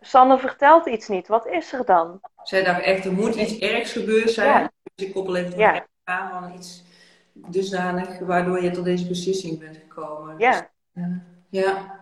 Sanne 0.00 0.38
vertelt 0.38 0.86
iets 0.86 1.08
niet. 1.08 1.28
Wat 1.28 1.46
is 1.46 1.72
er 1.72 1.84
dan? 1.84 2.20
Zij 2.42 2.64
dacht 2.64 2.80
echt, 2.80 3.04
er 3.04 3.12
moet 3.12 3.34
iets 3.34 3.58
ergs 3.58 3.92
gebeurd 3.92 4.30
zijn. 4.30 4.48
Ja. 4.48 4.70
Dus 4.94 5.06
ik 5.06 5.12
koppel 5.12 5.36
even 5.36 5.58
ja. 5.58 5.86
aan 6.04 6.30
van 6.30 6.52
iets 6.54 6.84
dusdanig 7.32 8.18
waardoor 8.18 8.62
je 8.62 8.70
tot 8.70 8.84
deze 8.84 9.08
beslissing 9.08 9.58
bent 9.58 9.76
gekomen. 9.76 10.38
Ja. 10.38 10.70
Dus, 10.92 11.04
ja. 11.48 12.00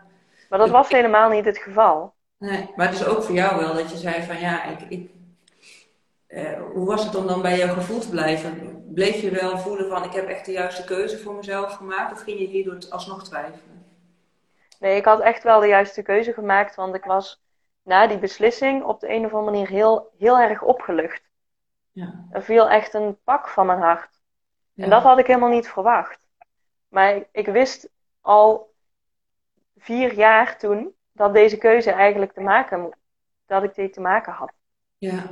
Maar 0.49 0.59
dat 0.59 0.71
was 0.71 0.89
helemaal 0.89 1.31
niet 1.31 1.45
het 1.45 1.59
geval. 1.59 2.15
Nee, 2.39 2.71
maar 2.77 2.87
het 2.87 3.01
is 3.01 3.07
ook 3.07 3.23
voor 3.23 3.35
jou 3.35 3.61
wel 3.61 3.75
dat 3.75 3.91
je 3.91 3.97
zei 3.97 4.23
van 4.23 4.41
ja, 4.41 4.65
ik, 4.65 4.81
ik 4.89 5.11
uh, 6.31 6.63
hoe 6.73 6.87
was 6.87 7.05
het 7.05 7.15
om 7.15 7.27
dan 7.27 7.43
bij 7.43 7.59
jouw 7.59 7.75
gevoel 7.75 8.01
te 8.01 8.11
blijven? 8.11 8.85
Bleef 8.95 9.21
je 9.21 9.31
wel 9.31 9.59
voelen 9.59 9.89
van 9.89 10.05
ik 10.05 10.13
heb 10.13 10.29
echt 10.29 10.47
de 10.47 10.53
juiste 10.53 10.85
keuze 10.85 11.19
voor 11.19 11.35
mezelf 11.35 11.73
gemaakt 11.73 12.13
of 12.13 12.23
ging 12.23 12.39
je 12.39 12.47
hierdoor 12.47 12.79
alsnog 12.91 13.25
twijfelen? 13.25 13.85
Nee, 14.79 14.97
ik 14.97 15.05
had 15.05 15.21
echt 15.21 15.43
wel 15.43 15.61
de 15.61 15.67
juiste 15.67 16.03
keuze 16.03 16.33
gemaakt, 16.33 16.75
want 16.75 16.95
ik 16.95 17.05
was 17.05 17.43
na 17.83 18.07
die 18.07 18.19
beslissing 18.19 18.85
op 18.85 19.01
de 19.01 19.09
een 19.09 19.25
of 19.25 19.33
andere 19.33 19.51
manier 19.51 19.69
heel, 19.69 20.11
heel 20.19 20.39
erg 20.39 20.63
opgelucht. 20.63 21.23
Ja. 21.93 22.27
Er 22.31 22.43
viel 22.43 22.69
echt 22.69 22.95
een 22.95 23.19
pak 23.25 23.49
van 23.49 23.67
mijn 23.67 23.79
hart. 23.79 24.21
En 24.77 24.91
dat 24.91 25.03
had 25.03 25.19
ik 25.19 25.27
helemaal 25.27 25.49
niet 25.49 25.69
verwacht. 25.69 26.19
Maar 26.89 27.17
ik, 27.17 27.29
ik, 27.33 27.47
wist 27.47 27.89
al 28.21 28.75
vier 29.77 30.15
jaar 30.15 30.59
toen 30.59 30.95
dat 31.13 31.33
deze 31.33 31.59
keuze 31.59 31.91
eigenlijk 31.91 32.33
te 32.33 32.41
maken, 32.41 32.91
dat 33.47 33.63
ik 33.63 33.75
die 33.75 33.91
te 33.91 34.01
maken 34.01 34.33
had. 34.33 34.53
Ja. 34.99 35.23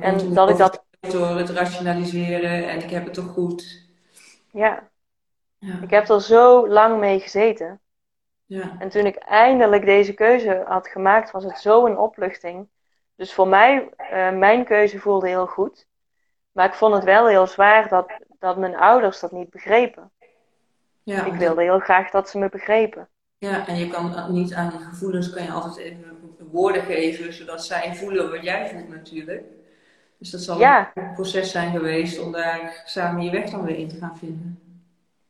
En 0.00 0.34
dat 0.34 0.50
ik 0.50 0.56
dat. 0.56 0.84
Door 1.00 1.36
het 1.36 1.50
rationaliseren 1.50 2.68
en 2.68 2.82
ik 2.82 2.90
heb 2.90 3.04
het 3.04 3.14
toch 3.14 3.28
goed. 3.28 3.84
Ja. 4.50 4.88
Ja. 5.58 5.80
Ik 5.82 5.90
heb 5.90 6.08
er 6.08 6.22
zo 6.22 6.68
lang 6.68 6.98
mee 6.98 7.20
gezeten. 7.20 7.80
Ja. 8.46 8.76
En 8.78 8.88
toen 8.88 9.06
ik 9.06 9.16
eindelijk 9.16 9.84
deze 9.84 10.12
keuze 10.12 10.64
had 10.66 10.88
gemaakt, 10.88 11.30
was 11.30 11.44
het 11.44 11.58
zo 11.58 11.86
een 11.86 11.98
opluchting. 11.98 12.68
Dus 13.14 13.32
voor 13.32 13.48
mij, 13.48 13.88
uh, 13.98 14.30
mijn 14.30 14.64
keuze 14.64 14.98
voelde 14.98 15.28
heel 15.28 15.46
goed. 15.46 15.86
Maar 16.52 16.66
ik 16.66 16.74
vond 16.74 16.94
het 16.94 17.04
wel 17.04 17.26
heel 17.26 17.46
zwaar 17.46 17.88
dat, 17.88 18.12
dat 18.38 18.56
mijn 18.56 18.76
ouders 18.76 19.20
dat 19.20 19.32
niet 19.32 19.50
begrepen. 19.50 20.10
Ja, 21.02 21.24
ik 21.24 21.32
wilde 21.32 21.62
heel 21.62 21.78
graag 21.78 22.10
dat 22.10 22.28
ze 22.28 22.38
me 22.38 22.48
begrepen. 22.48 23.08
Ja, 23.38 23.66
en 23.66 23.76
je 23.76 23.88
kan 23.88 24.32
niet 24.32 24.54
aan 24.54 24.70
die 24.70 24.78
gevoelens 24.78 25.30
kan 25.30 25.42
je 25.42 25.50
altijd 25.50 25.76
even 25.76 26.18
woorden 26.50 26.82
geven, 26.82 27.32
zodat 27.32 27.64
zij 27.64 27.94
voelen 27.94 28.30
wat 28.30 28.42
jij 28.42 28.68
voelt 28.68 28.88
natuurlijk. 28.88 29.44
Dus 30.18 30.30
dat 30.30 30.40
zal 30.40 30.60
een 30.60 31.12
proces 31.14 31.50
zijn 31.50 31.70
geweest 31.70 32.18
om 32.18 32.32
daar 32.32 32.82
samen 32.84 33.22
je 33.22 33.30
weg 33.30 33.50
dan 33.50 33.64
weer 33.64 33.76
in 33.76 33.88
te 33.88 33.96
gaan 33.96 34.18
vinden. 34.18 34.60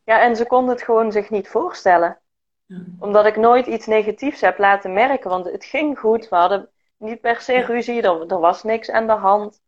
Ja, 0.04 0.22
en 0.22 0.36
ze 0.36 0.46
konden 0.46 0.74
het 0.74 0.84
gewoon 0.84 1.12
zich 1.12 1.30
niet 1.30 1.48
voorstellen. 1.48 2.18
Ja. 2.66 2.76
Omdat 2.98 3.26
ik 3.26 3.36
nooit 3.36 3.66
iets 3.66 3.86
negatiefs 3.86 4.40
heb 4.40 4.58
laten 4.58 4.92
merken, 4.92 5.30
want 5.30 5.44
het 5.44 5.64
ging 5.64 5.98
goed. 5.98 6.28
We 6.28 6.36
hadden 6.36 6.68
niet 6.96 7.20
per 7.20 7.40
se 7.40 7.60
ruzie, 7.60 8.02
er, 8.02 8.26
er 8.26 8.40
was 8.40 8.62
niks 8.62 8.90
aan 8.90 9.06
de 9.06 9.12
hand. 9.12 9.60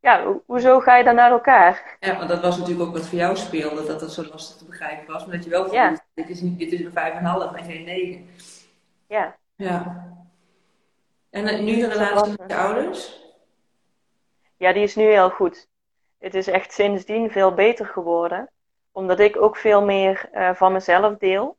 Ja, 0.00 0.34
hoezo 0.46 0.80
ga 0.80 0.96
je 0.96 1.04
dan 1.04 1.14
naar 1.14 1.30
elkaar? 1.30 1.96
Ja, 2.00 2.16
want 2.16 2.28
dat 2.28 2.40
was 2.40 2.58
natuurlijk 2.58 2.88
ook 2.88 2.96
wat 2.96 3.06
voor 3.06 3.18
jou 3.18 3.36
speelde, 3.36 3.86
dat 3.86 4.00
dat 4.00 4.12
zo 4.12 4.24
lastig 4.30 4.56
te 4.56 4.64
begrijpen 4.64 5.12
was. 5.12 5.26
Maar 5.26 5.36
dat 5.36 5.44
je 5.44 5.50
wel 5.50 5.68
voelt, 5.68 6.02
dit, 6.14 6.28
is 6.28 6.40
niet, 6.40 6.58
dit 6.58 6.72
is 6.72 6.80
een 6.80 6.90
5,5 6.90 6.94
en 7.56 7.64
geen 7.64 7.84
9. 7.84 8.28
Ja. 9.06 9.36
Ja. 9.56 10.06
En 11.30 11.44
uh, 11.44 11.60
nu 11.60 11.76
de 11.76 11.88
relatie 11.88 12.34
met 12.38 12.50
je 12.50 12.56
ouders? 12.56 13.25
Ja, 14.56 14.72
die 14.72 14.82
is 14.82 14.96
nu 14.96 15.04
heel 15.04 15.30
goed. 15.30 15.68
Het 16.18 16.34
is 16.34 16.46
echt 16.46 16.72
sindsdien 16.72 17.30
veel 17.30 17.54
beter 17.54 17.86
geworden. 17.86 18.50
Omdat 18.92 19.20
ik 19.20 19.42
ook 19.42 19.56
veel 19.56 19.84
meer 19.84 20.28
uh, 20.32 20.54
van 20.54 20.72
mezelf 20.72 21.16
deel. 21.16 21.56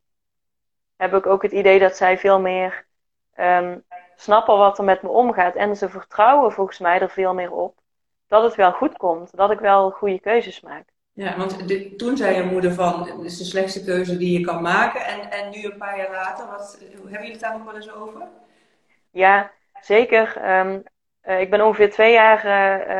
Heb 0.96 1.14
ik 1.14 1.26
ook 1.26 1.42
het 1.42 1.52
idee 1.52 1.78
dat 1.78 1.96
zij 1.96 2.18
veel 2.18 2.40
meer 2.40 2.86
um, 3.36 3.84
snappen 4.16 4.56
wat 4.56 4.78
er 4.78 4.84
met 4.84 5.02
me 5.02 5.08
omgaat. 5.08 5.54
En 5.54 5.76
ze 5.76 5.88
vertrouwen 5.88 6.52
volgens 6.52 6.78
mij 6.78 7.00
er 7.00 7.10
veel 7.10 7.34
meer 7.34 7.52
op. 7.52 7.78
Dat 8.26 8.42
het 8.42 8.54
wel 8.54 8.72
goed 8.72 8.96
komt. 8.96 9.36
Dat 9.36 9.50
ik 9.50 9.60
wel 9.60 9.90
goede 9.90 10.20
keuzes 10.20 10.60
maak. 10.60 10.84
Ja, 11.12 11.36
want 11.36 11.68
toen 11.98 12.16
zei 12.16 12.36
je 12.36 12.42
moeder 12.42 12.72
van, 12.72 13.06
het 13.06 13.24
is 13.24 13.38
de 13.38 13.44
slechtste 13.44 13.84
keuze 13.84 14.16
die 14.16 14.38
je 14.38 14.44
kan 14.44 14.62
maken. 14.62 15.04
En, 15.04 15.30
en 15.30 15.50
nu 15.50 15.64
een 15.64 15.78
paar 15.78 15.96
jaar 15.96 16.10
later, 16.10 16.46
wat, 16.46 16.78
hebben 16.92 17.10
jullie 17.10 17.30
het 17.30 17.40
daar 17.40 17.52
nog 17.52 17.64
wel 17.64 17.74
eens 17.74 17.92
over? 17.92 18.28
Ja, 19.10 19.50
zeker. 19.80 20.58
Um, 20.58 20.82
uh, 21.24 21.40
ik 21.40 21.50
ben 21.50 21.60
ongeveer 21.60 21.90
twee 21.90 22.12
jaar 22.12 22.46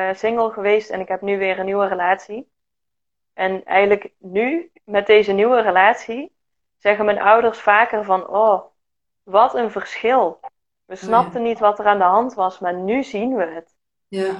uh, 0.08 0.14
single 0.14 0.50
geweest 0.50 0.90
en 0.90 1.00
ik 1.00 1.08
heb 1.08 1.20
nu 1.20 1.38
weer 1.38 1.58
een 1.58 1.64
nieuwe 1.64 1.86
relatie. 1.86 2.50
En 3.32 3.64
eigenlijk 3.64 4.12
nu, 4.18 4.70
met 4.84 5.06
deze 5.06 5.32
nieuwe 5.32 5.60
relatie, 5.60 6.32
zeggen 6.78 7.04
mijn 7.04 7.20
ouders 7.20 7.58
vaker 7.58 8.04
van, 8.04 8.28
oh, 8.28 8.64
wat 9.22 9.54
een 9.54 9.70
verschil. 9.70 10.40
We 10.84 10.94
oh 10.94 11.00
snapten 11.00 11.42
niet 11.42 11.58
wat 11.58 11.78
er 11.78 11.86
aan 11.86 11.98
de 11.98 12.04
hand 12.04 12.34
was, 12.34 12.58
maar 12.58 12.74
nu 12.74 13.02
zien 13.02 13.36
we 13.36 13.44
het. 13.44 13.74
Ja. 14.08 14.34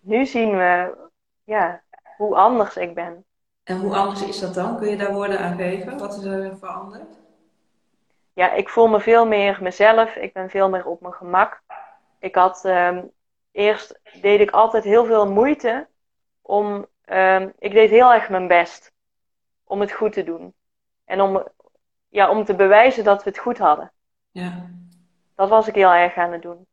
Nu 0.00 0.26
zien 0.26 0.56
we, 0.56 0.96
ja, 1.44 1.82
hoe 2.16 2.36
anders 2.36 2.76
ik 2.76 2.94
ben. 2.94 3.24
En 3.62 3.80
hoe 3.80 3.96
anders 3.96 4.22
is 4.22 4.40
dat 4.40 4.54
dan? 4.54 4.78
Kun 4.78 4.88
je 4.88 4.96
daar 4.96 5.12
woorden 5.12 5.38
aan 5.38 5.56
geven? 5.56 5.98
Wat 5.98 6.16
is 6.16 6.24
er 6.24 6.58
veranderd? 6.58 7.18
Ja, 8.32 8.52
ik 8.52 8.68
voel 8.68 8.88
me 8.88 9.00
veel 9.00 9.26
meer 9.26 9.58
mezelf. 9.60 10.14
Ik 10.14 10.32
ben 10.32 10.50
veel 10.50 10.68
meer 10.68 10.86
op 10.86 11.00
mijn 11.00 11.14
gemak. 11.14 11.62
Ik 12.20 12.34
had 12.34 12.64
um, 12.64 13.10
eerst 13.52 14.00
deed 14.20 14.40
ik 14.40 14.50
altijd 14.50 14.84
heel 14.84 15.04
veel 15.04 15.30
moeite 15.30 15.88
om. 16.42 16.86
Um, 17.06 17.52
ik 17.58 17.72
deed 17.72 17.90
heel 17.90 18.12
erg 18.12 18.28
mijn 18.28 18.48
best 18.48 18.92
om 19.64 19.80
het 19.80 19.92
goed 19.92 20.12
te 20.12 20.24
doen. 20.24 20.54
En 21.04 21.20
om, 21.20 21.48
ja, 22.08 22.30
om 22.30 22.44
te 22.44 22.54
bewijzen 22.54 23.04
dat 23.04 23.24
we 23.24 23.30
het 23.30 23.38
goed 23.38 23.58
hadden. 23.58 23.92
Ja. 24.30 24.70
Dat 25.34 25.48
was 25.48 25.68
ik 25.68 25.74
heel 25.74 25.92
erg 25.92 26.16
aan 26.16 26.32
het 26.32 26.42
doen. 26.42 26.66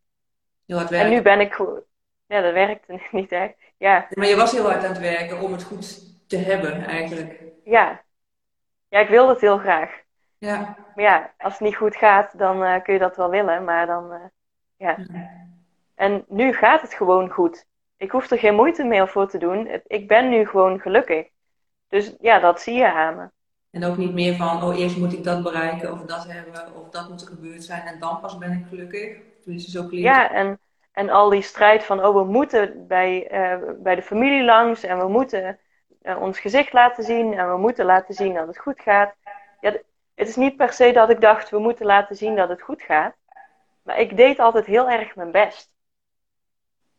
Heel 0.65 0.77
hard 0.77 0.89
werken. 0.89 1.07
En 1.07 1.13
nu 1.15 1.21
ben 1.21 1.39
ik 1.39 1.53
goed. 1.53 1.81
Ja, 2.25 2.41
dat 2.41 2.53
werkte 2.53 3.01
niet 3.11 3.31
echt. 3.31 3.55
Ja. 3.77 4.07
Maar 4.09 4.27
je 4.27 4.35
was 4.35 4.51
heel 4.51 4.69
hard 4.69 4.83
aan 4.83 4.89
het 4.89 4.99
werken 4.99 5.41
om 5.41 5.51
het 5.51 5.63
goed 5.63 5.99
te 6.27 6.37
hebben, 6.37 6.85
eigenlijk. 6.85 7.41
Ja. 7.63 8.01
Ja, 8.87 8.99
ik 8.99 9.09
wilde 9.09 9.31
het 9.31 9.41
heel 9.41 9.57
graag. 9.57 10.01
Ja. 10.37 10.75
Maar 10.95 11.05
ja, 11.05 11.33
als 11.37 11.53
het 11.53 11.61
niet 11.61 11.75
goed 11.75 11.95
gaat, 11.95 12.37
dan 12.37 12.63
uh, 12.63 12.81
kun 12.83 12.93
je 12.93 12.99
dat 12.99 13.15
wel 13.15 13.29
willen. 13.29 13.63
Maar 13.63 13.85
dan, 13.85 14.13
uh, 14.13 14.23
ja. 14.77 14.97
En 15.95 16.25
nu 16.27 16.53
gaat 16.53 16.81
het 16.81 16.93
gewoon 16.93 17.29
goed. 17.29 17.65
Ik 17.97 18.11
hoef 18.11 18.31
er 18.31 18.37
geen 18.37 18.55
moeite 18.55 18.83
meer 18.83 19.07
voor 19.07 19.29
te 19.29 19.37
doen. 19.37 19.81
Ik 19.87 20.07
ben 20.07 20.29
nu 20.29 20.45
gewoon 20.45 20.79
gelukkig. 20.79 21.27
Dus 21.87 22.15
ja, 22.19 22.39
dat 22.39 22.61
zie 22.61 22.75
je 22.75 22.91
aan 22.91 23.15
me. 23.15 23.29
En 23.71 23.83
ook 23.83 23.97
niet 23.97 24.13
meer 24.13 24.35
van, 24.35 24.63
oh 24.63 24.79
eerst 24.79 24.97
moet 24.97 25.13
ik 25.13 25.23
dat 25.23 25.43
bereiken 25.43 25.91
of 25.91 26.01
dat 26.01 26.27
hebben 26.27 26.75
of 26.75 26.89
dat 26.89 27.09
moet 27.09 27.21
er 27.21 27.27
gebeurd 27.27 27.63
zijn 27.63 27.81
en 27.81 27.99
dan 27.99 28.19
pas 28.19 28.37
ben 28.37 28.51
ik 28.51 28.65
gelukkig. 28.69 29.17
Tenminste, 29.41 29.71
zo 29.71 29.87
klinkt 29.87 30.07
Ja, 30.07 30.31
en, 30.31 30.59
en 30.91 31.09
al 31.09 31.29
die 31.29 31.41
strijd 31.41 31.83
van, 31.83 32.05
oh 32.05 32.15
we 32.15 32.23
moeten 32.23 32.87
bij, 32.87 33.31
uh, 33.31 33.69
bij 33.77 33.95
de 33.95 34.01
familie 34.01 34.43
langs 34.43 34.83
en 34.83 34.97
we 34.97 35.07
moeten 35.07 35.59
uh, 36.01 36.21
ons 36.21 36.39
gezicht 36.39 36.73
laten 36.73 37.03
zien 37.03 37.33
en 37.33 37.51
we 37.51 37.57
moeten 37.57 37.85
laten 37.85 38.13
zien 38.13 38.33
dat 38.33 38.47
het 38.47 38.57
goed 38.57 38.81
gaat. 38.81 39.15
Ja, 39.59 39.71
het 40.15 40.27
is 40.27 40.35
niet 40.35 40.55
per 40.55 40.73
se 40.73 40.91
dat 40.91 41.09
ik 41.09 41.21
dacht, 41.21 41.49
we 41.49 41.59
moeten 41.59 41.85
laten 41.85 42.15
zien 42.15 42.35
dat 42.35 42.49
het 42.49 42.61
goed 42.61 42.81
gaat. 42.81 43.15
Maar 43.87 43.99
ik 43.99 44.17
deed 44.17 44.39
altijd 44.39 44.65
heel 44.65 44.89
erg 44.89 45.15
mijn 45.15 45.31
best. 45.31 45.73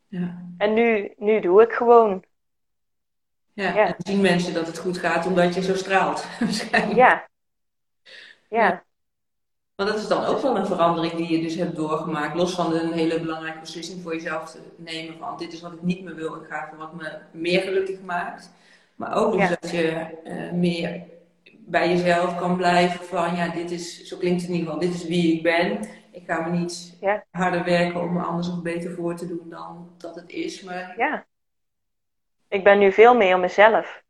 Ja. 0.06 0.44
En 0.58 0.74
nu, 0.74 1.12
nu 1.16 1.40
doe 1.40 1.62
ik 1.62 1.72
gewoon. 1.72 2.24
Ja, 3.52 3.74
ja. 3.74 3.86
en 3.86 3.94
zien 3.98 4.20
mensen 4.20 4.54
dat 4.54 4.66
het 4.66 4.78
goed 4.78 4.98
gaat 4.98 5.26
omdat 5.26 5.54
je 5.54 5.62
zo 5.62 5.74
straalt. 5.74 6.26
Ja. 6.94 7.28
ja. 8.48 8.84
Want 9.74 9.90
dat 9.90 9.98
is 9.98 10.08
dan 10.08 10.24
ook 10.24 10.40
wel 10.40 10.56
een 10.56 10.66
verandering 10.66 11.12
die 11.12 11.30
je 11.30 11.42
dus 11.42 11.54
hebt 11.54 11.76
doorgemaakt. 11.76 12.36
Los 12.36 12.54
van 12.54 12.74
een 12.74 12.92
hele 12.92 13.20
belangrijke 13.20 13.60
beslissing 13.60 14.02
voor 14.02 14.14
jezelf 14.14 14.50
te 14.50 14.58
nemen 14.76 15.18
van 15.18 15.36
dit 15.36 15.52
is 15.52 15.60
wat 15.60 15.72
ik 15.72 15.82
niet 15.82 16.04
meer 16.04 16.14
wil. 16.14 16.34
Ik 16.34 16.48
ga 16.48 16.68
voor 16.68 16.78
wat 16.78 16.94
me 16.94 17.18
meer 17.30 17.60
gelukkig 17.60 18.00
maakt. 18.00 18.50
Maar 18.94 19.14
ook 19.14 19.32
dus 19.32 19.48
dat 19.48 19.70
je 19.70 20.06
uh, 20.24 20.52
meer 20.52 21.02
bij 21.58 21.88
jezelf 21.88 22.38
kan 22.38 22.56
blijven 22.56 23.04
van 23.04 23.36
ja, 23.36 23.48
dit 23.48 23.70
is, 23.70 24.04
zo 24.04 24.16
klinkt 24.16 24.40
het 24.40 24.50
in 24.50 24.56
ieder 24.56 24.72
geval, 24.72 24.88
dit 24.88 24.94
is 24.94 25.06
wie 25.06 25.34
ik 25.34 25.42
ben. 25.42 25.80
Ik 26.20 26.26
ga 26.26 26.40
me 26.40 26.50
niet 26.58 26.96
ja. 27.00 27.24
harder 27.30 27.64
werken 27.64 28.00
om 28.00 28.12
me 28.12 28.22
anders 28.22 28.48
of 28.48 28.62
beter 28.62 28.94
voor 28.94 29.16
te 29.16 29.26
doen 29.26 29.48
dan 29.48 29.94
dat 29.98 30.14
het 30.14 30.30
is. 30.30 30.62
Maar... 30.62 30.94
Ja. 30.96 31.26
Ik 32.48 32.64
ben 32.64 32.78
nu 32.78 32.92
veel 32.92 33.14
meer 33.16 33.38
mezelf. 33.38 34.02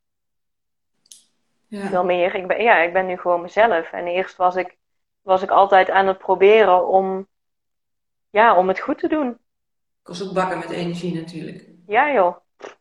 Ja. 1.66 1.86
Veel 1.86 2.04
meer. 2.04 2.34
Ik 2.34 2.46
ben, 2.46 2.62
ja, 2.62 2.78
ik 2.78 2.92
ben 2.92 3.06
nu 3.06 3.16
gewoon 3.16 3.40
mezelf. 3.40 3.92
En 3.92 4.06
eerst 4.06 4.36
was 4.36 4.56
ik, 4.56 4.76
was 5.22 5.42
ik 5.42 5.50
altijd 5.50 5.90
aan 5.90 6.06
het 6.06 6.18
proberen 6.18 6.88
om, 6.88 7.28
ja, 8.30 8.56
om 8.56 8.68
het 8.68 8.80
goed 8.80 8.98
te 8.98 9.08
doen. 9.08 9.38
Kost 10.02 10.22
ook 10.22 10.34
bakken 10.34 10.58
met 10.58 10.70
energie 10.70 11.14
natuurlijk. 11.14 11.68
Ja 11.86 12.12
joh. 12.12 12.36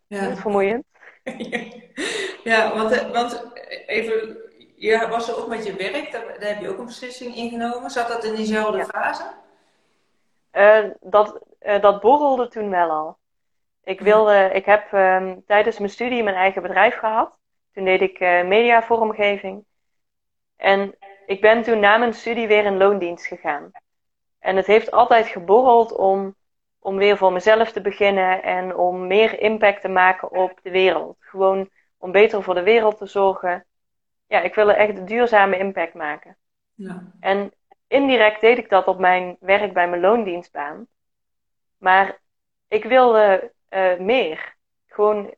Ja. 0.08 0.28
Dat 0.30 0.40
vermoeiend. 0.40 0.86
ja, 2.44 2.76
want, 2.76 3.12
want 3.12 3.44
even 3.86 4.38
je 4.80 5.08
was 5.08 5.30
er 5.30 5.38
ook 5.38 5.48
met 5.48 5.66
je 5.66 5.76
werk, 5.76 6.12
daar, 6.12 6.40
daar, 6.40 6.50
heb 6.50 6.62
je 6.62 6.70
ook 6.70 6.78
een 6.78 6.86
beslissing 6.86 7.36
ingenomen. 7.36 7.90
Zat 7.90 8.08
dat 8.08 8.24
in 8.24 8.36
diezelfde 8.36 8.86
fase? 8.86 9.24
Uh, 10.54 10.92
dat, 11.00 11.40
uh, 11.62 11.82
dat 11.82 12.02
borrelde 12.02 12.48
toen 12.48 12.70
wel 12.70 12.90
al. 12.90 13.18
Ik, 13.84 14.02
wilde, 14.02 14.50
ik 14.54 14.66
heb 14.66 14.92
uh, 14.92 15.32
tijdens 15.46 15.78
mijn 15.78 15.90
studie 15.90 16.24
mijn 16.24 16.36
eigen 16.36 16.62
bedrijf 16.62 16.96
gehad. 16.96 17.40
Toen 17.74 17.86
deed 17.86 18.02
ik 18.02 18.20
uh, 18.20 18.44
mediavormgeving. 18.44 19.66
En 20.56 20.96
ik 21.26 21.42
ben 21.42 21.64
toen 21.64 21.80
na 21.80 21.98
mijn 21.98 22.14
studie 22.14 22.48
weer 22.48 22.66
in 22.66 22.78
loondienst 22.78 23.26
gegaan. 23.26 23.72
En 24.40 24.56
het 24.56 24.66
heeft 24.66 24.92
altijd 24.92 25.28
geborreld 25.28 25.96
om, 25.96 26.36
om 26.80 26.98
weer 26.98 27.18
voor 27.18 27.34
mezelf 27.34 27.72
te 27.72 27.82
beginnen 27.82 28.44
en 28.44 28.76
om 28.76 29.08
meer 29.08 29.40
impact 29.40 29.82
te 29.82 29.88
maken 29.88 30.32
op 30.32 30.60
de 30.62 30.70
wereld. 30.70 31.18
Gewoon 31.20 31.70
om 31.98 32.12
beter 32.12 32.44
voor 32.44 32.56
de 32.56 32.64
wereld 32.64 32.98
te 32.98 33.06
zorgen 33.06 33.66
ja, 34.28 34.42
ik 34.42 34.56
wil 34.56 34.72
echt 34.72 34.98
een 34.98 35.06
duurzame 35.06 35.58
impact 35.58 35.94
maken. 35.94 36.38
Ja. 36.74 37.12
En 37.20 37.54
indirect 37.88 38.42
deed 38.42 38.58
ik 38.58 38.70
dat 38.70 38.88
op 38.88 39.00
mijn 39.00 39.38
werk 39.40 39.74
bij 39.74 39.90
mijn 39.90 40.02
loondienstbaan. 40.02 40.88
Maar 41.78 42.20
ik 42.68 42.84
wilde 42.84 43.54
uh, 43.70 44.00
meer. 44.00 44.56
Gewoon, 44.88 45.34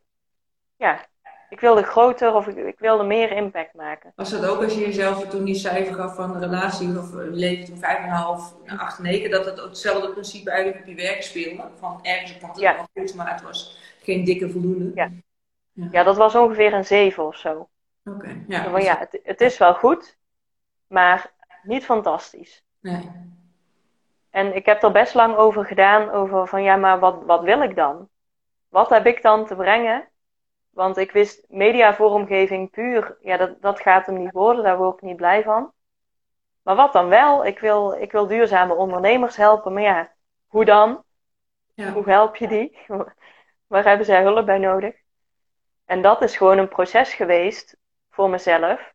ja, 0.76 1.08
ik 1.50 1.60
wilde 1.60 1.84
groter 1.84 2.34
of 2.34 2.48
ik, 2.48 2.56
ik, 2.56 2.80
wilde 2.80 3.04
meer 3.04 3.32
impact 3.32 3.74
maken. 3.74 4.12
Was 4.16 4.30
dat 4.30 4.46
ook 4.46 4.64
als 4.64 4.74
je 4.74 4.80
jezelf 4.80 5.28
toen 5.28 5.44
die 5.44 5.56
cijfer 5.56 5.94
gaf 5.94 6.16
van 6.16 6.34
de 6.34 6.40
relatie 6.40 7.00
of 7.00 7.14
leven 7.14 7.66
toen 7.66 7.76
5,5 7.76 7.82
naar 7.82 8.80
8, 8.80 9.00
9, 9.00 9.30
dat 9.30 9.46
het 9.46 9.62
hetzelfde 9.62 10.12
principe 10.12 10.52
eigenlijk 10.52 10.82
op 10.82 10.90
je 10.90 10.96
werk 10.96 11.24
speelde? 11.24 11.70
Van 11.76 12.00
ergens 12.02 12.36
op 12.36 12.42
het 12.42 12.60
ja. 12.60 12.88
goed, 12.94 13.16
maar 13.16 13.32
het 13.32 13.42
was 13.42 13.78
geen 14.02 14.24
dikke 14.24 14.50
voldoende. 14.50 14.92
Ja. 14.96 15.12
ja. 15.74 15.88
Ja. 15.92 16.04
dat 16.04 16.18
was 16.18 16.36
ongeveer 16.36 16.74
een 16.74 16.86
7 16.86 17.26
of 17.26 17.38
zo. 17.38 17.70
Oké. 18.16 18.44
ja. 18.48 18.70
Van, 18.70 18.82
ja, 18.82 18.98
het, 18.98 19.20
het, 19.24 19.42
is 19.42 19.58
wel 19.58 19.74
goed, 19.74 20.18
maar 20.88 21.34
niet 21.64 21.86
fantastisch. 21.86 22.64
Nee. 22.80 23.12
En 24.30 24.56
ik 24.56 24.66
heb 24.66 24.84
er 24.84 24.92
best 24.92 25.14
lang 25.14 25.36
over 25.36 25.66
gedaan, 25.66 26.10
over 26.10 26.48
van 26.48 26.64
ja, 26.64 26.76
maar 26.76 27.00
wat, 27.00 27.24
wat 27.26 27.42
wil 27.42 27.62
ik 27.62 27.76
dan? 27.76 28.10
Wat 28.70 28.90
heb 28.90 29.06
ik 29.06 29.22
dan 29.22 29.46
te 29.46 29.56
brengen 29.56 30.10
Want 30.70 30.98
ik 30.98 31.12
wist 31.12 31.46
mediavormgeving 31.48 32.70
puur, 32.72 33.18
ja, 33.22 33.38
dat, 33.38 33.62
dat 33.62 33.80
gaat 33.80 34.06
hem 34.06 34.18
niet 34.18 34.32
worden, 34.32 34.64
daar 34.64 34.78
word 34.78 34.96
ik 34.96 35.02
niet 35.02 35.16
blij 35.16 35.44
van. 35.44 35.72
Maar 36.62 36.76
wat 36.76 36.94
dan 36.94 37.08
wel? 37.08 37.46
Ik 37.46 37.60
wil, 37.60 37.92
ik 37.92 38.12
wil 38.12 38.28
duurzame 38.28 38.74
ondernemers 38.74 39.36
helpen, 39.36 39.74
maar 39.74 39.82
ja, 39.82 40.12
hoe 40.48 40.66
dan? 40.66 41.04
Ja. 41.74 41.92
Hoe 41.92 42.10
help 42.10 42.36
je 42.36 42.48
die? 42.48 42.78
Waar 43.68 43.84
hebben 43.84 44.06
zij 44.06 44.22
hulp 44.22 44.46
bij 44.46 44.58
nodig? 44.58 44.96
En 45.86 46.02
dat 46.02 46.22
is 46.22 46.38
gewoon 46.38 46.58
een 46.58 46.68
proces 46.68 47.14
geweest 47.14 47.78
voor 48.20 48.30
mezelf. 48.30 48.94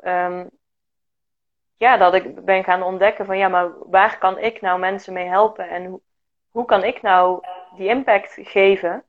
Ehm, 0.00 0.46
ja, 1.76 1.96
dat 1.96 2.14
ik 2.14 2.44
ben 2.44 2.64
gaan 2.64 2.82
ontdekken 2.82 3.26
van 3.26 3.38
ja, 3.38 3.48
maar 3.48 3.70
waar 3.90 4.18
kan 4.18 4.38
ik 4.38 4.60
nou 4.60 4.78
mensen 4.78 5.12
mee 5.12 5.28
helpen 5.28 5.68
en 5.68 5.84
hoe, 5.84 6.00
hoe 6.50 6.64
kan 6.64 6.84
ik 6.84 7.02
nou 7.02 7.44
die 7.76 7.88
impact 7.88 8.36
geven? 8.40 9.04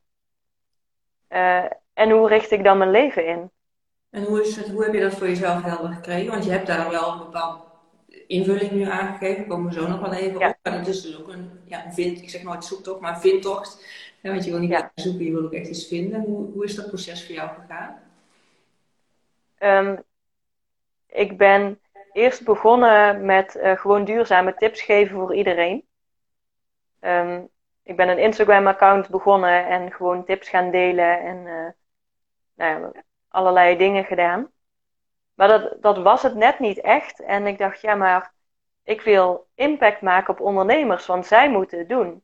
Uh, 1.29 1.65
en 1.93 2.09
hoe 2.09 2.27
richt 2.27 2.51
ik 2.51 2.63
dan 2.63 2.77
mijn 2.77 2.91
leven 2.91 3.27
in? 3.27 3.51
En 4.09 4.23
hoe, 4.23 4.41
is 4.41 4.55
het, 4.55 4.69
hoe 4.69 4.83
heb 4.83 4.93
je 4.93 5.01
dat 5.01 5.13
voor 5.13 5.27
jezelf 5.27 5.63
helder 5.63 5.93
gekregen? 5.93 6.31
Want 6.31 6.45
je 6.45 6.51
hebt 6.51 6.67
daar 6.67 6.89
wel 6.89 7.11
een 7.11 7.17
bepaalde 7.17 7.63
invulling 8.27 8.71
nu 8.71 8.83
aangegeven, 8.83 9.47
komen 9.47 9.73
we 9.73 9.79
zo 9.79 9.87
nog 9.87 9.99
wel 9.99 10.13
even 10.13 10.35
op. 10.35 10.57
Maar 10.63 10.77
dat 10.77 10.87
is 10.87 11.01
dus 11.01 11.19
ook 11.19 11.27
een, 11.27 11.51
ja, 11.65 11.85
een 11.85 11.93
vind, 11.93 12.21
ik 12.21 12.29
zeg 12.29 12.43
nooit 12.43 12.65
zoektocht, 12.65 12.99
maar 12.99 13.13
een 13.13 13.21
vindtocht. 13.21 13.85
Ja, 14.21 14.31
want 14.31 14.45
je 14.45 14.51
wil 14.51 14.59
niet 14.59 14.69
ja. 14.69 14.91
zoeken, 14.95 15.25
je 15.25 15.31
wil 15.31 15.43
ook 15.43 15.53
echt 15.53 15.69
iets 15.69 15.87
vinden. 15.87 16.21
Hoe, 16.21 16.51
hoe 16.51 16.63
is 16.63 16.75
dat 16.75 16.87
proces 16.87 17.25
voor 17.25 17.35
jou 17.35 17.49
gegaan? 17.61 18.10
Um, 19.63 20.03
ik 21.07 21.37
ben 21.37 21.79
eerst 22.11 22.43
begonnen 22.43 23.25
met 23.25 23.55
uh, 23.55 23.77
gewoon 23.77 24.05
duurzame 24.05 24.55
tips 24.55 24.81
geven 24.81 25.15
voor 25.15 25.35
iedereen. 25.35 25.85
Um, 26.99 27.49
ik 27.83 27.95
ben 27.95 28.09
een 28.09 28.19
Instagram-account 28.19 29.09
begonnen 29.09 29.67
en 29.67 29.91
gewoon 29.91 30.25
tips 30.25 30.49
gaan 30.49 30.71
delen 30.71 31.19
en 31.19 31.37
uh, 31.37 31.69
nou 32.55 32.81
ja, 32.81 32.91
allerlei 33.27 33.77
dingen 33.77 34.05
gedaan. 34.05 34.51
Maar 35.33 35.47
dat, 35.47 35.81
dat 35.81 35.97
was 35.97 36.21
het 36.21 36.35
net 36.35 36.59
niet 36.59 36.81
echt. 36.81 37.19
En 37.19 37.47
ik 37.47 37.57
dacht, 37.57 37.81
ja, 37.81 37.95
maar 37.95 38.33
ik 38.83 39.01
wil 39.01 39.47
impact 39.55 40.01
maken 40.01 40.33
op 40.33 40.39
ondernemers, 40.39 41.05
want 41.05 41.25
zij 41.25 41.49
moeten 41.49 41.79
het 41.79 41.89
doen. 41.89 42.23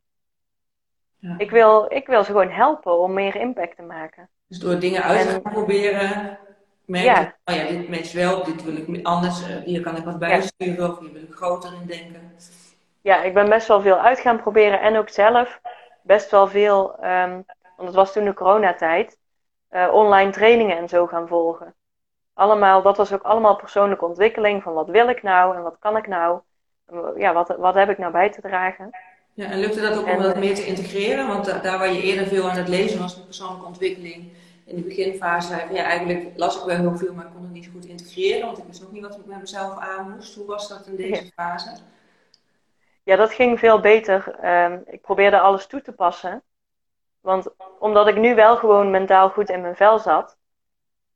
Ja. 1.19 1.35
Ik, 1.37 1.51
wil, 1.51 1.85
ik 1.91 2.07
wil 2.07 2.23
ze 2.23 2.31
gewoon 2.31 2.51
helpen 2.51 2.99
om 2.99 3.13
meer 3.13 3.35
impact 3.35 3.75
te 3.75 3.81
maken. 3.81 4.29
Dus 4.47 4.59
door 4.59 4.79
dingen 4.79 5.03
uit 5.03 5.29
te 5.29 5.41
proberen, 5.41 6.39
ja. 6.87 7.35
oh 7.45 7.55
ja, 7.55 7.67
dit 7.67 7.89
matcht 7.89 8.13
wel, 8.13 8.43
dit 8.43 8.63
wil 8.63 8.75
ik 8.75 9.05
anders, 9.05 9.41
uh, 9.41 9.55
hier 9.63 9.81
kan 9.81 9.95
ik 9.95 10.03
wat 10.03 10.19
bijsturen 10.19 10.75
ja. 10.75 10.89
of 10.89 10.99
hier 10.99 11.13
wil 11.13 11.21
ik 11.21 11.33
groter 11.33 11.73
in 11.81 11.87
denken. 11.87 12.31
Ja, 13.01 13.23
ik 13.23 13.33
ben 13.33 13.49
best 13.49 13.67
wel 13.67 13.81
veel 13.81 13.99
uit 13.99 14.19
gaan 14.19 14.41
proberen 14.41 14.81
en 14.81 14.97
ook 14.97 15.09
zelf 15.09 15.59
best 16.01 16.31
wel 16.31 16.47
veel, 16.47 16.95
um, 17.03 17.45
want 17.75 17.87
het 17.87 17.95
was 17.95 18.13
toen 18.13 18.25
de 18.25 18.33
coronatijd, 18.33 19.17
uh, 19.71 19.89
online 19.93 20.31
trainingen 20.31 20.77
en 20.77 20.89
zo 20.89 21.07
gaan 21.07 21.27
volgen. 21.27 21.73
Allemaal, 22.33 22.81
dat 22.81 22.97
was 22.97 23.13
ook 23.13 23.23
allemaal 23.23 23.55
persoonlijke 23.55 24.05
ontwikkeling 24.05 24.63
van 24.63 24.73
wat 24.73 24.89
wil 24.89 25.09
ik 25.09 25.23
nou 25.23 25.55
en 25.55 25.63
wat 25.63 25.75
kan 25.79 25.97
ik 25.97 26.07
nou, 26.07 26.39
ja, 27.17 27.33
wat, 27.33 27.55
wat 27.57 27.73
heb 27.73 27.89
ik 27.89 27.97
nou 27.97 28.11
bij 28.11 28.29
te 28.29 28.41
dragen. 28.41 28.89
Ja, 29.33 29.45
en 29.45 29.59
lukte 29.59 29.81
dat 29.81 29.97
ook 29.97 30.09
om 30.09 30.21
dat 30.21 30.37
meer 30.37 30.55
te 30.55 30.65
integreren? 30.65 31.27
Want 31.27 31.45
daar 31.45 31.77
waar 31.77 31.93
je 31.93 32.01
eerder 32.01 32.27
veel 32.27 32.49
aan 32.49 32.57
het 32.57 32.67
lezen 32.67 32.99
was 32.99 33.15
met 33.15 33.25
persoonlijke 33.25 33.65
ontwikkeling, 33.65 34.31
in 34.67 34.75
de 34.75 34.81
beginfase 34.81 35.47
zei 35.47 35.65
van 35.65 35.75
ja, 35.75 35.83
eigenlijk 35.83 36.37
las 36.37 36.59
ik 36.59 36.63
wel 36.63 36.77
heel 36.77 36.97
veel, 36.97 37.13
maar 37.13 37.25
ik 37.25 37.31
kon 37.31 37.43
het 37.43 37.51
niet 37.51 37.69
goed 37.73 37.85
integreren, 37.85 38.45
want 38.45 38.57
ik 38.57 38.63
wist 38.63 38.81
nog 38.81 38.91
niet 38.91 39.01
wat 39.01 39.17
ik 39.17 39.25
met 39.25 39.39
mezelf 39.39 39.77
aan 39.77 40.11
moest. 40.11 40.35
Hoe 40.35 40.45
was 40.45 40.67
dat 40.67 40.87
in 40.87 40.95
deze 40.95 41.31
fase? 41.35 41.77
Ja, 43.03 43.15
dat 43.15 43.33
ging 43.33 43.59
veel 43.59 43.79
beter. 43.79 44.45
Um, 44.45 44.83
ik 44.85 45.01
probeerde 45.01 45.39
alles 45.39 45.67
toe 45.67 45.81
te 45.81 45.91
passen. 45.91 46.43
Want 47.21 47.47
omdat 47.79 48.07
ik 48.07 48.15
nu 48.15 48.35
wel 48.35 48.57
gewoon 48.57 48.91
mentaal 48.91 49.29
goed 49.29 49.49
in 49.49 49.61
mijn 49.61 49.75
vel 49.75 49.99
zat, 49.99 50.37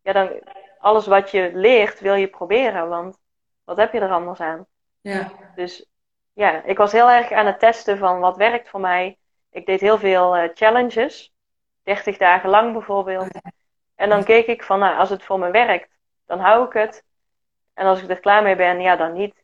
ja, 0.01 0.13
dan 0.13 0.29
alles 0.79 1.07
wat 1.07 1.31
je 1.31 1.51
leert 1.53 1.99
wil 1.99 2.13
je 2.13 2.27
proberen, 2.27 2.89
want 2.89 3.17
wat 3.63 3.77
heb 3.77 3.93
je 3.93 3.99
er 3.99 4.11
anders 4.11 4.39
aan? 4.39 4.65
Ja. 5.01 5.31
Dus 5.55 5.85
ja, 6.33 6.63
ik 6.63 6.77
was 6.77 6.91
heel 6.91 7.09
erg 7.09 7.31
aan 7.31 7.45
het 7.45 7.59
testen 7.59 7.97
van 7.97 8.19
wat 8.19 8.37
werkt 8.37 8.69
voor 8.69 8.79
mij. 8.79 9.17
Ik 9.49 9.65
deed 9.65 9.81
heel 9.81 9.97
veel 9.97 10.37
uh, 10.37 10.49
challenges, 10.53 11.33
30 11.83 12.17
dagen 12.17 12.49
lang 12.49 12.73
bijvoorbeeld. 12.73 13.27
En 13.95 14.09
dan 14.09 14.23
keek 14.23 14.47
ik 14.47 14.63
van, 14.63 14.79
nou, 14.79 14.97
als 14.97 15.09
het 15.09 15.23
voor 15.23 15.39
me 15.39 15.51
werkt, 15.51 15.89
dan 16.25 16.39
hou 16.39 16.65
ik 16.65 16.73
het. 16.73 17.03
En 17.73 17.85
als 17.85 18.01
ik 18.01 18.09
er 18.09 18.19
klaar 18.19 18.43
mee 18.43 18.55
ben, 18.55 18.79
ja, 18.79 18.95
dan 18.95 19.13
niet. 19.13 19.41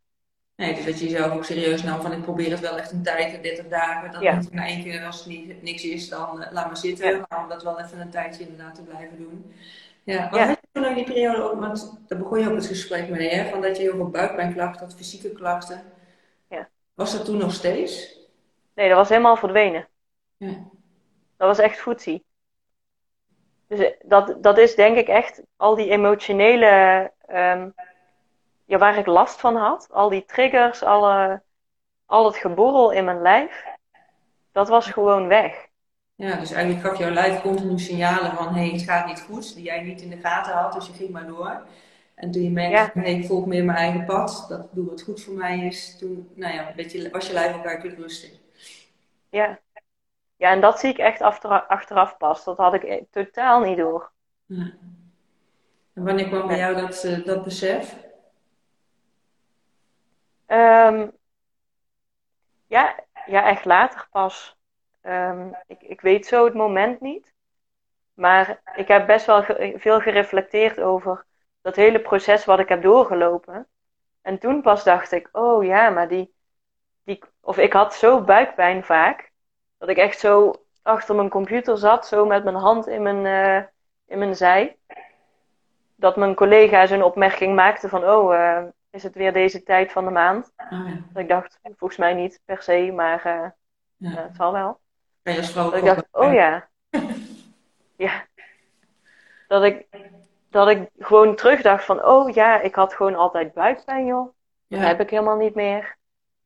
Nee, 0.56 0.76
dus 0.76 0.86
dat 0.86 1.00
je 1.00 1.10
jezelf 1.10 1.34
ook 1.34 1.44
serieus 1.44 1.84
nam 1.84 2.02
van 2.02 2.12
ik 2.12 2.22
probeer 2.22 2.52
het 2.52 2.60
wel 2.60 2.78
echt 2.78 2.92
een 2.92 3.04
tijd, 3.04 3.44
30 3.44 3.68
dagen. 3.68 4.12
Dat 4.12 4.22
ja. 4.22 4.36
niet 4.36 4.52
in 4.52 4.60
één 4.60 4.84
keer 4.84 5.06
als 5.06 5.18
het 5.18 5.28
niet, 5.28 5.64
niks 5.64 5.84
is, 5.84 6.10
dan 6.10 6.42
uh, 6.42 6.52
laat 6.52 6.66
maar 6.66 6.78
zitten. 6.78 7.10
Ja. 7.10 7.26
Maar 7.30 7.44
om 7.44 7.50
dat 7.50 7.64
wel 7.64 7.80
even 7.80 8.00
een 8.00 8.10
tijdje 8.10 8.44
inderdaad 8.44 8.76
te 8.76 8.84
blijven 8.84 9.18
doen. 9.18 9.54
Ja, 10.04 10.30
wat 10.30 10.40
ja. 10.40 10.46
had 10.46 10.58
je 10.62 10.68
toen 10.72 10.86
in 10.86 10.96
die 10.96 11.04
periode 11.04 11.42
ook, 11.42 11.60
want 11.60 12.00
daar 12.08 12.18
begon 12.18 12.40
je 12.40 12.50
ook 12.50 12.56
het 12.56 12.66
gesprek 12.66 13.10
mee, 13.10 13.30
hè? 13.30 13.50
Van 13.50 13.62
dat 13.62 13.78
je 13.78 13.84
heel 13.84 13.96
veel 13.96 14.10
buikpijnklachten 14.10 14.86
had, 14.86 14.96
fysieke 14.96 15.32
klachten. 15.32 15.84
Ja. 16.50 16.70
Was 16.94 17.12
dat 17.12 17.26
toen 17.26 17.38
nog 17.38 17.54
steeds? 17.54 18.18
Nee, 18.74 18.88
dat 18.88 18.98
was 18.98 19.10
helemaal 19.10 19.38
verdwenen. 19.38 19.88
Ja. 20.38 20.70
Dat 21.38 21.48
was 21.48 21.60
echt 21.60 21.80
voetzie. 21.80 22.26
Dus 23.68 23.80
eh, 23.80 23.92
dat, 24.04 24.44
dat 24.44 24.58
is 24.58 24.76
denk 24.76 24.98
ik 24.98 25.08
echt 25.08 25.42
al 25.58 25.76
die 25.76 25.90
emotionele 25.90 27.12
um, 27.30 27.74
ja, 28.66 28.78
waar 28.78 28.98
ik 28.98 29.06
last 29.06 29.40
van 29.40 29.56
had. 29.56 29.88
Al 29.92 30.10
die 30.10 30.26
triggers, 30.26 30.84
alle, 30.84 31.42
al 32.06 32.26
het 32.26 32.36
geborrel 32.36 32.92
in 32.92 33.06
mijn 33.06 33.22
lijf. 33.22 33.66
Dat 34.52 34.68
was 34.68 34.90
gewoon 34.90 35.28
weg. 35.28 35.68
Ja, 36.16 36.36
dus 36.36 36.52
eigenlijk 36.52 36.88
gaf 36.88 36.98
jouw 36.98 37.12
lijf 37.12 37.42
continu 37.42 37.80
signalen 37.80 38.36
van 38.36 38.48
hé, 38.48 38.62
hey, 38.62 38.70
het 38.70 38.82
gaat 38.82 39.06
niet 39.06 39.22
goed, 39.22 39.56
die 39.56 39.64
jij 39.64 39.82
niet 39.82 40.02
in 40.02 40.10
de 40.10 40.18
gaten 40.18 40.54
had, 40.54 40.74
dus 40.74 40.88
je 40.88 40.94
ging 40.94 41.10
maar 41.10 41.28
door. 41.28 41.62
En 42.16 42.32
toen 42.32 42.44
je 42.44 42.50
merkte, 42.50 43.00
ja. 43.00 43.02
hey, 43.02 43.14
ik 43.14 43.26
volg 43.26 43.46
meer 43.46 43.66
mijn 43.66 43.78
eigen 43.78 44.06
pad, 44.06 44.46
dat 44.50 44.68
doe 44.72 44.90
wat 44.90 45.02
goed 45.02 45.22
voor 45.22 45.34
mij 45.34 45.60
is, 45.60 45.98
toen 45.98 46.30
nou 46.36 46.54
ja, 46.54 46.74
je, 46.76 47.10
was 47.12 47.28
je 47.28 47.34
lijf 47.34 47.56
ook 47.56 47.66
eigenlijk 47.66 47.98
rustig. 47.98 48.32
Ja. 49.30 49.60
Ja, 50.38 50.52
en 50.52 50.62
dat 50.62 50.80
zie 50.80 50.90
ik 50.90 50.98
echt 50.98 51.22
achteraf, 51.22 52.18
pas. 52.18 52.44
Dat 52.44 52.58
had 52.58 52.74
ik 52.74 52.84
e-, 52.84 53.04
totaal 53.12 53.60
niet 53.60 53.78
door. 53.78 54.12
Ja. 54.46 54.74
En 55.94 56.04
wanneer 56.04 56.28
kwam 56.28 56.48
bij 56.48 56.58
jou 56.58 56.76
dat, 56.76 57.04
uh, 57.04 57.26
dat 57.26 57.44
besef? 57.44 57.98
Um, 60.48 61.12
ja, 62.68 62.96
ja, 63.26 63.46
echt 63.46 63.66
later 63.66 64.08
pas. 64.12 64.58
Um, 65.04 65.56
ik, 65.68 65.82
ik 65.82 66.02
weet 66.02 66.26
zo 66.26 66.46
het 66.46 66.54
moment 66.54 67.02
niet. 67.02 67.34
Maar 68.14 68.62
ik 68.76 68.88
heb 68.88 69.08
best 69.08 69.26
wel 69.26 69.44
veel 69.76 70.00
gereflecteerd 70.00 70.80
over 70.80 71.26
dat 71.62 71.76
hele 71.76 72.02
proces 72.02 72.46
wat 72.46 72.60
ik 72.60 72.70
heb 72.70 72.82
doorgelopen. 72.82 73.68
En 74.22 74.40
toen 74.40 74.62
pas 74.62 74.84
dacht 74.84 75.12
ik, 75.12 75.30
oh 75.32 75.64
ja, 75.64 75.90
maar 75.90 76.08
die, 76.08 76.34
die. 77.04 77.24
Of 77.40 77.58
ik 77.58 77.74
had 77.74 77.96
zo 77.96 78.22
buikpijn 78.22 78.84
vaak. 78.84 79.32
Dat 79.78 79.90
ik 79.90 79.98
echt 79.98 80.20
zo 80.20 80.54
achter 80.82 81.16
mijn 81.16 81.30
computer 81.30 81.78
zat, 81.78 82.08
zo 82.08 82.26
met 82.26 82.44
mijn 82.44 82.56
hand 82.56 82.88
in 82.88 83.02
mijn, 83.02 83.26
uh, 83.26 83.68
in 84.08 84.20
mijn 84.20 84.36
zij. 84.36 84.78
Dat 85.96 86.16
mijn 86.16 86.36
collega 86.36 86.86
zijn 86.86 87.04
opmerking 87.04 87.56
maakte 87.56 87.90
van, 87.90 88.04
oh, 88.10 88.34
uh, 88.34 88.64
is 88.90 89.04
het 89.04 89.16
weer 89.16 89.34
deze 89.34 89.64
tijd 89.64 89.92
van 89.92 90.06
de 90.06 90.12
maand? 90.12 90.52
Oh, 90.58 90.88
ja. 90.88 91.02
Dat 91.14 91.22
ik 91.22 91.28
dacht, 91.28 91.60
volgens 91.64 92.00
mij 92.00 92.14
niet 92.14 92.42
per 92.46 92.62
se, 92.62 92.92
maar 92.96 93.26
uh, 93.26 93.50
ja. 93.96 94.22
het 94.22 94.36
zal 94.36 94.52
wel. 94.52 94.80
Ben 95.22 95.34
je 95.34 95.54
dat 95.54 95.76
ik 95.76 95.86
dacht, 95.86 96.08
oh 96.12 96.34
ja. 96.34 96.70
ja. 98.06 98.26
Dat 99.48 99.64
ik, 99.64 99.88
dat 100.50 100.68
ik 100.68 100.90
gewoon 101.00 101.36
terugdacht 101.36 101.86
van, 101.86 102.06
oh 102.06 102.34
ja, 102.34 102.62
ik 102.62 102.76
had 102.76 102.94
gewoon 102.94 103.16
altijd 103.16 103.54
buikpijn, 103.54 104.06
joh. 104.06 104.36
Dat 104.68 104.80
heb 104.80 105.00
ik 105.00 105.10
helemaal 105.10 105.38
niet 105.38 105.56
meer. 105.56 105.97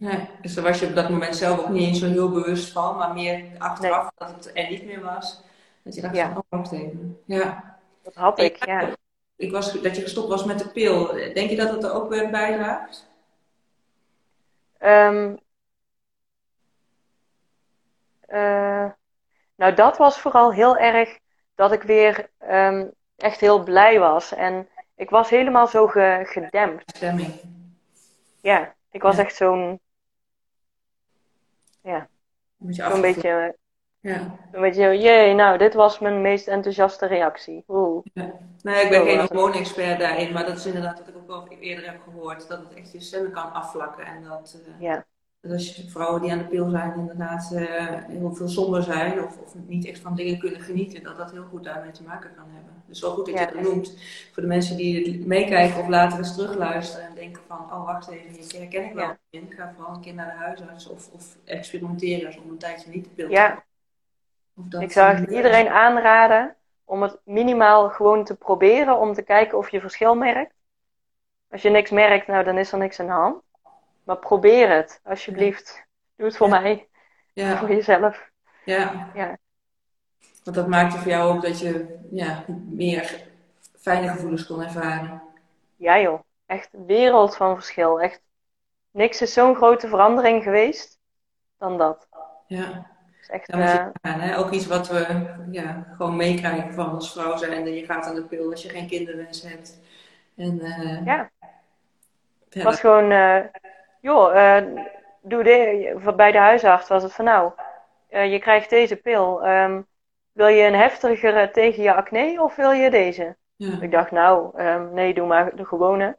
Ja, 0.02 0.28
dus 0.42 0.54
daar 0.54 0.64
was 0.64 0.80
je 0.80 0.88
op 0.88 0.96
dat 0.96 1.10
moment 1.10 1.36
zelf 1.36 1.60
ook 1.60 1.70
niet 1.70 1.88
eens 1.88 2.00
zo 2.00 2.06
heel 2.06 2.30
bewust 2.30 2.72
van, 2.72 2.98
maar 2.98 3.14
meer 3.14 3.46
achteraf 3.58 4.12
dat 4.16 4.30
het 4.30 4.52
er 4.54 4.70
niet 4.70 4.86
meer 4.86 5.02
was. 5.02 5.42
Dat 5.84 5.96
je 5.96 6.02
dacht 6.02 6.16
ja. 6.16 6.28
van, 6.28 6.38
oh, 6.38 6.60
wacht 6.60 6.72
even. 6.72 7.22
Ja. 7.26 7.78
Dat 8.04 8.16
had 8.16 8.40
ik, 8.40 8.66
ja. 8.66 8.90
Ik 9.36 9.52
was, 9.52 9.82
dat 9.82 9.96
je 9.96 10.02
gestopt 10.02 10.28
was 10.28 10.44
met 10.44 10.60
de 10.60 10.70
pil. 10.70 11.08
Denk 11.34 11.50
je 11.50 11.56
dat 11.56 11.70
het 11.70 11.84
er 11.84 11.94
ook 11.94 12.10
weer 12.10 12.30
bijdraagt? 12.30 13.10
Um, 14.80 15.40
uh, 18.30 18.90
nou, 19.56 19.74
dat 19.76 19.98
was 19.98 20.20
vooral 20.20 20.54
heel 20.54 20.78
erg 20.78 21.20
dat 21.56 21.72
ik 21.72 21.84
weer 21.84 22.30
um, 22.50 22.92
echt 23.18 23.40
heel 23.40 23.64
blij 23.64 24.00
was. 24.00 24.34
En 24.34 24.68
ik 24.96 25.10
was 25.10 25.30
helemaal 25.30 25.68
zo 25.68 25.88
ge 25.88 26.22
gedempt. 26.24 26.96
Stemming. 26.96 27.34
Ja, 28.42 28.74
ik 28.92 29.02
was 29.02 29.18
echt 29.18 29.36
zo'n. 29.36 29.80
Ja. 31.84 32.08
Zo'n 32.70 33.02
beetje. 33.02 33.56
Ja. 34.02 34.38
Een 34.52 34.62
beetje, 34.62 35.00
jee, 35.00 35.34
nou, 35.34 35.58
dit 35.58 35.74
was 35.74 36.00
mijn 36.00 36.22
meest 36.22 36.48
enthousiaste 36.48 37.06
reactie. 37.06 37.64
Oeh. 37.68 38.06
Ja. 38.14 38.34
Nee, 38.62 38.84
ik 38.84 38.90
ben 38.90 39.06
geen 39.06 39.20
hormoonexpert 39.20 40.00
daarin, 40.00 40.34
maar 40.34 40.46
dat 40.46 40.58
is 40.58 40.66
inderdaad 40.66 41.00
wat 41.00 41.08
ik 41.08 41.16
ook 41.16 41.28
wel 41.28 41.48
eerder 41.48 41.86
heb 41.86 42.02
gehoord. 42.04 42.48
Dat 42.48 42.60
het 42.60 42.74
echt 42.74 42.92
je 42.92 43.00
stemmen 43.00 43.32
kan 43.32 43.54
afvlakken 43.54 44.06
en 44.06 44.24
dat. 44.24 44.62
Uh, 44.68 44.82
ja. 44.82 45.06
dat 45.42 45.52
als 45.52 45.76
je 45.76 45.90
vrouwen 45.90 46.22
die 46.22 46.32
aan 46.32 46.38
de 46.38 46.46
pil 46.48 46.70
zijn 46.70 46.94
inderdaad 46.96 47.52
uh, 47.54 47.62
heel 48.08 48.34
veel 48.34 48.48
somber 48.48 48.84
zijn 48.84 49.24
of, 49.24 49.38
of, 49.38 49.56
niet 49.68 49.86
echt 49.86 50.00
van 50.00 50.16
dingen 50.16 50.40
kunnen 50.40 50.62
genieten, 50.62 51.04
dat 51.04 51.18
dat 51.18 51.32
heel 51.32 51.46
goed 51.46 51.64
daarmee 51.64 51.92
te 51.92 52.04
maken 52.04 52.36
kan 52.36 52.46
hebben. 52.50 52.81
Dus 52.92 53.02
wel 53.02 53.12
goed 53.12 53.26
dat 53.26 53.40
je 53.40 53.46
dat 53.46 53.62
noemt. 53.64 53.98
Voor 54.32 54.42
de 54.42 54.48
mensen 54.48 54.78
die 54.78 55.26
meekijken 55.26 55.80
of 55.80 55.88
later 55.88 56.18
eens 56.18 56.36
terugluisteren 56.36 57.08
en 57.08 57.16
denken 57.16 57.42
van, 57.48 57.58
oh 57.58 57.86
wacht 57.86 58.10
even, 58.10 58.30
hier 58.30 58.60
herken 58.60 58.86
ik 58.86 58.94
wel 58.94 59.16
in. 59.30 59.54
Ga 59.58 59.74
vooral 59.76 59.94
een 59.96 60.02
keer 60.02 60.14
naar 60.14 60.32
de 60.32 60.38
huisarts 60.38 60.88
of, 60.88 61.10
of 61.12 61.38
experimenteren 61.46 62.44
om 62.44 62.50
een 62.50 62.58
tijdje 62.58 62.90
niet 62.90 63.08
te 63.16 63.30
ja. 63.30 63.64
ik 64.80 64.92
zou 64.92 65.12
echt 65.12 65.30
iedereen 65.30 65.70
aanraden 65.70 66.56
om 66.86 67.02
het 67.02 67.20
minimaal 67.24 67.90
gewoon 67.90 68.24
te 68.24 68.36
proberen 68.36 69.00
om 69.00 69.14
te 69.14 69.22
kijken 69.22 69.58
of 69.58 69.70
je 69.70 69.80
verschil 69.80 70.16
merkt. 70.16 70.54
Als 71.50 71.62
je 71.62 71.70
niks 71.70 71.90
merkt, 71.90 72.28
nou 72.28 72.44
dan 72.44 72.58
is 72.58 72.72
er 72.72 72.78
niks 72.78 73.00
aan 73.00 73.06
de 73.06 73.12
hand. 73.12 73.44
Maar 74.04 74.18
probeer 74.18 74.70
het, 74.70 75.02
alsjeblieft. 75.04 75.86
Doe 76.16 76.28
het 76.28 76.38
voor 76.38 76.50
mij. 76.50 76.88
Ja. 77.34 77.58
Voor 77.58 77.70
jezelf. 77.70 78.30
Ja. 78.66 79.10
ja. 79.14 79.38
Want 80.44 80.56
dat 80.56 80.68
maakte 80.68 80.98
voor 80.98 81.12
jou 81.12 81.36
ook 81.36 81.42
dat 81.42 81.60
je 81.60 82.00
ja, 82.12 82.44
meer 82.70 83.24
fijne 83.76 84.08
gevoelens 84.08 84.46
kon 84.46 84.64
ervaren. 84.64 85.22
Ja 85.76 86.00
joh, 86.00 86.20
echt 86.46 86.70
wereld 86.86 87.36
van 87.36 87.56
verschil. 87.56 88.02
Echt, 88.02 88.22
niks 88.92 89.22
is 89.22 89.34
zo'n 89.34 89.56
grote 89.56 89.88
verandering 89.88 90.44
geweest 90.44 91.00
dan 91.58 91.78
dat. 91.78 92.08
Ja. 92.48 92.90
Is 93.22 93.30
echt, 93.30 93.48
ja, 93.48 93.92
uh... 94.02 94.22
hè? 94.22 94.38
Ook 94.38 94.52
iets 94.52 94.68
wat 94.68 94.88
we 94.88 95.26
ja, 95.52 95.88
gewoon 95.98 96.16
meekrijgen 96.16 96.74
van 96.74 96.90
als 96.90 97.12
vrouw 97.12 97.38
zijn. 97.38 97.74
Je 97.74 97.86
gaat 97.86 98.06
aan 98.06 98.16
de 98.16 98.24
pil 98.24 98.50
als 98.50 98.64
je 98.64 98.70
geen 98.70 98.88
kinderwens 98.88 99.42
hebt. 99.42 99.80
En, 100.36 100.60
uh... 100.66 101.06
ja. 101.06 101.30
Het 102.50 102.64
was 102.64 102.80
gewoon, 102.80 103.12
uh, 103.12 103.40
joh, 104.02 104.58
doe 105.22 105.44
de, 105.44 106.14
bij 106.16 106.32
de 106.32 106.38
huisarts 106.38 106.88
was 106.88 107.04
het 107.04 107.14
van 107.14 107.26
nou, 107.26 107.52
je 108.10 108.40
krijgt 108.40 108.70
deze 108.70 108.96
pil. 108.96 109.48
Um, 109.48 109.88
wil 110.32 110.48
je 110.48 110.64
een 110.64 110.76
heftigere 110.76 111.52
tegen 111.52 111.84
je 111.84 111.94
acne 111.94 112.42
of 112.42 112.56
wil 112.56 112.72
je 112.72 112.90
deze? 112.90 113.36
Ja. 113.56 113.82
Ik 113.82 113.92
dacht, 113.92 114.12
nou, 114.12 114.62
um, 114.64 114.94
nee, 114.94 115.14
doe 115.14 115.28
maar 115.28 115.56
de 115.56 115.66
gewone. 115.66 116.18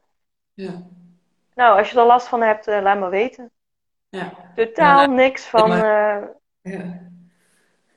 Ja. 0.54 0.82
Nou, 1.54 1.78
als 1.78 1.90
je 1.90 1.98
er 1.98 2.06
last 2.06 2.28
van 2.28 2.42
hebt, 2.42 2.68
uh, 2.68 2.82
laat 2.82 2.98
me 2.98 3.08
weten. 3.08 3.50
Ja. 4.08 4.32
Totaal 4.54 5.06
nou, 5.06 5.14
niks 5.14 5.46
van. 5.46 5.70
ja. 5.70 6.32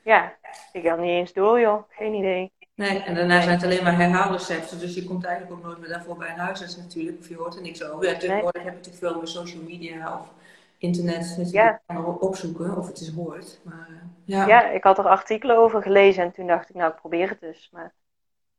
ja, 0.02 0.34
ik 0.72 0.86
had 0.86 0.98
niet 0.98 1.10
eens 1.10 1.32
door, 1.32 1.60
joh. 1.60 1.82
Geen 1.88 2.14
idee. 2.14 2.52
Nee, 2.74 3.02
en 3.02 3.14
daarna 3.14 3.40
zijn 3.40 3.54
het 3.54 3.64
alleen 3.64 3.82
maar 3.82 3.96
herhaalrecepten. 3.96 4.78
Dus 4.78 4.94
je 4.94 5.04
komt 5.04 5.24
eigenlijk 5.24 5.56
ook 5.56 5.64
nooit 5.64 5.78
meer 5.78 5.88
daarvoor 5.88 6.16
bij 6.16 6.30
een 6.30 6.38
huisarts 6.38 6.76
natuurlijk. 6.76 7.18
Of 7.18 7.28
je 7.28 7.36
hoort 7.36 7.54
er 7.54 7.62
niks 7.62 7.84
over. 7.84 8.08
Ja, 8.08 8.18
tegenwoordig 8.18 8.62
heb 8.62 8.72
je 8.72 8.78
natuurlijk 8.78 9.04
veel 9.04 9.16
meer 9.16 9.28
social 9.28 9.62
media 9.62 10.18
of 10.18 10.32
internet. 10.78 11.36
Dus 11.36 11.50
kan 11.86 12.18
opzoeken 12.18 12.76
of 12.76 12.86
het 12.86 13.00
is 13.00 13.12
hoort. 13.12 13.60
Maar, 13.62 13.88
uh, 13.90 13.96
ja. 14.24 14.46
ja, 14.46 14.70
ik 14.70 14.84
had 14.84 14.98
er 14.98 15.08
artikelen 15.08 15.56
over 15.56 15.82
gelezen 15.82 16.22
en 16.22 16.32
toen 16.32 16.46
dacht 16.46 16.68
ik, 16.68 16.74
nou, 16.74 16.90
ik 16.90 16.96
probeer 16.96 17.28
het 17.28 17.40
dus. 17.40 17.68
Maar... 17.72 17.92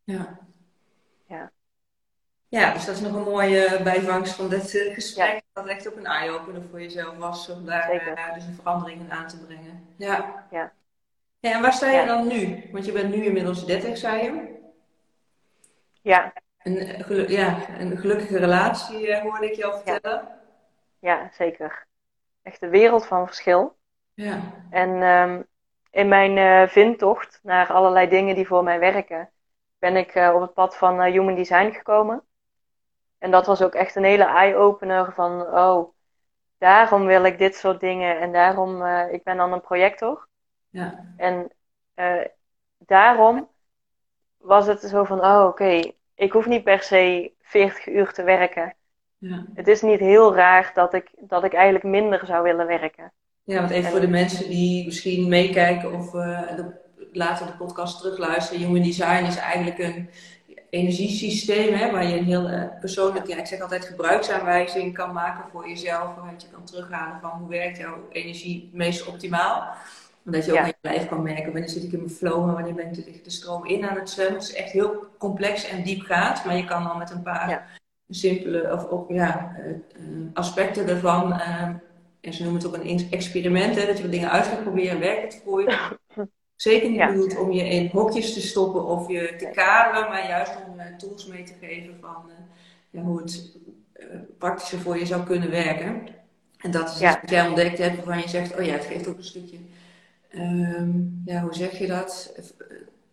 Ja. 0.03 0.39
ja. 1.25 1.51
Ja, 2.49 2.73
dus 2.73 2.85
dat 2.85 2.95
is 2.95 3.01
nog 3.01 3.13
een 3.13 3.23
mooie 3.23 3.79
bijvangst 3.83 4.33
van 4.33 4.49
dit 4.49 4.73
uh, 4.73 4.93
gesprek. 4.93 5.33
Ja. 5.33 5.41
Dat 5.53 5.67
echt 5.67 5.87
ook 5.87 5.95
een 5.95 6.05
eye-opener 6.05 6.61
voor 6.69 6.81
jezelf 6.81 7.17
was 7.17 7.49
om 7.49 7.65
daar 7.65 7.93
uh, 7.93 8.33
dus 8.33 8.45
een 8.45 8.53
verandering 8.53 9.01
in 9.01 9.11
aan 9.11 9.27
te 9.27 9.37
brengen. 9.45 9.87
Ja. 9.97 10.45
ja. 10.51 10.71
Ja, 11.39 11.53
en 11.53 11.61
waar 11.61 11.73
sta 11.73 11.89
je 11.89 12.05
dan 12.05 12.27
nu? 12.27 12.69
Want 12.71 12.85
je 12.85 12.91
bent 12.91 13.15
nu 13.15 13.25
inmiddels 13.25 13.65
30, 13.65 13.97
zei 13.97 14.23
je. 14.23 14.55
Ja. 16.01 16.33
Een, 16.57 17.27
ja, 17.27 17.79
een 17.79 17.97
gelukkige 17.97 18.37
relatie 18.37 19.15
hoorde 19.21 19.45
ik 19.45 19.55
je 19.55 19.65
al 19.65 19.79
vertellen. 19.79 20.27
Ja. 20.99 21.29
zeker. 21.33 21.86
Echt 22.47 22.61
een 22.61 22.69
wereld 22.69 23.05
van 23.05 23.25
verschil. 23.25 23.77
Ja. 24.13 24.41
En 24.69 24.89
um, 24.89 25.45
in 25.91 26.07
mijn 26.07 26.37
uh, 26.37 26.67
vindtocht 26.67 27.39
naar 27.43 27.73
allerlei 27.73 28.09
dingen 28.09 28.35
die 28.35 28.47
voor 28.47 28.63
mij 28.63 28.79
werken, 28.79 29.29
ben 29.79 29.95
ik 29.95 30.15
uh, 30.15 30.31
op 30.35 30.41
het 30.41 30.53
pad 30.53 30.77
van 30.77 31.01
Human 31.01 31.35
Design 31.35 31.71
gekomen. 31.71 32.23
En 33.17 33.31
dat 33.31 33.45
was 33.45 33.61
ook 33.61 33.73
echt 33.73 33.95
een 33.95 34.03
hele 34.03 34.23
eye-opener 34.23 35.13
van, 35.13 35.41
oh, 35.41 35.93
daarom 36.57 37.05
wil 37.05 37.23
ik 37.23 37.37
dit 37.37 37.55
soort 37.55 37.79
dingen 37.79 38.19
en 38.19 38.31
daarom, 38.31 38.85
ik 38.85 39.23
ben 39.23 39.37
dan 39.37 39.53
een 39.53 39.61
projector. 39.61 40.27
Ja. 40.69 41.13
En 41.17 41.51
daarom 42.77 43.49
was 44.37 44.67
het 44.67 44.81
zo 44.81 45.03
van, 45.03 45.25
oh 45.25 45.45
oké, 45.47 45.91
ik 46.15 46.31
hoef 46.31 46.45
niet 46.45 46.63
per 46.63 46.81
se 46.81 47.33
40 47.41 47.87
uur 47.87 48.13
te 48.13 48.23
werken. 48.23 48.76
Ja. 49.17 49.45
Het 49.53 49.67
is 49.67 49.81
niet 49.81 49.99
heel 49.99 50.35
raar 50.35 50.71
dat 50.73 50.93
ik, 50.93 51.09
dat 51.19 51.43
ik 51.43 51.53
eigenlijk 51.53 51.85
minder 51.85 52.25
zou 52.25 52.43
willen 52.43 52.67
werken. 52.67 53.11
Ja, 53.43 53.59
want 53.59 53.71
even 53.71 53.91
voor 53.91 53.99
de 53.99 54.07
mensen 54.07 54.49
die 54.49 54.85
misschien 54.85 55.29
meekijken 55.29 55.93
of 55.93 56.13
uh, 56.13 56.55
de, 56.55 56.71
later 57.11 57.45
de 57.45 57.53
podcast 57.57 57.97
terugluisteren. 57.97 58.65
Human 58.65 58.81
Design 58.81 59.23
is 59.23 59.35
eigenlijk 59.35 59.77
een 59.77 60.09
energiesysteem 60.69 61.73
hè, 61.73 61.91
waar 61.91 62.05
je 62.07 62.17
een 62.17 62.25
heel 62.25 62.49
uh, 62.49 62.63
persoonlijk, 62.79 63.27
ja, 63.27 63.37
ik 63.37 63.45
zeg 63.45 63.61
altijd 63.61 63.85
gebruiksaanwijzing 63.85 64.93
kan 64.93 65.13
maken 65.13 65.43
voor 65.51 65.67
jezelf. 65.67 66.15
Waaruit 66.15 66.41
je 66.41 66.47
kan 66.51 66.65
terughalen 66.65 67.19
van 67.21 67.29
hoe 67.29 67.49
werkt 67.49 67.77
jouw 67.77 68.07
energie 68.11 68.61
het 68.61 68.73
meest 68.73 69.07
optimaal 69.07 69.75
omdat 70.25 70.45
je 70.45 70.51
ook 70.51 70.57
ja. 70.57 70.63
aan 70.63 70.67
je 70.67 70.89
lijf 70.89 71.07
kan 71.07 71.23
merken, 71.23 71.51
wanneer 71.51 71.69
zit 71.69 71.83
ik 71.83 71.91
in 71.91 71.99
mijn 71.99 72.11
flow 72.11 72.47
en 72.47 72.53
wanneer 72.53 72.73
ben 72.73 72.87
ik 72.87 72.93
de, 72.93 73.21
de 73.23 73.29
stroom 73.29 73.65
in 73.65 73.85
aan 73.85 73.95
het 73.95 74.09
zwemmen. 74.09 74.39
Het 74.39 74.43
is 74.49 74.53
echt 74.53 74.71
heel 74.71 75.05
complex 75.17 75.69
en 75.69 75.83
diep 75.83 76.01
gaat, 76.01 76.45
maar 76.45 76.55
je 76.55 76.65
kan 76.65 76.83
dan 76.83 76.97
met 76.97 77.11
een 77.11 77.21
paar 77.21 77.79
simpele 78.09 78.73
of, 78.73 78.85
of 78.85 79.09
ja, 79.09 79.55
uh, 79.99 80.27
aspecten 80.33 80.87
ervan, 80.87 81.31
uh, 81.31 81.61
en 82.21 82.33
ze 82.33 82.43
noemen 82.43 82.61
het 82.61 82.67
ook 82.67 82.83
een 82.83 83.07
experiment, 83.11 83.75
hè, 83.75 83.85
dat 83.85 83.97
je 83.97 84.09
dingen 84.09 84.31
uit 84.31 84.45
gaat 84.45 84.61
proberen 84.61 84.99
werken 84.99 85.29
te 85.29 85.41
gooien. 85.45 85.77
Zeker 86.55 86.89
niet 86.89 87.05
bedoeld 87.05 87.37
om 87.37 87.51
je 87.51 87.69
in 87.69 87.89
hokjes 87.91 88.33
te 88.33 88.41
stoppen 88.41 88.85
of 88.85 89.07
je 89.07 89.35
te 89.37 89.49
kaderen, 89.53 90.09
maar 90.09 90.27
juist 90.27 90.55
om 90.67 90.97
tools 90.97 91.27
mee 91.27 91.43
te 91.43 91.53
geven 91.61 91.95
van 92.01 92.29
ja, 92.89 93.01
hoe 93.01 93.21
het 93.21 93.57
praktischer 94.37 94.79
voor 94.79 94.97
je 94.97 95.05
zou 95.05 95.23
kunnen 95.23 95.49
werken. 95.49 96.07
En 96.57 96.71
dat 96.71 96.89
is 96.89 96.99
ja. 96.99 97.19
wat 97.21 97.29
jij 97.29 97.47
ontdekt 97.47 97.77
hebt, 97.77 97.95
waarvan 97.95 98.19
je 98.19 98.29
zegt, 98.29 98.57
oh 98.59 98.65
ja, 98.65 98.73
het 98.73 98.85
geeft 98.85 99.07
ook 99.07 99.17
een 99.17 99.23
stukje 99.23 99.57
um, 100.35 101.21
ja, 101.25 101.41
hoe 101.41 101.53
zeg 101.53 101.79
je 101.79 101.87
dat? 101.87 102.33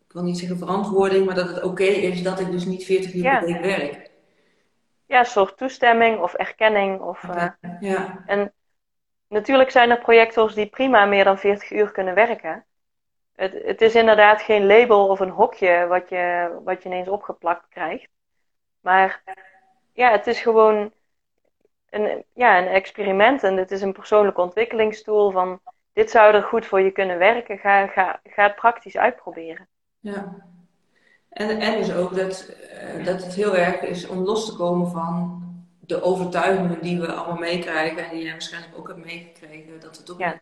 Ik 0.06 0.12
wil 0.12 0.22
niet 0.22 0.38
zeggen 0.38 0.58
verantwoording, 0.58 1.26
maar 1.26 1.34
dat 1.34 1.48
het 1.48 1.62
oké 1.62 1.84
is 1.84 2.22
dat 2.22 2.40
ik 2.40 2.50
dus 2.50 2.64
niet 2.64 2.84
40 2.84 3.14
uur 3.14 3.22
per 3.22 3.44
week 3.44 3.60
werk. 3.60 4.10
Ja, 5.06 5.24
soort 5.24 5.56
toestemming 5.56 6.20
of 6.20 6.34
erkenning. 6.34 7.00
Of, 7.00 7.22
uh, 7.22 7.48
ja. 7.80 8.22
En 8.26 8.52
natuurlijk 9.28 9.70
zijn 9.70 9.90
er 9.90 9.98
projectors 9.98 10.54
die 10.54 10.66
prima 10.66 11.04
meer 11.04 11.24
dan 11.24 11.38
40 11.38 11.70
uur 11.70 11.92
kunnen 11.92 12.14
werken. 12.14 12.64
Het, 13.34 13.52
het 13.64 13.80
is 13.80 13.94
inderdaad 13.94 14.42
geen 14.42 14.66
label 14.66 15.08
of 15.08 15.20
een 15.20 15.30
hokje 15.30 15.86
wat 15.86 16.08
je, 16.08 16.56
wat 16.64 16.82
je 16.82 16.88
ineens 16.88 17.08
opgeplakt 17.08 17.68
krijgt. 17.68 18.08
Maar 18.80 19.22
ja, 19.92 20.10
het 20.10 20.26
is 20.26 20.40
gewoon 20.40 20.92
een, 21.90 22.24
ja, 22.32 22.58
een 22.58 22.68
experiment 22.68 23.42
en 23.42 23.56
het 23.56 23.70
is 23.70 23.82
een 23.82 23.92
persoonlijke 23.92 24.40
ontwikkelingstool 24.40 25.30
van 25.30 25.60
dit 25.92 26.10
zou 26.10 26.34
er 26.34 26.42
goed 26.42 26.66
voor 26.66 26.80
je 26.80 26.90
kunnen 26.90 27.18
werken. 27.18 27.58
Ga, 27.58 27.86
ga, 27.86 28.20
ga 28.24 28.42
het 28.42 28.54
praktisch 28.54 28.96
uitproberen. 28.96 29.68
Ja. 30.00 30.52
En, 31.34 31.60
en 31.60 31.78
dus 31.78 31.92
ook 31.92 32.16
dat, 32.16 32.50
uh, 32.98 33.04
dat 33.04 33.24
het 33.24 33.34
heel 33.34 33.56
erg 33.56 33.80
is 33.80 34.06
om 34.06 34.18
los 34.18 34.46
te 34.46 34.56
komen 34.56 34.90
van 34.90 35.42
de 35.80 36.02
overtuigingen 36.02 36.78
die 36.82 37.00
we 37.00 37.12
allemaal 37.12 37.38
meekrijgen. 37.38 38.04
En 38.04 38.10
die 38.10 38.22
jij 38.22 38.32
waarschijnlijk 38.32 38.78
ook 38.78 38.88
hebt 38.88 39.04
meegekregen. 39.04 39.80
Dat 39.80 39.98
we 39.98 40.02
toch 40.02 40.18
ja. 40.18 40.40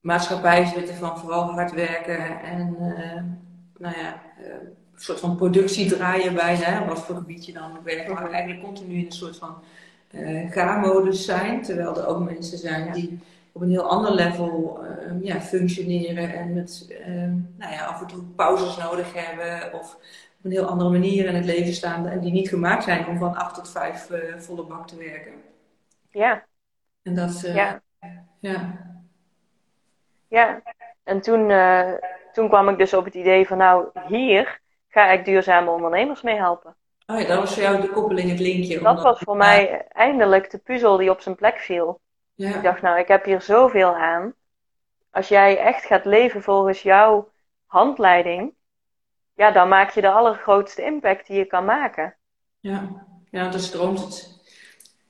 maatschappij 0.00 0.64
zitten 0.64 0.94
van 0.94 1.18
vooral 1.18 1.50
hard 1.50 1.72
werken. 1.72 2.40
En 2.40 2.76
uh, 2.80 3.22
nou 3.78 3.98
ja, 3.98 4.22
uh, 4.40 4.46
een 4.94 5.00
soort 5.04 5.20
van 5.20 5.36
productie 5.36 5.88
draaien 5.88 6.34
bijna. 6.34 6.86
Wat 6.86 6.98
voor 6.98 7.16
gebied 7.16 7.46
je 7.46 7.52
dan 7.52 7.78
werkt. 7.82 8.08
Maar 8.08 8.30
eigenlijk 8.30 8.64
continu 8.64 8.94
in 8.94 9.06
een 9.06 9.12
soort 9.12 9.36
van 9.36 9.62
ga-modus 10.50 11.24
zijn. 11.24 11.62
Terwijl 11.62 11.96
er 11.96 12.06
ook 12.06 12.24
mensen 12.24 12.58
zijn 12.58 12.92
die 12.92 13.20
op 13.58 13.64
een 13.64 13.70
heel 13.70 13.88
ander 13.88 14.12
level 14.12 14.80
uh, 14.82 15.24
ja, 15.24 15.40
functioneren 15.40 16.34
en 16.34 16.54
met 16.54 16.86
uh, 16.90 17.06
nou 17.56 17.72
ja, 17.72 17.84
af 17.84 18.00
en 18.00 18.06
toe 18.06 18.22
pauzes 18.22 18.76
nodig 18.76 19.14
hebben 19.14 19.72
of 19.72 19.94
op 20.38 20.44
een 20.44 20.50
heel 20.50 20.66
andere 20.66 20.90
manier 20.90 21.24
in 21.24 21.34
het 21.34 21.44
leven 21.44 21.72
staan 21.72 22.06
en 22.06 22.20
die 22.20 22.32
niet 22.32 22.48
gemaakt 22.48 22.84
zijn 22.84 23.06
om 23.06 23.18
van 23.18 23.36
8 23.36 23.54
tot 23.54 23.70
5 23.70 24.10
uh, 24.10 24.32
eh, 24.32 24.40
volle 24.40 24.62
bak 24.62 24.86
te 24.88 24.96
werken. 24.96 25.32
Ja. 26.10 26.44
En 27.02 27.14
dat, 27.14 27.42
eh, 27.44 27.54
ja. 27.54 27.82
ja. 28.40 28.86
Ja, 30.28 30.62
en 31.04 31.20
toen, 31.20 31.52
toen 32.32 32.48
kwam 32.48 32.68
ik 32.68 32.78
dus 32.78 32.94
op 32.94 33.04
het 33.04 33.14
idee 33.14 33.46
van 33.46 33.58
nou, 33.58 33.88
hier 34.08 34.60
ga 34.88 35.10
ik 35.10 35.24
duurzame 35.24 35.70
ondernemers 35.70 36.22
mee 36.22 36.36
helpen. 36.36 36.74
Oh 37.06 37.20
ja, 37.20 37.26
dat 37.26 37.38
was 37.38 37.54
voor 37.54 37.62
jou 37.62 37.80
de 37.80 37.88
koppeling, 37.88 38.30
het 38.30 38.40
linkje. 38.40 38.80
Dat 38.80 39.02
was 39.02 39.18
voor 39.18 39.36
mij 39.36 39.86
eindelijk 39.88 40.50
de 40.50 40.58
puzzel 40.58 40.96
die 40.96 41.10
op 41.10 41.20
zijn 41.20 41.34
plek 41.34 41.58
viel. 41.58 42.00
Ja. 42.38 42.54
Ik 42.54 42.62
dacht, 42.62 42.82
nou, 42.82 42.98
ik 42.98 43.08
heb 43.08 43.24
hier 43.24 43.40
zoveel 43.40 43.96
aan. 43.96 44.34
Als 45.10 45.28
jij 45.28 45.58
echt 45.58 45.84
gaat 45.84 46.04
leven 46.04 46.42
volgens 46.42 46.82
jouw 46.82 47.30
handleiding, 47.66 48.54
ja, 49.34 49.50
dan 49.50 49.68
maak 49.68 49.90
je 49.90 50.00
de 50.00 50.10
allergrootste 50.10 50.84
impact 50.84 51.26
die 51.26 51.36
je 51.36 51.44
kan 51.44 51.64
maken. 51.64 52.16
Ja, 52.60 52.88
ja 53.30 53.48
dan 53.48 53.60
stroomt 53.60 54.00
het. 54.00 54.42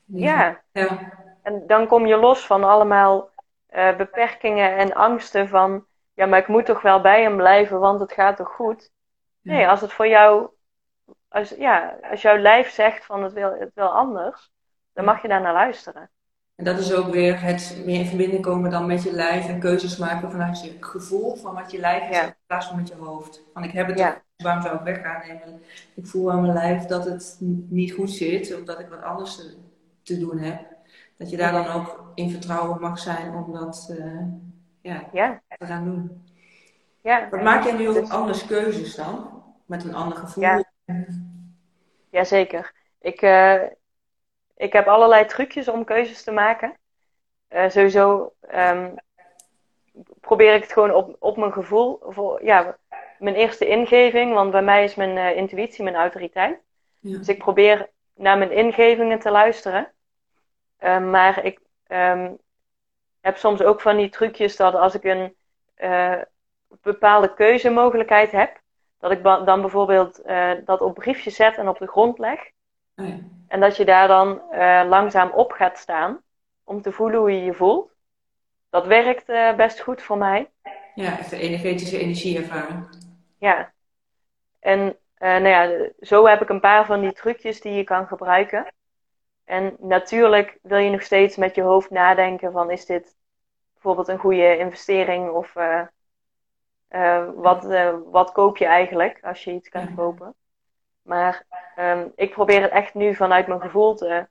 Ja. 0.04 0.60
ja. 0.72 1.12
En 1.42 1.66
dan 1.66 1.86
kom 1.86 2.06
je 2.06 2.16
los 2.16 2.46
van 2.46 2.64
allemaal 2.64 3.30
uh, 3.70 3.96
beperkingen 3.96 4.76
en 4.76 4.94
angsten 4.94 5.48
van, 5.48 5.86
ja, 6.14 6.26
maar 6.26 6.38
ik 6.38 6.48
moet 6.48 6.66
toch 6.66 6.82
wel 6.82 7.00
bij 7.00 7.22
hem 7.22 7.36
blijven, 7.36 7.80
want 7.80 8.00
het 8.00 8.12
gaat 8.12 8.36
toch 8.36 8.54
goed. 8.54 8.90
Nee, 9.40 9.68
als 9.68 9.80
het 9.80 9.92
voor 9.92 10.08
jou, 10.08 10.48
als, 11.28 11.50
ja, 11.50 11.98
als 12.10 12.22
jouw 12.22 12.36
lijf 12.36 12.70
zegt 12.70 13.04
van 13.04 13.22
het 13.22 13.32
wil, 13.32 13.52
het 13.58 13.70
wil 13.74 13.88
anders, 13.88 14.50
dan 14.92 15.04
mag 15.04 15.22
je 15.22 15.28
daar 15.28 15.40
naar 15.40 15.52
luisteren. 15.52 16.10
En 16.58 16.64
dat 16.64 16.78
is 16.78 16.92
ook 16.94 17.12
weer 17.12 17.42
het 17.42 17.82
meer 17.84 18.00
in 18.00 18.06
verbinding 18.06 18.42
komen 18.42 18.70
dan 18.70 18.86
met 18.86 19.02
je 19.02 19.12
lijf 19.12 19.48
en 19.48 19.60
keuzes 19.60 19.96
maken 19.96 20.30
vanuit 20.30 20.64
je 20.64 20.76
gevoel 20.80 21.36
van 21.36 21.54
wat 21.54 21.70
je 21.70 21.78
lijf 21.78 22.10
is 22.10 22.26
in 22.26 22.34
plaats 22.46 22.66
van 22.66 22.76
met 22.76 22.88
je 22.88 22.94
hoofd. 22.94 23.42
Van 23.52 23.64
ik 23.64 23.70
heb 23.70 23.86
het, 23.86 23.98
ja. 23.98 24.22
waarom 24.36 24.62
zou 24.62 24.76
ik 24.76 24.82
weggaan? 24.82 25.22
nemen? 25.26 25.62
ik 25.94 26.06
voel 26.06 26.30
aan 26.30 26.40
mijn 26.40 26.52
lijf 26.52 26.84
dat 26.84 27.04
het 27.04 27.36
niet 27.68 27.92
goed 27.92 28.10
zit, 28.10 28.56
omdat 28.56 28.80
ik 28.80 28.88
wat 28.88 29.02
anders 29.02 29.36
te, 29.36 29.56
te 30.02 30.18
doen 30.18 30.38
heb. 30.38 30.60
Dat 31.16 31.30
je 31.30 31.36
daar 31.36 31.52
dan 31.52 31.66
ook 31.66 32.12
in 32.14 32.30
vertrouwen 32.30 32.80
mag 32.80 32.98
zijn 32.98 33.34
om 33.34 33.52
dat 33.52 33.88
uh, 33.98 34.22
ja, 34.80 35.08
ja. 35.12 35.42
te 35.58 35.66
gaan 35.66 35.84
doen. 35.84 36.24
Ja. 37.02 37.28
Wat 37.30 37.42
maak 37.42 37.64
jij 37.64 37.76
nu 37.76 37.88
ook 37.88 37.94
dus- 37.94 38.10
anders 38.10 38.46
keuzes 38.46 38.94
dan? 38.94 39.42
Met 39.66 39.84
een 39.84 39.94
ander 39.94 40.18
gevoel? 40.18 40.44
Ja. 40.44 40.64
Jazeker. 42.10 42.72
Ik, 43.00 43.22
uh, 43.22 43.62
ik 44.58 44.72
heb 44.72 44.86
allerlei 44.86 45.24
trucjes 45.24 45.68
om 45.68 45.84
keuzes 45.84 46.22
te 46.22 46.30
maken. 46.30 46.76
Uh, 47.50 47.68
sowieso 47.68 48.32
um, 48.54 48.94
probeer 50.20 50.54
ik 50.54 50.62
het 50.62 50.72
gewoon 50.72 50.94
op, 50.94 51.16
op 51.18 51.36
mijn 51.36 51.52
gevoel. 51.52 51.98
Voor, 52.02 52.44
ja, 52.44 52.76
mijn 53.18 53.34
eerste 53.34 53.66
ingeving, 53.66 54.34
want 54.34 54.50
bij 54.50 54.62
mij 54.62 54.84
is 54.84 54.94
mijn 54.94 55.16
uh, 55.16 55.36
intuïtie 55.36 55.84
mijn 55.84 55.96
autoriteit. 55.96 56.60
Ja. 56.98 57.18
Dus 57.18 57.28
ik 57.28 57.38
probeer 57.38 57.88
naar 58.14 58.38
mijn 58.38 58.52
ingevingen 58.52 59.18
te 59.18 59.30
luisteren. 59.30 59.92
Uh, 60.80 61.10
maar 61.10 61.44
ik 61.44 61.60
um, 61.88 62.38
heb 63.20 63.36
soms 63.36 63.62
ook 63.62 63.80
van 63.80 63.96
die 63.96 64.08
trucjes 64.08 64.56
dat 64.56 64.74
als 64.74 64.94
ik 64.94 65.04
een 65.04 65.36
bepaalde 66.82 67.34
keuzemogelijkheid 67.34 68.30
heb, 68.30 68.60
dat 68.98 69.10
ik 69.10 69.22
dan 69.22 69.60
bijvoorbeeld 69.60 70.22
dat 70.64 70.80
op 70.80 70.94
briefjes 70.94 71.36
zet 71.36 71.56
en 71.56 71.68
op 71.68 71.78
de 71.78 71.86
grond 71.86 72.18
leg. 72.18 72.40
Oh 72.96 73.08
ja. 73.08 73.18
En 73.48 73.60
dat 73.60 73.76
je 73.76 73.84
daar 73.84 74.08
dan 74.08 74.42
uh, 74.52 74.84
langzaam 74.88 75.30
op 75.30 75.52
gaat 75.52 75.78
staan 75.78 76.22
om 76.64 76.82
te 76.82 76.92
voelen 76.92 77.20
hoe 77.20 77.32
je 77.32 77.44
je 77.44 77.54
voelt. 77.54 77.92
Dat 78.70 78.86
werkt 78.86 79.28
uh, 79.28 79.54
best 79.54 79.80
goed 79.80 80.02
voor 80.02 80.18
mij. 80.18 80.50
Ja, 80.94 81.18
echt 81.18 81.30
de 81.30 81.38
energetische 81.38 81.98
energie 81.98 82.38
ervaren. 82.38 82.88
Ja. 83.38 83.72
En 84.60 84.78
uh, 84.78 84.94
nou 85.18 85.48
ja, 85.48 85.90
zo 86.00 86.26
heb 86.26 86.42
ik 86.42 86.48
een 86.48 86.60
paar 86.60 86.86
van 86.86 87.00
die 87.00 87.12
trucjes 87.12 87.60
die 87.60 87.72
je 87.72 87.84
kan 87.84 88.06
gebruiken. 88.06 88.72
En 89.44 89.76
natuurlijk 89.78 90.58
wil 90.62 90.78
je 90.78 90.90
nog 90.90 91.02
steeds 91.02 91.36
met 91.36 91.54
je 91.54 91.62
hoofd 91.62 91.90
nadenken 91.90 92.52
van 92.52 92.70
is 92.70 92.86
dit 92.86 93.16
bijvoorbeeld 93.72 94.08
een 94.08 94.18
goede 94.18 94.58
investering 94.58 95.30
of 95.30 95.52
wat, 97.34 97.64
wat 98.10 98.32
koop 98.32 98.56
je 98.56 98.66
eigenlijk 98.66 99.18
als 99.22 99.44
je 99.44 99.52
iets 99.52 99.68
kan 99.68 99.94
kopen. 99.94 100.34
Maar 101.08 101.44
um, 101.78 102.12
ik 102.16 102.30
probeer 102.30 102.62
het 102.62 102.70
echt 102.70 102.94
nu 102.94 103.14
vanuit 103.14 103.46
mijn 103.46 103.60
gevoel 103.60 103.94
te 103.94 104.26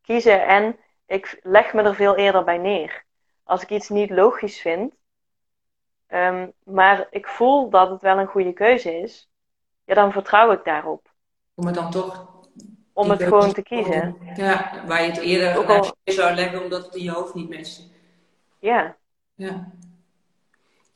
kiezen 0.00 0.46
en 0.46 0.76
ik 1.06 1.40
leg 1.42 1.72
me 1.72 1.82
er 1.82 1.94
veel 1.94 2.16
eerder 2.16 2.44
bij 2.44 2.58
neer. 2.58 3.04
Als 3.44 3.62
ik 3.62 3.70
iets 3.70 3.88
niet 3.88 4.10
logisch 4.10 4.60
vind, 4.60 4.94
um, 6.08 6.52
maar 6.62 7.06
ik 7.10 7.26
voel 7.26 7.70
dat 7.70 7.90
het 7.90 8.02
wel 8.02 8.18
een 8.18 8.26
goede 8.26 8.52
keuze 8.52 9.00
is, 9.00 9.30
ja, 9.84 9.94
dan 9.94 10.12
vertrouw 10.12 10.52
ik 10.52 10.64
daarop. 10.64 11.10
Om 11.54 11.66
het 11.66 11.74
dan 11.74 11.90
toch. 11.90 12.30
Om 12.92 13.10
het 13.10 13.22
gewoon 13.22 13.52
te 13.52 13.62
kiezen. 13.62 14.16
Ja, 14.34 14.82
waar 14.86 15.02
je 15.02 15.10
het 15.10 15.20
eerder 15.20 15.58
ook 15.58 15.68
al... 15.68 15.94
zou 16.04 16.34
leggen 16.34 16.62
omdat 16.62 16.84
het 16.84 16.94
in 16.94 17.02
je 17.02 17.10
hoofd 17.10 17.34
niet 17.34 17.50
matcht. 17.50 17.90
Ja. 18.58 18.96
ja. 19.34 19.72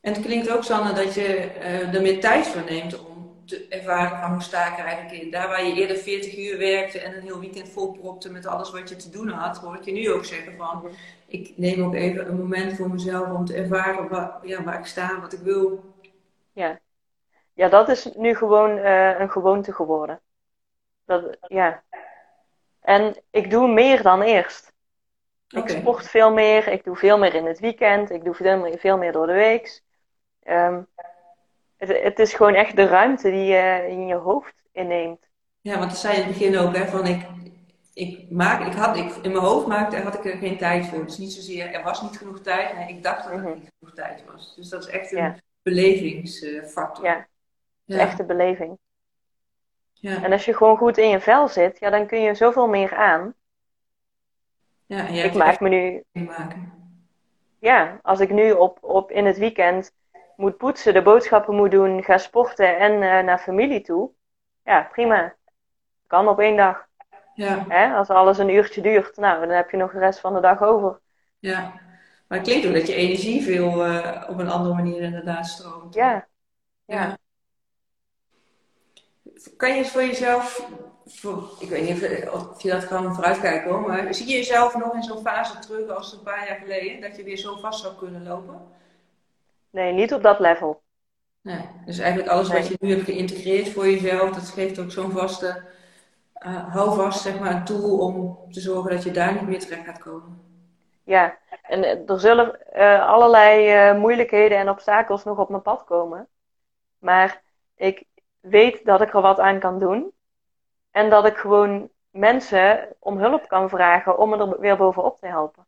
En 0.01 0.13
het 0.13 0.21
klinkt 0.21 0.49
ook, 0.49 0.63
Sanne, 0.63 0.93
dat 0.93 1.13
je 1.13 1.51
uh, 1.59 1.93
er 1.93 2.01
meer 2.01 2.19
tijd 2.19 2.47
voor 2.47 2.63
neemt 2.63 3.05
om 3.05 3.16
te 3.47 3.67
ervaren 3.69 4.19
van 4.19 4.31
hoe 4.31 4.41
sta 4.41 4.71
ik 4.71 4.77
er 4.77 4.85
eigenlijk 4.85 5.23
in. 5.23 5.31
Daar 5.31 5.47
waar 5.47 5.65
je 5.65 5.73
eerder 5.73 5.97
40 5.97 6.37
uur 6.37 6.57
werkte 6.57 6.99
en 6.99 7.15
een 7.15 7.21
heel 7.21 7.39
weekend 7.39 7.69
volpropte 7.69 8.31
met 8.31 8.45
alles 8.45 8.71
wat 8.71 8.89
je 8.89 8.95
te 8.95 9.09
doen 9.09 9.29
had, 9.29 9.57
hoor 9.57 9.75
ik 9.75 9.83
je 9.83 9.91
nu 9.91 10.11
ook 10.11 10.25
zeggen 10.25 10.57
van, 10.57 10.89
ik 11.27 11.53
neem 11.57 11.83
ook 11.83 11.93
even 11.93 12.27
een 12.27 12.37
moment 12.37 12.75
voor 12.75 12.89
mezelf 12.89 13.29
om 13.29 13.45
te 13.45 13.55
ervaren 13.55 14.07
waar, 14.07 14.39
ja, 14.47 14.63
waar 14.63 14.79
ik 14.79 14.85
sta, 14.85 15.19
wat 15.21 15.33
ik 15.33 15.39
wil. 15.39 15.93
Ja, 16.51 16.79
ja 17.53 17.69
dat 17.69 17.89
is 17.89 18.09
nu 18.15 18.35
gewoon 18.35 18.77
uh, 18.77 19.19
een 19.19 19.31
gewoonte 19.31 19.73
geworden. 19.73 20.21
Dat, 21.05 21.37
ja. 21.47 21.83
En 22.81 23.23
ik 23.31 23.49
doe 23.49 23.67
meer 23.67 24.01
dan 24.01 24.21
eerst. 24.21 24.75
Ik 25.47 25.69
sport 25.69 26.09
veel 26.09 26.33
meer, 26.33 26.67
ik 26.67 26.83
doe 26.83 26.95
veel 26.95 27.17
meer 27.17 27.33
in 27.33 27.45
het 27.45 27.59
weekend, 27.59 28.09
ik 28.09 28.23
doe 28.23 28.33
veel 28.33 28.57
meer, 28.57 28.77
veel 28.77 28.97
meer 28.97 29.11
door 29.11 29.27
de 29.27 29.33
week. 29.33 29.81
Um, 30.43 30.87
het, 31.77 32.03
het 32.03 32.19
is 32.19 32.33
gewoon 32.33 32.53
echt 32.53 32.75
de 32.75 32.85
ruimte 32.85 33.29
die 33.29 33.45
je 33.45 33.85
in 33.89 34.07
je 34.07 34.15
hoofd 34.15 34.53
inneemt. 34.71 35.27
Ja, 35.61 35.77
want 35.77 35.89
dat 35.89 35.99
zei 35.99 36.13
je 36.13 36.21
in 36.21 36.27
het 36.27 36.37
begin 36.37 36.57
ook, 36.57 36.75
hè, 36.75 36.85
van 36.85 37.05
ik, 37.05 37.25
ik 37.93 38.31
maak, 38.31 38.67
ik 38.67 38.73
had, 38.73 38.97
ik, 38.97 39.15
in 39.15 39.31
mijn 39.31 39.43
hoofd 39.43 39.67
maakte, 39.67 39.97
had 39.97 40.13
ik 40.13 40.25
er 40.25 40.37
geen 40.37 40.57
tijd 40.57 40.85
voor. 40.85 41.05
Dus 41.05 41.17
niet 41.17 41.33
zozeer, 41.33 41.73
er 41.73 41.83
was 41.83 42.01
niet 42.01 42.17
genoeg 42.17 42.41
tijd, 42.41 42.75
nee, 42.75 42.89
ik 42.89 43.03
dacht 43.03 43.23
dat 43.23 43.31
er 43.31 43.39
mhm. 43.39 43.53
niet 43.53 43.71
genoeg 43.79 43.95
tijd 43.95 44.23
was. 44.31 44.55
Dus 44.55 44.69
dat 44.69 44.83
is 44.83 44.89
echt 44.89 45.11
een 45.11 45.41
belevingsfactor. 45.61 47.05
Ja, 47.05 47.15
het 47.15 47.27
is 47.85 47.97
echt 47.97 48.19
een 48.19 48.27
beleving. 48.27 48.77
Ja. 49.93 50.23
En 50.23 50.31
als 50.31 50.45
je 50.45 50.55
gewoon 50.55 50.77
goed 50.77 50.97
in 50.97 51.09
je 51.09 51.19
vel 51.19 51.47
zit, 51.47 51.79
ja, 51.79 51.89
dan 51.89 52.07
kun 52.07 52.21
je 52.21 52.35
zoveel 52.35 52.67
meer 52.67 52.95
aan. 52.95 53.33
Ja, 54.85 55.07
en 55.07 55.25
ik 55.25 55.33
maak 55.33 55.59
me 55.59 55.69
nu. 55.69 56.03
Maken. 56.11 56.73
Ja, 57.59 57.99
als 58.01 58.19
ik 58.19 58.29
nu 58.29 58.51
op, 58.51 58.77
op 58.81 59.11
in 59.11 59.25
het 59.25 59.37
weekend 59.37 59.91
moet 60.37 60.57
poetsen, 60.57 60.93
de 60.93 61.01
boodschappen 61.01 61.55
moet 61.55 61.71
doen, 61.71 62.03
ga 62.03 62.17
sporten 62.17 62.77
en 62.77 62.91
uh, 62.91 62.99
naar 62.99 63.39
familie 63.39 63.81
toe. 63.81 64.11
Ja, 64.63 64.89
prima. 64.91 65.35
Kan 66.07 66.27
op 66.27 66.39
één 66.39 66.57
dag. 66.57 66.87
Ja. 67.33 67.65
Hè? 67.67 67.95
Als 67.95 68.09
alles 68.09 68.37
een 68.37 68.49
uurtje 68.49 68.81
duurt, 68.81 69.17
nou, 69.17 69.39
dan 69.39 69.55
heb 69.55 69.69
je 69.69 69.77
nog 69.77 69.91
de 69.91 69.99
rest 69.99 70.19
van 70.19 70.33
de 70.33 70.39
dag 70.39 70.61
over. 70.61 70.99
Ja, 71.39 71.73
maar 72.27 72.37
het 72.37 72.47
klinkt 72.47 72.67
ook 72.67 72.73
dat 72.73 72.87
je 72.87 72.93
energie 72.93 73.43
veel 73.43 73.87
uh, 73.87 74.23
op 74.29 74.39
een 74.39 74.49
andere 74.49 74.75
manier 74.75 75.01
inderdaad 75.01 75.47
stroomt. 75.47 75.93
Ja. 75.93 76.27
ja. 76.85 77.17
Kan 79.57 79.75
je 79.75 79.85
voor 79.85 80.01
jezelf, 80.01 80.69
voor, 81.05 81.49
ik 81.59 81.69
weet 81.69 81.81
niet 81.81 82.29
of 82.31 82.61
je 82.61 82.69
dat 82.69 82.87
kan 82.87 83.13
vooruitkijken 83.13 83.69
hoor, 83.71 83.81
maar 83.81 84.13
zie 84.13 84.27
je 84.27 84.35
jezelf 84.35 84.77
nog 84.77 84.93
in 84.93 85.03
zo'n 85.03 85.21
fase 85.21 85.59
terug 85.59 85.89
als 85.89 86.13
een 86.13 86.23
paar 86.23 86.47
jaar 86.47 86.57
geleden, 86.57 87.01
dat 87.01 87.15
je 87.15 87.23
weer 87.23 87.37
zo 87.37 87.55
vast 87.55 87.81
zou 87.81 87.95
kunnen 87.95 88.23
lopen? 88.23 88.75
Nee, 89.77 89.93
niet 89.93 90.13
op 90.13 90.23
dat 90.23 90.39
level. 90.39 90.81
Nee, 91.41 91.69
dus 91.85 91.99
eigenlijk 91.99 92.29
alles 92.29 92.49
wat 92.49 92.67
je 92.67 92.77
nu 92.79 92.89
hebt 92.89 93.03
geïntegreerd 93.03 93.69
voor 93.69 93.85
jezelf, 93.85 94.29
dat 94.31 94.49
geeft 94.49 94.79
ook 94.79 94.91
zo'n 94.91 95.11
vaste, 95.11 95.63
uh, 96.45 96.73
houvast, 96.73 97.21
zeg 97.21 97.39
maar, 97.39 97.55
een 97.55 97.65
tool 97.65 97.97
om 97.97 98.37
te 98.51 98.59
zorgen 98.59 98.91
dat 98.91 99.03
je 99.03 99.11
daar 99.11 99.33
niet 99.33 99.47
meer 99.47 99.59
terecht 99.59 99.85
gaat 99.85 99.99
komen. 99.99 100.41
Ja, 101.03 101.37
en 101.61 101.83
eh, 101.83 102.09
er 102.09 102.19
zullen 102.19 102.59
uh, 102.75 103.07
allerlei 103.07 103.89
uh, 103.89 103.99
moeilijkheden 103.99 104.57
en 104.57 104.69
obstakels 104.69 105.23
nog 105.23 105.37
op 105.37 105.49
mijn 105.49 105.61
pad 105.61 105.83
komen. 105.83 106.27
Maar 106.99 107.41
ik 107.75 108.03
weet 108.39 108.85
dat 108.85 109.01
ik 109.01 109.13
er 109.13 109.21
wat 109.21 109.39
aan 109.39 109.59
kan 109.59 109.79
doen. 109.79 110.11
En 110.91 111.09
dat 111.09 111.25
ik 111.25 111.37
gewoon 111.37 111.89
mensen 112.09 112.95
om 112.99 113.17
hulp 113.17 113.47
kan 113.47 113.69
vragen 113.69 114.19
om 114.19 114.29
me 114.29 114.37
er 114.37 114.59
weer 114.59 114.77
bovenop 114.77 115.19
te 115.19 115.27
helpen. 115.27 115.65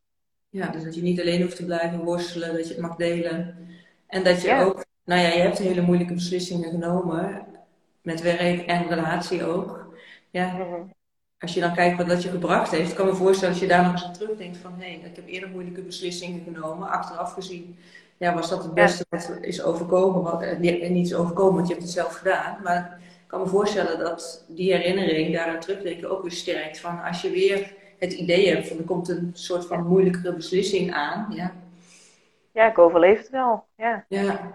Ja, 0.50 0.68
dus 0.68 0.84
dat 0.84 0.96
je 0.96 1.02
niet 1.02 1.20
alleen 1.20 1.42
hoeft 1.42 1.56
te 1.56 1.66
blijven 1.66 2.04
worstelen, 2.04 2.54
dat 2.54 2.68
je 2.68 2.74
het 2.74 2.82
mag 2.82 2.96
delen. 2.96 3.68
En 4.10 4.24
dat 4.24 4.42
je 4.42 4.54
ook, 4.54 4.86
nou 5.06 5.22
ja, 5.22 5.28
je 5.28 5.42
hebt 5.42 5.58
hele 5.58 5.82
moeilijke 5.82 6.14
beslissingen 6.14 6.70
genomen. 6.70 7.46
Met 8.02 8.22
werk 8.22 8.66
en 8.66 8.88
relatie 8.88 9.46
ook. 9.46 9.94
Ja. 10.30 10.54
Mhm. 10.54 10.82
Als 11.40 11.54
je 11.54 11.60
dan 11.60 11.74
kijkt 11.74 11.98
wat 11.98 12.08
dat 12.08 12.24
je 12.24 12.30
gebracht 12.30 12.72
heeft, 12.72 12.94
kan 12.94 13.06
me 13.06 13.14
voorstellen 13.14 13.54
als 13.54 13.64
je 13.64 13.68
daar 13.70 13.84
nog 13.84 13.92
eens 13.92 14.04
aan 14.04 14.14
terugdenkt 14.14 14.58
van 14.58 14.74
hé, 14.78 14.86
hey, 14.86 15.10
ik 15.10 15.16
heb 15.16 15.28
eerder 15.28 15.50
moeilijke 15.50 15.82
beslissingen 15.82 16.44
genomen, 16.44 16.90
achteraf 16.90 17.34
gezien. 17.34 17.78
Ja, 18.18 18.34
was 18.34 18.50
dat 18.50 18.64
het 18.64 18.74
beste 18.74 19.06
wat 19.10 19.38
is 19.42 19.64
overkomen? 19.64 20.22
Wat, 20.22 20.42
eh, 20.42 20.58
niet 20.90 21.06
is 21.06 21.14
overkomen, 21.14 21.54
want 21.54 21.68
je 21.68 21.74
hebt 21.74 21.86
het 21.86 21.96
zelf 21.96 22.14
gedaan. 22.14 22.58
Maar 22.64 23.00
ik 23.02 23.28
kan 23.28 23.40
me 23.40 23.48
voorstellen 23.48 24.00
dat 24.00 24.46
die 24.48 24.74
herinnering 24.74 25.34
daaraan 25.34 25.60
terugdenken 25.60 26.12
ook 26.12 26.22
weer 26.22 26.32
sterkt. 26.32 26.80
Van 26.80 27.04
als 27.04 27.22
je 27.22 27.30
weer 27.30 27.74
het 28.00 28.14
idee 28.14 28.48
hebt 28.54 28.68
van 28.68 28.78
er 28.78 28.84
komt 28.84 29.10
een 29.10 29.32
soort 29.34 29.66
van 29.66 29.88
moeilijkere 29.88 30.34
beslissing 30.34 30.94
aan. 30.94 31.28
Ja, 31.36 31.54
ja, 32.52 32.68
ik 32.68 32.78
overleef 32.78 33.18
het 33.18 33.30
wel. 33.30 33.68
Ja. 33.76 34.06
ja. 34.08 34.54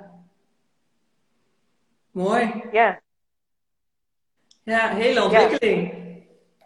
Mooi. 2.11 2.65
Ja. 2.73 3.01
Ja, 4.63 4.89
hele 4.89 5.23
ontwikkeling. 5.23 5.93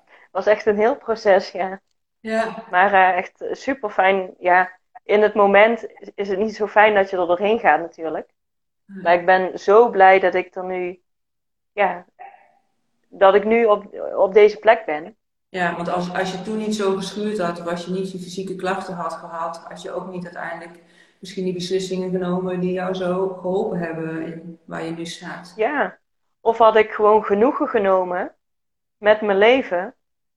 Het 0.03 0.31
was 0.31 0.47
echt 0.47 0.67
een 0.67 0.79
heel 0.79 0.97
proces, 0.97 1.51
ja. 1.51 1.81
Ja. 2.21 2.65
Maar 2.71 2.93
uh, 2.93 3.17
echt 3.17 3.45
super 3.51 3.91
fijn. 3.91 4.35
Ja, 4.39 4.79
in 5.05 5.23
het 5.23 5.35
moment 5.35 5.87
is 6.15 6.29
het 6.29 6.39
niet 6.39 6.57
zo 6.57 6.67
fijn 6.67 6.95
dat 6.95 7.11
je 7.11 7.17
er 7.17 7.27
doorheen 7.27 7.59
gaat 7.59 7.81
natuurlijk. 7.81 8.31
Maar 8.85 9.15
ik 9.15 9.27
ben 9.27 9.59
zo 9.59 9.91
blij 9.91 10.19
dat 10.19 10.35
ik 10.35 10.55
er 10.55 10.65
nu, 10.65 11.01
ja, 11.73 12.07
dat 13.09 13.35
ik 13.35 13.45
nu 13.45 13.65
op, 13.65 14.01
op 14.17 14.33
deze 14.33 14.59
plek 14.59 14.85
ben. 14.85 15.17
Ja, 15.51 15.77
want 15.77 15.89
als, 15.89 16.15
als 16.15 16.33
je 16.33 16.43
toen 16.43 16.59
niet 16.59 16.75
zo 16.75 16.97
geschuurd 16.97 17.39
had, 17.39 17.61
of 17.61 17.67
als 17.67 17.85
je 17.85 17.91
niet 17.91 18.11
die 18.11 18.21
fysieke 18.21 18.55
klachten 18.55 18.95
had 18.95 19.13
gehad, 19.13 19.59
had 19.59 19.83
je 19.83 19.93
ook 19.93 20.11
niet 20.11 20.25
uiteindelijk 20.25 20.83
misschien 21.19 21.45
die 21.45 21.53
beslissingen 21.53 22.11
genomen 22.11 22.61
die 22.61 22.73
jou 22.73 22.95
zo 22.95 23.29
geholpen 23.29 23.79
hebben 23.79 24.23
in 24.23 24.59
waar 24.65 24.85
je 24.85 24.91
nu 24.91 25.07
staat. 25.07 25.53
Ja, 25.57 25.99
of 26.41 26.59
had 26.59 26.77
ik 26.77 26.91
gewoon 26.91 27.25
genoegen 27.25 27.69
genomen 27.69 28.35
met 28.99 29.21
mijn 29.21 29.39
leven. 29.39 29.95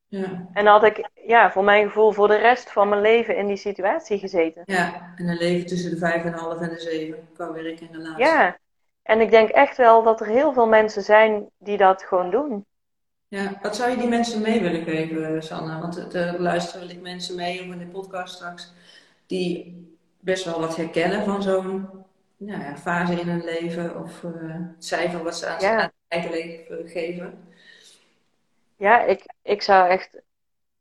Ja. 0.08 0.48
En 0.54 0.66
had 0.66 0.84
ik, 0.84 1.10
ja, 1.14 1.52
voor 1.52 1.64
mijn 1.64 1.86
gevoel, 1.86 2.12
voor 2.12 2.28
de 2.28 2.36
rest 2.36 2.72
van 2.72 2.90
mijn 2.90 3.02
leven 3.02 3.38
in 3.38 3.48
die 3.48 3.58
situatie 3.58 4.20
gezeten. 4.20 4.62
Ja, 4.66 5.14
en 5.16 5.28
een 5.28 5.38
leven 5.38 5.68
tussen 5.68 5.92
de 5.92 5.98
vijf 5.98 6.24
en 6.24 6.34
half 6.34 6.60
en 6.62 6.70
de 6.70 6.80
zeven 6.80 7.28
qua 7.34 7.52
werk 7.52 7.80
en 7.80 7.90
relatie. 7.92 8.26
Ja, 8.26 8.58
en 9.04 9.22
ik 9.22 9.32
denk 9.32 9.50
echt 9.50 9.78
wel 9.78 10.04
dat 10.04 10.22
er 10.22 10.28
heel 10.28 10.54
veel 10.54 10.68
mensen 10.68 11.04
zijn 11.04 11.50
die 11.58 11.78
dat 11.78 12.04
gewoon 12.04 12.32
doen. 12.32 12.66
Ja, 13.32 13.60
wat 13.62 13.76
zou 13.76 13.92
je 13.92 13.98
die 13.98 14.08
mensen 14.08 14.42
mee 14.42 14.62
willen 14.62 14.84
geven, 14.84 15.44
Sanne? 15.44 15.80
Want 15.80 16.14
er 16.14 16.42
luisteren 16.42 16.80
wellicht 16.82 17.02
mensen 17.02 17.36
mee 17.36 17.60
of 17.60 17.66
in 17.66 17.78
de 17.78 17.86
podcast 17.86 18.36
straks 18.36 18.74
die 19.26 19.76
best 20.20 20.46
wel 20.46 20.60
wat 20.60 20.76
herkennen 20.76 21.24
van 21.24 21.42
zo'n 21.42 21.90
nou 22.38 22.62
ja, 22.62 22.76
fase 22.78 23.20
in 23.20 23.28
hun 23.28 23.44
leven 23.44 24.04
of 24.04 24.24
uh, 24.24 24.32
het 24.54 24.86
cijfer 24.86 25.24
wat 25.24 25.38
ze 25.38 25.48
aan 25.48 25.60
Ja. 25.62 25.80
hun 25.80 25.92
eigen 26.08 26.32
leven 26.32 26.90
geven. 26.90 27.48
Ja, 28.76 29.02
ik, 29.02 29.26
ik 29.42 29.62
zou 29.62 29.90
echt 29.90 30.22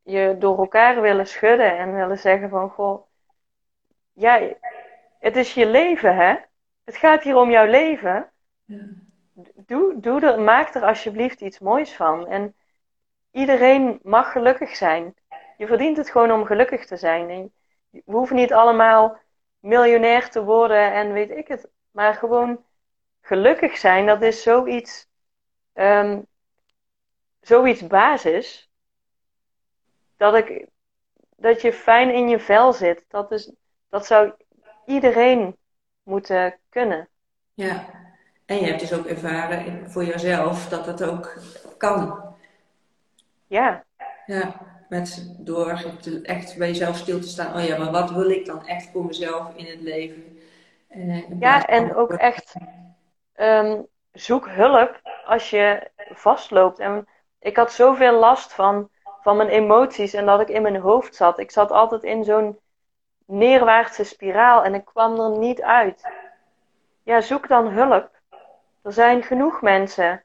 je 0.03 0.37
door 0.39 0.59
elkaar 0.59 1.01
willen 1.01 1.27
schudden 1.27 1.79
en 1.79 1.95
willen 1.95 2.19
zeggen 2.19 2.49
van, 2.49 2.71
goh, 2.71 3.07
ja, 4.13 4.41
het 5.19 5.37
is 5.37 5.55
je 5.55 5.67
leven, 5.67 6.17
hè? 6.17 6.35
Het 6.85 6.97
gaat 6.97 7.23
hier 7.23 7.37
om 7.37 7.51
jouw 7.51 7.67
leven. 7.67 8.31
Ja. 8.65 8.79
Doe, 9.55 10.01
doe 10.01 10.21
er, 10.21 10.41
maak 10.41 10.75
er 10.75 10.83
alsjeblieft 10.83 11.41
iets 11.41 11.59
moois 11.59 11.95
van. 11.97 12.27
En 12.27 12.55
iedereen 13.31 14.01
mag 14.03 14.33
gelukkig 14.33 14.77
zijn. 14.77 15.15
Je 15.57 15.67
verdient 15.67 15.97
het 15.97 16.11
gewoon 16.11 16.33
om 16.33 16.45
gelukkig 16.45 16.87
te 16.87 16.97
zijn. 16.97 17.53
We 17.91 18.03
hoeven 18.05 18.37
niet 18.37 18.53
allemaal 18.53 19.19
miljonair 19.59 20.31
te 20.31 20.45
worden 20.45 20.93
en 20.93 21.13
weet 21.13 21.31
ik 21.31 21.49
het. 21.49 21.69
Maar 21.91 22.15
gewoon 22.15 22.65
gelukkig 23.21 23.77
zijn, 23.77 24.07
dat 24.07 24.23
is 24.23 24.43
zoiets, 24.43 25.09
ehm, 25.73 26.21
zoiets 27.41 27.87
basis. 27.87 28.71
Dat, 30.17 30.35
ik, 30.35 30.67
dat 31.37 31.61
je 31.61 31.73
fijn 31.73 32.15
in 32.15 32.29
je 32.29 32.39
vel 32.39 32.73
zit. 32.73 33.05
Dat, 33.09 33.33
is, 33.33 33.53
dat 33.89 34.07
zou 34.07 34.33
iedereen 34.87 35.57
moeten 36.03 36.61
kunnen. 36.69 37.09
Ja, 37.55 38.00
en 38.51 38.61
je 38.61 38.67
hebt 38.67 38.81
dus 38.81 38.93
ook 38.93 39.07
ervaren 39.07 39.67
in- 39.67 39.91
voor 39.91 40.05
jezelf 40.05 40.69
dat 40.69 40.85
dat 40.85 41.03
ook 41.03 41.35
kan. 41.77 42.21
Ja, 43.47 43.85
Ja, 44.27 44.55
met, 44.89 45.35
door 45.39 45.81
te- 46.01 46.21
echt 46.23 46.59
bij 46.59 46.69
jezelf 46.69 46.97
stil 46.97 47.21
te 47.21 47.29
staan. 47.29 47.57
Oh 47.57 47.65
ja, 47.65 47.79
maar 47.79 47.91
wat 47.91 48.11
wil 48.11 48.31
ik 48.31 48.47
dan 48.47 48.67
echt 48.67 48.91
voor 48.91 49.05
mezelf 49.05 49.55
in 49.55 49.67
het 49.67 49.81
leven? 49.81 50.39
Eh, 50.89 51.41
ja 51.41 51.67
en 51.67 51.95
ook 51.95 52.13
echt 52.13 52.55
ehm, 53.35 53.81
zoek 54.13 54.49
hulp 54.49 55.01
als 55.25 55.51
je 55.51 55.91
vastloopt. 55.97 56.79
En 56.79 57.09
ik 57.39 57.57
had 57.57 57.73
zoveel 57.73 58.19
last 58.19 58.53
van, 58.53 58.89
van 59.23 59.37
mijn 59.37 59.49
emoties 59.49 60.13
en 60.15 60.27
dat 60.27 60.41
ik 60.41 60.49
in 60.49 60.63
mijn 60.63 60.77
hoofd 60.77 61.15
zat. 61.15 61.39
Ik 61.39 61.51
zat 61.51 61.71
altijd 61.71 62.03
in 62.03 62.25
zo'n 62.25 62.59
neerwaartse 63.27 64.05
spiraal 64.05 64.65
en 64.65 64.75
ik 64.75 64.85
kwam 64.85 65.21
er 65.21 65.39
niet 65.39 65.63
uit. 65.63 66.09
Ja, 67.03 67.21
zoek 67.21 67.49
dan 67.49 67.69
hulp. 67.69 68.20
Er 68.83 68.93
zijn 68.93 69.23
genoeg 69.23 69.63
mensen 69.63 70.25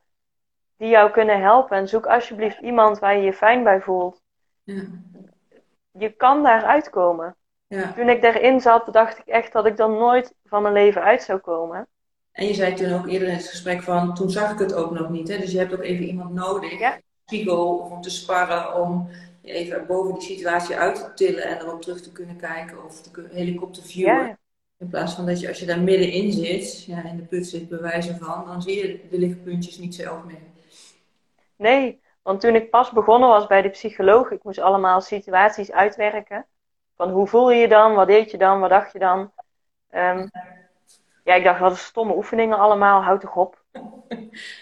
die 0.78 0.90
jou 0.90 1.12
kunnen 1.12 1.42
helpen. 1.42 1.78
En 1.78 1.88
zoek 1.88 2.06
alsjeblieft 2.06 2.60
iemand 2.60 3.00
waar 3.00 3.18
je 3.18 3.24
je 3.24 3.34
fijn 3.34 3.64
bij 3.64 3.82
voelt. 3.82 4.22
Ja, 4.64 4.84
Je 5.92 6.10
kan 6.10 6.44
daar 6.44 6.64
uitkomen. 6.64 7.36
ja. 7.68 7.94
Toen 7.94 8.10
ik 8.10 8.22
daarin 8.22 8.62
zat, 8.62 8.94
dacht 8.94 9.18
ik 9.18 9.26
echt 9.26 9.52
dat 9.52 9.66
ik 9.66 9.80
er 9.80 9.90
nooit 9.90 10.34
van 10.46 10.62
mijn 10.62 10.74
leven 10.74 11.02
uit 11.04 11.24
zou 11.24 11.40
komen. 11.40 11.88
En 12.32 12.46
je 12.48 12.54
zei 12.54 12.74
toen 12.74 12.94
ook 12.94 13.08
eerder 13.08 13.28
in 13.28 13.34
het 13.34 13.48
gesprek 13.48 13.82
van, 13.84 14.14
toen 14.14 14.30
zag 14.30 14.52
ik 14.52 14.60
het 14.60 14.74
ook 14.74 14.92
nog 14.92 15.10
niet. 15.10 15.28
Hè? 15.28 15.38
Dus 15.38 15.52
je 15.52 15.58
hebt 15.58 15.74
ook 15.74 15.82
even 15.82 16.06
iemand 16.06 16.34
nodig, 16.34 16.80
Ja. 16.80 17.00
spiegel 17.26 17.78
of 17.78 17.92
om 17.92 18.02
te 18.02 18.10
sparren, 18.10 18.76
om 18.82 19.10
je 19.42 19.52
even 19.52 19.86
boven 19.86 20.14
die 20.14 20.22
situatie 20.24 20.76
uit 20.76 20.96
te 20.96 21.14
tillen 21.14 21.44
en 21.44 21.60
erop 21.60 21.82
terug 21.82 22.02
te 22.02 22.12
kunnen 22.12 22.38
kijken 22.38 22.84
of 22.86 23.02
te 23.02 23.28
helikopterviewen. 23.32 24.28
Ja, 24.28 24.38
In 24.78 24.90
plaats 24.90 25.14
van 25.14 25.26
dat 25.26 25.40
je 25.40 25.48
als 25.48 25.60
je 25.60 25.66
daar 25.66 25.80
middenin 25.80 26.32
zit, 26.32 26.84
ja, 26.86 27.04
in 27.04 27.18
de 27.18 27.24
put 27.24 27.48
zit 27.48 27.70
bij 27.70 27.80
wijze 27.80 28.16
van, 28.16 28.46
dan 28.46 28.62
zie 28.62 28.88
je 28.88 29.08
de 29.10 29.20
lichtpuntjes 29.20 29.78
niet 29.78 29.96
zelf 29.96 30.24
meer. 30.24 30.42
nee. 31.56 32.04
Want 32.22 32.42
toen 32.42 32.56
ik 32.56 32.70
pas 32.70 32.92
begonnen 32.92 33.30
was 33.30 33.48
bij 33.48 33.62
de 33.62 33.70
psycholoog, 33.70 34.32
ik 34.32 34.44
moest 34.44 34.60
allemaal 34.60 35.02
situaties 35.02 35.72
uitwerken. 35.72 36.46
Van 36.96 37.10
hoe 37.10 37.28
voel 37.28 37.52
je 37.52 37.60
je 37.60 37.68
dan? 37.68 37.94
Wat 37.96 38.08
deed 38.08 38.32
je 38.32 38.38
dan? 38.38 38.60
Wat 38.60 38.70
dacht 38.70 38.92
je 38.92 39.00
dan? 39.00 39.32
Ehm, 39.90 40.28
ja, 41.24 41.34
ik 41.34 41.44
dacht, 41.44 41.60
wat 41.60 41.72
een 41.72 41.78
stomme 41.78 42.16
oefeningen 42.16 42.58
allemaal, 42.58 43.02
houd 43.04 43.22
toch 43.22 43.36
op. 43.36 43.64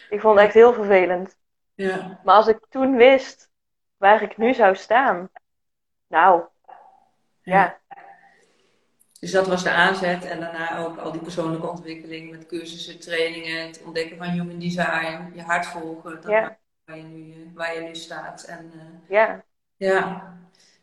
Ik 0.09 0.20
vond 0.20 0.36
het 0.36 0.45
echt 0.45 0.53
heel 0.53 0.74
vervelend. 0.74 1.38
Ja, 1.74 2.20
Maar 2.24 2.36
als 2.36 2.47
ik 2.47 2.66
toen 2.70 2.95
wist 2.95 3.51
waar 3.97 4.22
ik 4.22 4.38
nu 4.38 4.53
zou 4.53 4.76
staan, 4.76 5.30
nou, 6.07 6.43
ja, 7.41 7.80
Dus 9.24 9.32
dat 9.32 9.47
was 9.47 9.63
de 9.63 9.71
aanzet 9.71 10.26
en 10.26 10.39
daarna 10.39 10.78
ook 10.78 10.97
al 10.97 11.11
die 11.11 11.21
persoonlijke 11.21 11.67
ontwikkeling 11.67 12.32
met 12.32 12.45
cursussen, 12.45 12.99
trainingen, 12.99 13.67
het 13.67 13.82
ontdekken 13.86 14.17
van 14.17 14.28
human 14.28 14.59
design, 14.59 15.32
je 15.34 15.41
hart 15.41 15.65
volgen, 15.65 16.21
dat 16.21 16.32
Ja. 16.32 16.57
waar, 16.86 16.97
je 16.97 17.03
nu, 17.03 17.32
eh, 17.32 17.38
waar 17.53 17.76
je 17.76 17.82
nu 17.82 17.95
staat. 17.95 18.43
En, 18.43 18.71
eh, 18.74 19.09
ja, 19.09 19.43
ja. 19.78 20.34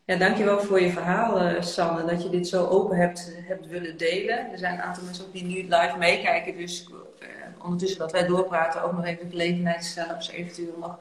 ja, 0.05 0.15
dankjewel 0.15 0.59
voor 0.59 0.81
je 0.81 0.91
verhaal, 0.91 1.61
Sanne, 1.63 2.05
dat 2.05 2.23
je 2.23 2.29
dit 2.29 2.47
zo 2.47 2.65
open 2.65 2.97
hebt, 2.97 3.33
hebt 3.47 3.67
willen 3.67 3.97
delen. 3.97 4.51
Er 4.51 4.57
zijn 4.57 4.73
een 4.73 4.81
aantal 4.81 5.03
mensen 5.03 5.25
ook 5.25 5.33
die 5.33 5.43
nu 5.43 5.63
live 5.63 5.95
meekijken, 5.97 6.57
dus 6.57 6.89
eh, 7.19 7.27
ondertussen 7.63 7.99
dat 7.99 8.11
wij 8.11 8.27
doorpraten 8.27 8.83
ook 8.83 8.93
nog 8.93 9.05
even 9.05 9.23
de 9.23 9.29
gelegenheid 9.29 9.83
stellen 9.83 10.15
of 10.15 10.23
ze 10.23 10.33
eventueel 10.33 10.77
nog 10.79 10.99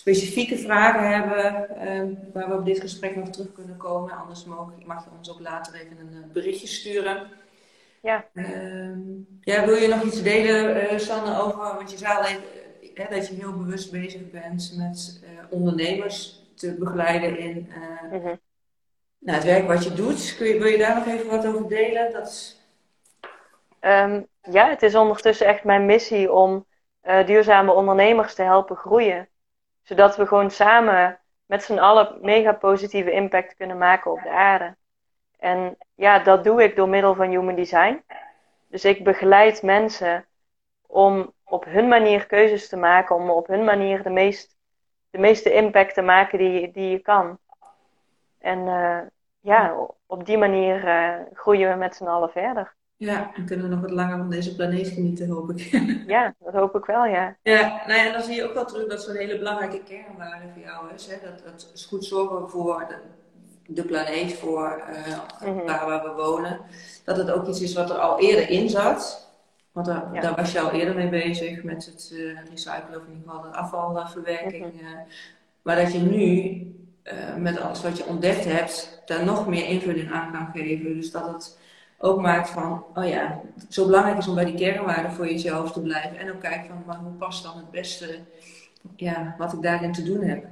specifieke 0.00 0.58
vragen 0.58 1.08
hebben 1.10 1.68
eh, 1.76 2.32
waar 2.32 2.48
we 2.48 2.54
op 2.54 2.64
dit 2.64 2.80
gesprek 2.80 3.16
nog 3.16 3.28
terug 3.28 3.52
kunnen 3.52 3.76
komen. 3.76 4.16
Anders 4.16 4.44
mag, 4.44 4.72
mag 4.86 5.04
je 5.04 5.10
ons 5.18 5.30
ook 5.30 5.40
later 5.40 5.74
even 5.74 5.98
een 5.98 6.22
eh, 6.22 6.32
berichtje 6.32 6.66
sturen. 6.66 7.30
ja. 8.02 8.24
Ehm, 8.34 9.00
ja, 9.40 9.66
wil 9.66 9.74
je 9.74 9.88
nog 9.88 10.02
iets 10.02 10.22
delen, 10.22 10.88
eh, 10.88 10.98
Sanne, 10.98 11.40
over, 11.40 11.58
want 11.58 11.90
je 11.90 11.96
zei 11.96 12.16
al 12.16 12.24
even 12.24 12.42
eh, 12.94 13.10
dat 13.10 13.28
je 13.28 13.34
heel 13.34 13.56
bewust 13.56 13.92
bezig 13.92 14.30
bent 14.30 14.74
met 14.76 15.22
ondernemers 15.50 16.42
te 16.54 16.74
begeleiden 16.74 17.38
in 17.38 17.68
mhm. 18.10 18.34
nou, 19.18 19.36
het 19.36 19.44
werk 19.44 19.66
wat 19.66 19.84
je 19.84 19.92
doet. 19.92 20.36
Kun 20.36 20.46
je, 20.46 20.58
wil 20.58 20.68
je 20.68 20.78
daar 20.78 20.94
nog 20.94 21.06
even 21.06 21.30
wat 21.30 21.46
over 21.46 21.68
delen? 21.68 22.12
Dat 22.12 22.28
is, 22.28 22.54
Ehm, 23.80 24.22
ja, 24.42 24.68
het 24.68 24.82
is 24.82 24.94
ondertussen 24.94 25.46
echt 25.46 25.64
mijn 25.64 25.86
missie 25.86 26.32
om 26.32 26.66
duurzame 27.26 27.72
ondernemers 27.72 28.34
te 28.34 28.42
helpen 28.42 28.76
groeien. 28.76 29.29
Zodat 29.90 30.16
we 30.16 30.26
gewoon 30.26 30.50
samen 30.50 31.18
met 31.46 31.62
z'n 31.62 31.78
allen 31.78 32.18
mega 32.20 32.52
positieve 32.52 33.12
impact 33.12 33.54
kunnen 33.54 33.78
maken 33.78 34.10
op 34.10 34.22
de 34.22 34.30
aarde. 34.30 34.76
En 35.38 35.76
ja, 35.94 36.18
dat 36.18 36.44
doe 36.44 36.62
ik 36.62 36.76
door 36.76 36.88
middel 36.88 37.14
van 37.14 37.28
Human 37.28 37.54
Design. 37.54 38.04
Dus 38.68 38.84
ik 38.84 39.04
begeleid 39.04 39.62
mensen 39.62 40.26
om 40.86 41.32
op 41.44 41.64
hun 41.64 41.88
manier 41.88 42.26
keuzes 42.26 42.68
te 42.68 42.76
maken, 42.76 43.16
om 43.16 43.30
op 43.30 43.46
hun 43.46 43.64
manier 43.64 44.02
de, 44.02 44.10
meest, 44.10 44.56
de 45.10 45.18
meeste 45.18 45.52
impact 45.52 45.94
te 45.94 46.02
maken 46.02 46.38
die, 46.38 46.72
die 46.72 46.90
je 46.90 46.98
kan. 46.98 47.38
En 48.38 48.68
eh, 48.68 49.00
ja, 49.40 49.76
op 50.06 50.26
die 50.26 50.38
manier 50.38 50.86
eh, 50.88 51.20
groeien 51.32 51.70
we 51.70 51.76
met 51.76 51.96
z'n 51.96 52.06
allen 52.06 52.30
verder. 52.30 52.74
Ja, 53.08 53.30
en 53.34 53.44
kunnen 53.46 53.68
we 53.68 53.74
nog 53.74 53.80
wat 53.80 53.90
langer 53.90 54.16
van 54.16 54.30
deze 54.30 54.54
planeet 54.56 54.88
genieten, 54.88 55.28
hoop 55.28 55.50
ik. 55.50 55.60
Ja, 56.06 56.34
dat 56.44 56.54
hoop 56.54 56.74
ik 56.74 56.84
wel, 56.84 57.04
ja. 57.04 57.36
Ja, 57.42 57.60
nou 57.86 57.98
ja, 57.98 58.06
en 58.06 58.12
dan 58.12 58.22
zie 58.22 58.34
je 58.34 58.44
ook 58.48 58.54
wel 58.54 58.64
terug 58.64 58.88
dat 58.88 59.02
zo'n 59.02 59.16
hele 59.16 59.38
belangrijke 59.38 59.82
kernwaarde 59.82 60.44
voor 60.54 60.62
jou 60.62 60.94
is. 60.94 61.06
Hè? 61.06 61.14
Dat, 61.24 61.42
dat 61.44 61.70
is 61.74 61.84
goed 61.84 62.04
zorgen 62.04 62.48
voor 62.50 62.84
de, 62.88 62.96
de 63.74 63.84
planeet, 63.84 64.32
voor 64.34 64.82
eh 64.86 65.18
Mhm. 65.48 65.64
waar 65.66 66.02
we 66.02 66.22
wonen. 66.22 66.60
Dat 67.04 67.16
het 67.16 67.30
ook 67.30 67.46
iets 67.46 67.60
is 67.60 67.74
wat 67.74 67.90
er 67.90 67.96
al 67.98 68.20
eerder 68.20 68.48
in 68.50 68.68
zat. 68.68 69.28
Want 69.72 69.86
daar, 69.86 70.08
Ja. 70.12 70.20
daar 70.20 70.34
was 70.36 70.52
je 70.52 70.60
al 70.60 70.70
eerder 70.70 70.94
mee 70.94 71.08
bezig 71.08 71.62
met 71.62 71.86
het 71.86 72.10
eh, 72.14 72.50
recyclen 72.50 73.00
of 73.00 73.06
in 73.06 73.12
ieder 73.12 73.30
geval 73.30 73.42
de 73.42 73.56
afvalverwerking. 73.56 74.72
Mhm. 74.74 74.84
eh. 74.84 74.90
maar 75.62 75.76
dat 75.76 75.92
je 75.92 75.98
nu 75.98 76.64
met 77.38 77.60
alles 77.60 77.82
wat 77.82 77.98
je 77.98 78.06
ontdekt 78.06 78.44
hebt, 78.44 79.02
daar 79.06 79.24
nog 79.24 79.46
meer 79.48 79.64
invulling 79.66 80.12
aan 80.12 80.32
kan 80.32 80.48
geven. 80.62 80.94
Dus 80.94 81.10
dat 81.10 81.26
het 81.32 81.58
ook 82.02 82.20
maakt 82.20 82.48
van, 82.50 82.84
oh 82.94 83.08
ja, 83.08 83.40
zo 83.68 83.86
belangrijk 83.86 84.18
is 84.18 84.28
om 84.28 84.34
bij 84.34 84.44
die 84.44 84.54
kernwaarden 84.54 85.12
voor 85.12 85.26
jezelf 85.26 85.72
te 85.72 85.80
blijven. 85.82 86.18
En 86.18 86.32
ook 86.32 86.40
kijken 86.40 86.66
van, 86.68 86.82
maar 86.86 86.96
hoe 86.96 87.12
past 87.12 87.42
dan 87.42 87.56
het 87.56 87.70
beste, 87.70 88.20
ja, 88.96 89.34
wat 89.38 89.52
ik 89.52 89.62
daarin 89.62 89.92
te 89.92 90.02
doen 90.02 90.22
heb. 90.22 90.44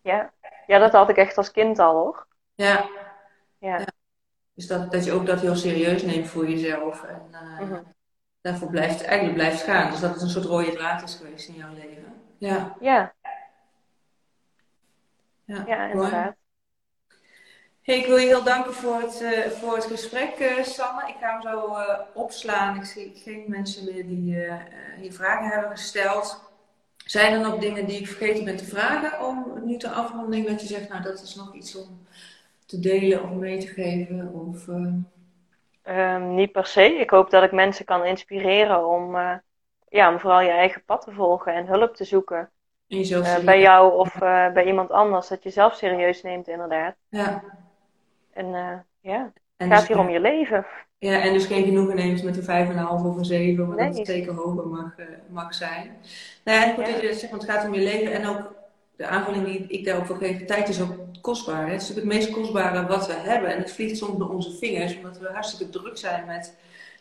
Ja. 0.00 0.32
ja, 0.66 0.78
dat 0.78 0.92
had 0.92 1.08
ik 1.08 1.16
echt 1.16 1.36
als 1.36 1.50
kind 1.50 1.78
al 1.78 1.94
hoor. 1.94 2.26
Ja, 2.54 2.88
Ja. 3.58 3.80
dus 4.54 4.66
dat, 4.66 4.92
dat 4.92 5.04
je 5.04 5.12
ook 5.12 5.26
dat 5.26 5.40
heel 5.40 5.56
serieus 5.56 6.02
neemt 6.02 6.28
voor 6.28 6.48
jezelf. 6.48 7.02
En 7.02 7.22
eh, 7.30 7.60
Mhm. 7.60 7.82
daarvoor 8.40 8.68
blijft, 8.70 9.02
eigenlijk 9.04 9.34
blijft 9.38 9.62
gaan. 9.62 9.90
Dus 9.90 10.00
dat 10.00 10.12
het 10.12 10.22
een 10.22 10.28
soort 10.28 10.44
rode 10.44 10.70
draad 10.72 11.02
is 11.02 11.14
geweest 11.14 11.48
in 11.48 11.54
jouw 11.54 11.72
leven. 11.74 12.14
Ja, 12.38 12.76
Ja, 12.80 13.12
Ja, 15.44 15.64
ja 15.66 15.86
inderdaad. 15.86 16.34
Hey, 17.82 17.98
ik 17.98 18.06
wil 18.06 18.16
je 18.16 18.26
heel 18.26 18.42
danken 18.42 18.74
voor 18.74 19.00
het, 19.00 19.20
uh, 19.22 19.46
voor 19.46 19.74
het 19.74 19.84
gesprek, 19.84 20.38
uh, 20.38 20.62
Sanne. 20.62 21.08
Ik 21.08 21.14
ga 21.20 21.32
hem 21.32 21.42
zo 21.42 21.66
uh, 21.66 21.98
opslaan. 22.14 22.76
Ik 22.76 22.84
zie 22.84 23.12
geen 23.14 23.44
mensen 23.46 23.84
meer 23.84 24.06
die 24.06 24.16
hier 25.00 25.12
vragen 25.12 25.48
hebben 25.48 25.70
gesteld. 25.70 26.50
Zijn 26.96 27.32
er 27.32 27.40
nog 27.40 27.58
dingen 27.58 27.86
die 27.86 27.98
ik 27.98 28.06
vergeten 28.06 28.44
ben 28.44 28.56
te 28.56 28.64
vragen 28.64 29.26
om 29.26 29.60
nu 29.64 29.76
te 29.76 29.88
afronding? 29.88 30.46
Dat 30.46 30.60
je 30.60 30.66
zegt, 30.66 30.88
nou 30.88 31.02
dat 31.02 31.22
is 31.22 31.34
nog 31.34 31.54
iets 31.54 31.76
om 31.76 32.06
te 32.66 32.80
delen 32.80 33.22
of 33.22 33.30
mee 33.30 33.58
te 33.58 33.66
geven? 33.66 34.32
Of, 34.32 34.66
um, 34.66 36.34
niet 36.34 36.52
per 36.52 36.66
se. 36.66 36.94
Ik 36.94 37.10
hoop 37.10 37.30
dat 37.30 37.42
ik 37.42 37.52
mensen 37.52 37.84
kan 37.84 38.04
inspireren 38.04 38.88
om, 38.88 39.16
ja, 39.88 40.12
om 40.12 40.20
vooral 40.20 40.40
je 40.40 40.50
eigen 40.50 40.84
pad 40.84 41.02
te 41.02 41.12
volgen 41.12 41.54
en 41.54 41.66
hulp 41.66 41.96
te 41.96 42.04
zoeken. 42.04 42.50
bij 43.44 43.60
jou 43.60 43.92
of 43.94 44.18
bij 44.18 44.64
iemand 44.66 44.90
anders. 44.90 45.28
Dat 45.28 45.42
je 45.42 45.50
zelf 45.50 45.74
serieus 45.74 46.22
neemt, 46.22 46.48
inderdaad. 46.48 46.94
Ja. 47.08 47.42
En 48.32 48.46
uh, 48.46 48.78
ja, 49.00 49.32
het 49.56 49.68
gaat 49.68 49.78
dus 49.78 49.88
hier 49.88 49.98
om 49.98 50.08
je 50.08 50.20
leven. 50.20 50.66
Ja, 50.98 51.20
en 51.20 51.32
dus 51.32 51.46
geen 51.46 51.64
genoegen 51.64 51.96
neemt 51.96 52.22
met 52.22 52.36
een 52.48 52.68
5,5 52.68 53.04
of 53.04 53.16
een 53.16 53.24
7, 53.24 53.68
maar 53.68 53.76
dat 53.76 53.98
het 53.98 54.06
zeker 54.06 54.34
hoger 54.34 54.66
mag, 54.66 54.98
uh, 54.98 55.06
mag 55.28 55.54
zijn. 55.54 55.96
Nou 56.44 56.60
ja, 56.60 56.74
goed 56.74 56.86
ja. 56.86 56.92
dat 56.92 57.00
je 57.00 57.14
zegt, 57.14 57.30
want 57.30 57.42
het 57.42 57.50
gaat 57.50 57.66
om 57.66 57.74
je 57.74 57.80
leven. 57.80 58.12
En 58.12 58.26
ook 58.26 58.54
de 58.96 59.06
aanvulling 59.06 59.44
die 59.44 59.66
ik 59.66 59.84
daarop 59.84 60.06
wil 60.06 60.16
geven, 60.16 60.46
tijd 60.46 60.68
is 60.68 60.80
ook 60.82 60.94
kostbaar. 61.20 61.66
Hè? 61.66 61.72
Het 61.72 61.82
is 61.82 61.88
natuurlijk 61.88 62.14
het 62.14 62.24
meest 62.24 62.38
kostbare 62.38 62.86
wat 62.86 63.06
we 63.06 63.12
hebben. 63.12 63.54
En 63.54 63.58
het 63.58 63.72
vliegt 63.72 63.96
soms 63.96 64.18
door 64.18 64.30
onze 64.30 64.56
vingers, 64.56 64.96
omdat 64.96 65.18
we 65.18 65.28
hartstikke 65.32 65.78
druk 65.78 65.98
zijn 65.98 66.26
met 66.26 66.54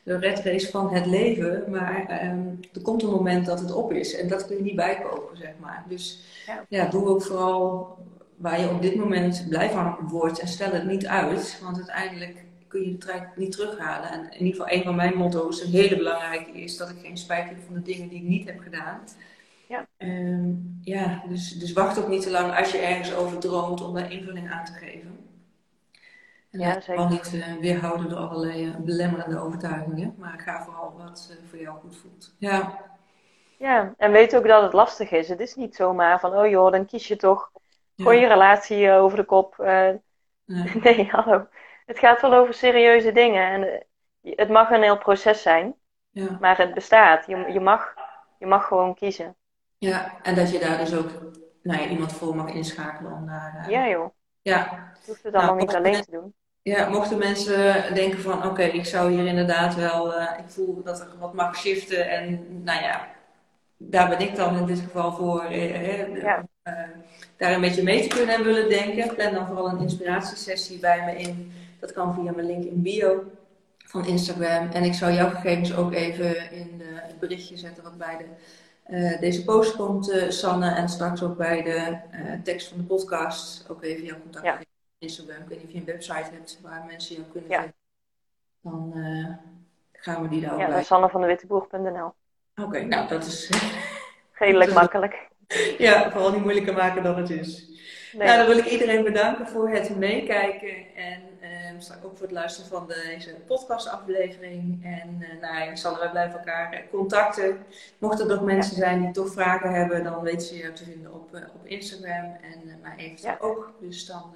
de 0.04 0.18
red 0.18 0.40
race 0.40 0.72
van 0.72 0.94
het 0.94 1.06
leven. 1.06 1.64
Maar 1.68 2.22
um, 2.24 2.60
er 2.74 2.82
komt 2.82 3.04
een 3.04 3.10
moment 3.10 3.46
dat 3.46 3.60
het 3.60 3.74
op 3.74 3.94
is. 3.94 4.16
En 4.16 4.28
dat 4.28 4.48
kun 4.48 4.56
je 4.56 4.64
niet 4.64 4.76
bijkopen, 4.76 5.38
zeg 5.38 5.54
maar. 5.60 5.86
Dus 5.88 6.24
ja, 6.46 6.66
ja 6.70 6.86
doe 6.86 7.08
ook 7.08 7.22
vooral 7.22 7.98
waar 8.42 8.62
je 8.62 8.70
op 8.70 8.82
dit 8.82 8.96
moment 8.96 9.46
blij 9.50 9.70
van 9.70 9.98
wordt 10.02 10.40
en 10.40 10.48
stel 10.48 10.72
het 10.72 10.86
niet 10.86 11.08
uit. 11.08 11.60
Want 11.64 11.76
uiteindelijk 11.78 12.46
kun 12.68 12.82
je 12.82 12.92
de 12.92 12.98
trein 12.98 13.30
niet 13.36 13.52
terughalen. 13.52 14.10
En 14.10 14.24
in 14.24 14.46
ieder 14.46 14.62
geval 14.62 14.78
een 14.78 14.84
van 14.84 14.96
mijn 14.96 15.18
motto's, 15.18 15.62
een 15.62 15.72
hele 15.72 15.98
belangrijke, 15.98 16.52
is 16.52 16.78
dat 16.78 16.90
ik 16.90 17.00
geen 17.02 17.18
spijt 17.18 17.50
heb 17.50 17.58
van 17.66 17.74
de 17.74 17.82
dingen 17.82 18.10
die 18.10 18.18
ik 18.18 18.28
niet 18.28 18.46
heb 18.46 18.60
gedaan. 18.60 19.00
Ja. 19.68 19.88
Um, 19.98 20.80
ja, 20.82 21.24
dus, 21.28 21.60
dus 21.60 21.74
wacht 21.74 22.00
ook 22.00 22.08
niet 22.08 22.22
te 22.22 22.32
lang 22.32 22.58
als 22.58 22.72
je 22.72 22.78
ergens 22.78 23.16
over 23.16 23.40
droomt 23.40 23.82
om 23.82 23.94
daar 23.94 24.12
invulling 24.12 24.52
aan 24.52 24.66
te 24.66 24.74
geven. 24.74 25.20
En 26.52 26.60
ja, 26.60 26.82
zeker. 26.82 27.10
niet 27.10 27.32
uh, 27.34 27.46
weerhouden 27.60 28.10
door 28.10 28.20
allerlei 28.20 28.66
uh, 28.66 28.76
belemmerende 28.76 29.40
overtuigingen, 29.40 30.16
maar 30.18 30.40
ga 30.46 30.64
vooral 30.64 30.94
wat 30.98 31.30
uh, 31.32 31.50
voor 31.50 31.60
jou 31.60 31.80
goed 31.80 31.96
voelt. 31.96 32.36
Ja. 32.38 32.80
Ja, 33.58 33.94
en 33.98 34.12
weet 34.12 34.36
ook 34.36 34.48
dat 34.48 34.64
het 34.64 34.74
lastig 34.74 35.12
is. 35.12 35.28
Het 35.28 35.40
is 35.40 35.56
niet 35.56 35.76
zomaar 35.76 36.20
van, 36.20 36.34
oh 36.34 36.50
joh, 36.50 36.72
dan 36.72 36.86
kies 36.86 37.08
je 37.08 37.16
toch 37.16 37.52
Gooi 38.02 38.20
je 38.20 38.28
relatie 38.28 38.88
eh, 38.88 39.04
over 39.04 39.18
de 39.18 39.26
kop. 39.26 39.56
Uh, 39.60 39.90
nee, 40.84 41.10
hallo. 41.12 41.48
Het 41.86 42.00
gaat 42.00 42.22
wel 42.22 42.34
over 42.34 42.54
serieuze 42.54 43.12
dingen. 43.12 43.52
En 43.52 43.64
eh, 44.22 44.36
het 44.36 44.50
mag 44.50 44.70
een 44.70 44.82
heel 44.82 44.98
proces 44.98 45.42
zijn. 45.42 45.76
Ja. 46.10 46.38
Maar 46.40 46.58
het 46.58 46.74
bestaat. 46.74 47.26
Je, 47.26 47.46
je, 47.54 47.60
mag, 47.60 47.94
je 48.40 48.46
mag 48.46 48.68
gewoon 48.68 48.96
kiezen. 48.96 49.36
Ja, 49.78 50.22
en 50.22 50.36
dat 50.36 50.52
je 50.52 50.60
daar 50.60 50.78
dus 50.78 50.96
ook 50.96 51.10
nou 51.64 51.82
ja, 51.82 51.88
iemand 51.88 52.14
voor 52.14 52.36
mag 52.36 52.50
inschakelen 52.50 53.12
om 53.12 53.26
daar... 53.26 53.66
ja, 53.70 53.88
joh. 53.88 54.10
Ja. 54.42 54.92
Je 55.02 55.08
hoeft 55.08 55.24
het 55.24 55.34
allemaal 55.34 55.56
nou, 55.56 55.66
niet 55.66 55.76
alleen 55.76 56.02
te 56.02 56.12
doen. 56.12 56.34
Ja, 56.62 56.90
mochten 56.90 57.18
mensen 57.18 57.94
denken 57.94 58.20
van 58.20 58.46
oké, 58.46 58.64
ik 58.64 58.86
zou 58.86 59.12
hier 59.12 59.26
inderdaad 59.26 59.76
wel, 59.76 60.14
uh, 60.14 60.30
ik 60.38 60.50
voel 60.50 60.84
dat 60.84 61.00
er 61.00 61.08
wat 61.20 61.34
mag 61.34 61.58
shiften 61.58 62.10
en 62.10 62.48
nou 62.64 62.82
ja, 62.82 63.08
daar 63.90 64.10
ben 64.10 64.20
ik 64.20 64.36
dan 64.36 64.58
in 64.58 64.66
dit 64.66 64.80
geval 64.80 65.12
voor. 65.12 65.44
Eh, 65.44 66.22
ja 66.22 66.46
daar 67.42 67.54
een 67.54 67.62
beetje 67.62 67.84
mee 67.84 68.08
te 68.08 68.16
kunnen 68.16 68.36
en 68.36 68.44
willen 68.44 68.70
denken, 68.70 69.16
plan 69.16 69.34
dan 69.34 69.48
vooral 69.48 69.70
een 69.70 69.80
inspiratiesessie 69.80 70.80
bij 70.80 71.06
me 71.06 71.16
in. 71.16 71.52
Dat 71.80 71.94
kan 71.94 72.14
via 72.14 72.32
mijn 72.32 72.48
link 72.48 72.64
in 72.64 72.82
bio 72.82 73.24
van 73.78 74.06
Instagram. 74.06 74.70
En 74.70 74.84
ik 74.84 74.94
zal 74.94 75.12
jouw 75.12 75.30
gegevens 75.30 75.76
ook 75.76 75.94
even 75.94 76.52
in 76.52 76.78
de, 76.78 76.84
het 76.90 77.20
berichtje 77.20 77.58
zetten 77.58 77.84
wat 77.84 77.98
bij 77.98 78.18
de, 78.18 78.26
uh, 78.96 79.20
deze 79.20 79.44
post 79.44 79.76
komt, 79.76 80.10
uh, 80.10 80.30
Sanne. 80.30 80.70
En 80.70 80.90
straks 80.90 81.24
ook 81.24 81.38
bij 81.38 81.62
de 81.64 81.98
tekst 82.44 82.68
van 82.68 82.78
de 82.78 82.84
podcast 82.84 83.70
ook 83.70 83.84
even 83.84 84.06
jouw 84.06 84.20
contact 84.22 84.46
ja. 84.46 84.54
op 84.54 84.66
Instagram. 84.98 85.42
Ik 85.42 85.48
weet 85.48 85.58
niet 85.58 85.68
of 85.68 85.74
je 85.74 85.80
een 85.80 85.86
website 85.86 86.30
hebt 86.32 86.60
waar 86.62 86.84
mensen 86.88 87.16
jou 87.16 87.28
kunnen 87.28 87.50
ja. 87.50 87.66
Dan 88.62 88.94
gaan 89.92 90.22
we 90.22 90.28
die 90.28 90.42
daar 90.42 90.54
ook 90.54 90.60
ja, 90.60 90.68
bij. 90.68 90.84
sannevandewittenboer.nl 90.84 92.14
Oké, 92.62 92.70
okay, 92.70 92.84
nou 92.84 93.08
dat 93.08 93.26
is... 93.26 93.50
Redelijk 94.34 94.74
makkelijk. 94.74 95.30
Ja, 95.78 96.12
vooral 96.12 96.32
niet 96.32 96.42
moeilijker 96.42 96.74
maken 96.74 97.04
dan 97.04 97.18
het 97.18 97.30
is. 97.30 97.70
Nee. 98.14 98.28
Nou, 98.28 98.38
dan 98.38 98.48
wil 98.48 98.58
ik 98.58 98.66
iedereen 98.66 99.04
bedanken 99.04 99.48
voor 99.48 99.70
het 99.70 99.98
meekijken 99.98 100.96
en 100.96 101.22
uh, 101.42 102.06
ook 102.06 102.18
voor 102.18 102.26
het 102.28 102.32
luisteren 102.32 102.70
van 102.70 102.88
deze 102.88 103.36
podcastaflevering. 103.48 104.84
En 104.84 105.18
uh, 105.20 105.42
nou 105.42 105.72
ja, 105.74 105.98
wij 106.00 106.10
blijven 106.10 106.40
elkaar 106.40 106.74
eh, 106.74 106.80
contacten. 106.92 107.66
Mochten 107.98 108.30
er 108.30 108.36
nog 108.36 108.44
mensen 108.44 108.76
zijn 108.76 109.02
die 109.02 109.12
toch 109.12 109.32
vragen 109.32 109.74
hebben, 109.74 110.04
dan 110.04 110.22
weten 110.22 110.48
ze 110.48 110.58
je 110.58 110.74
te 110.74 110.84
vinden 110.84 111.14
op, 111.14 111.36
uh, 111.36 111.42
op 111.56 111.66
Instagram 111.66 112.38
en 112.42 112.62
uh, 112.66 112.74
mij 112.82 112.96
even 112.98 113.30
ja. 113.30 113.38
ook. 113.40 113.74
Dus 113.80 114.06
dan 114.06 114.34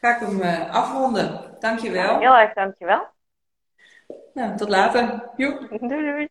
ga 0.00 0.14
ik 0.14 0.26
hem 0.26 0.40
afronden. 0.70 1.40
Dankjewel. 1.60 2.12
Ja, 2.12 2.18
heel 2.18 2.36
erg 2.36 2.52
dankjewel. 2.52 3.06
Nou, 4.34 4.56
tot 4.56 4.68
later. 4.68 5.30
Joep. 5.36 5.68
Doei 5.88 6.04
doei. 6.04 6.28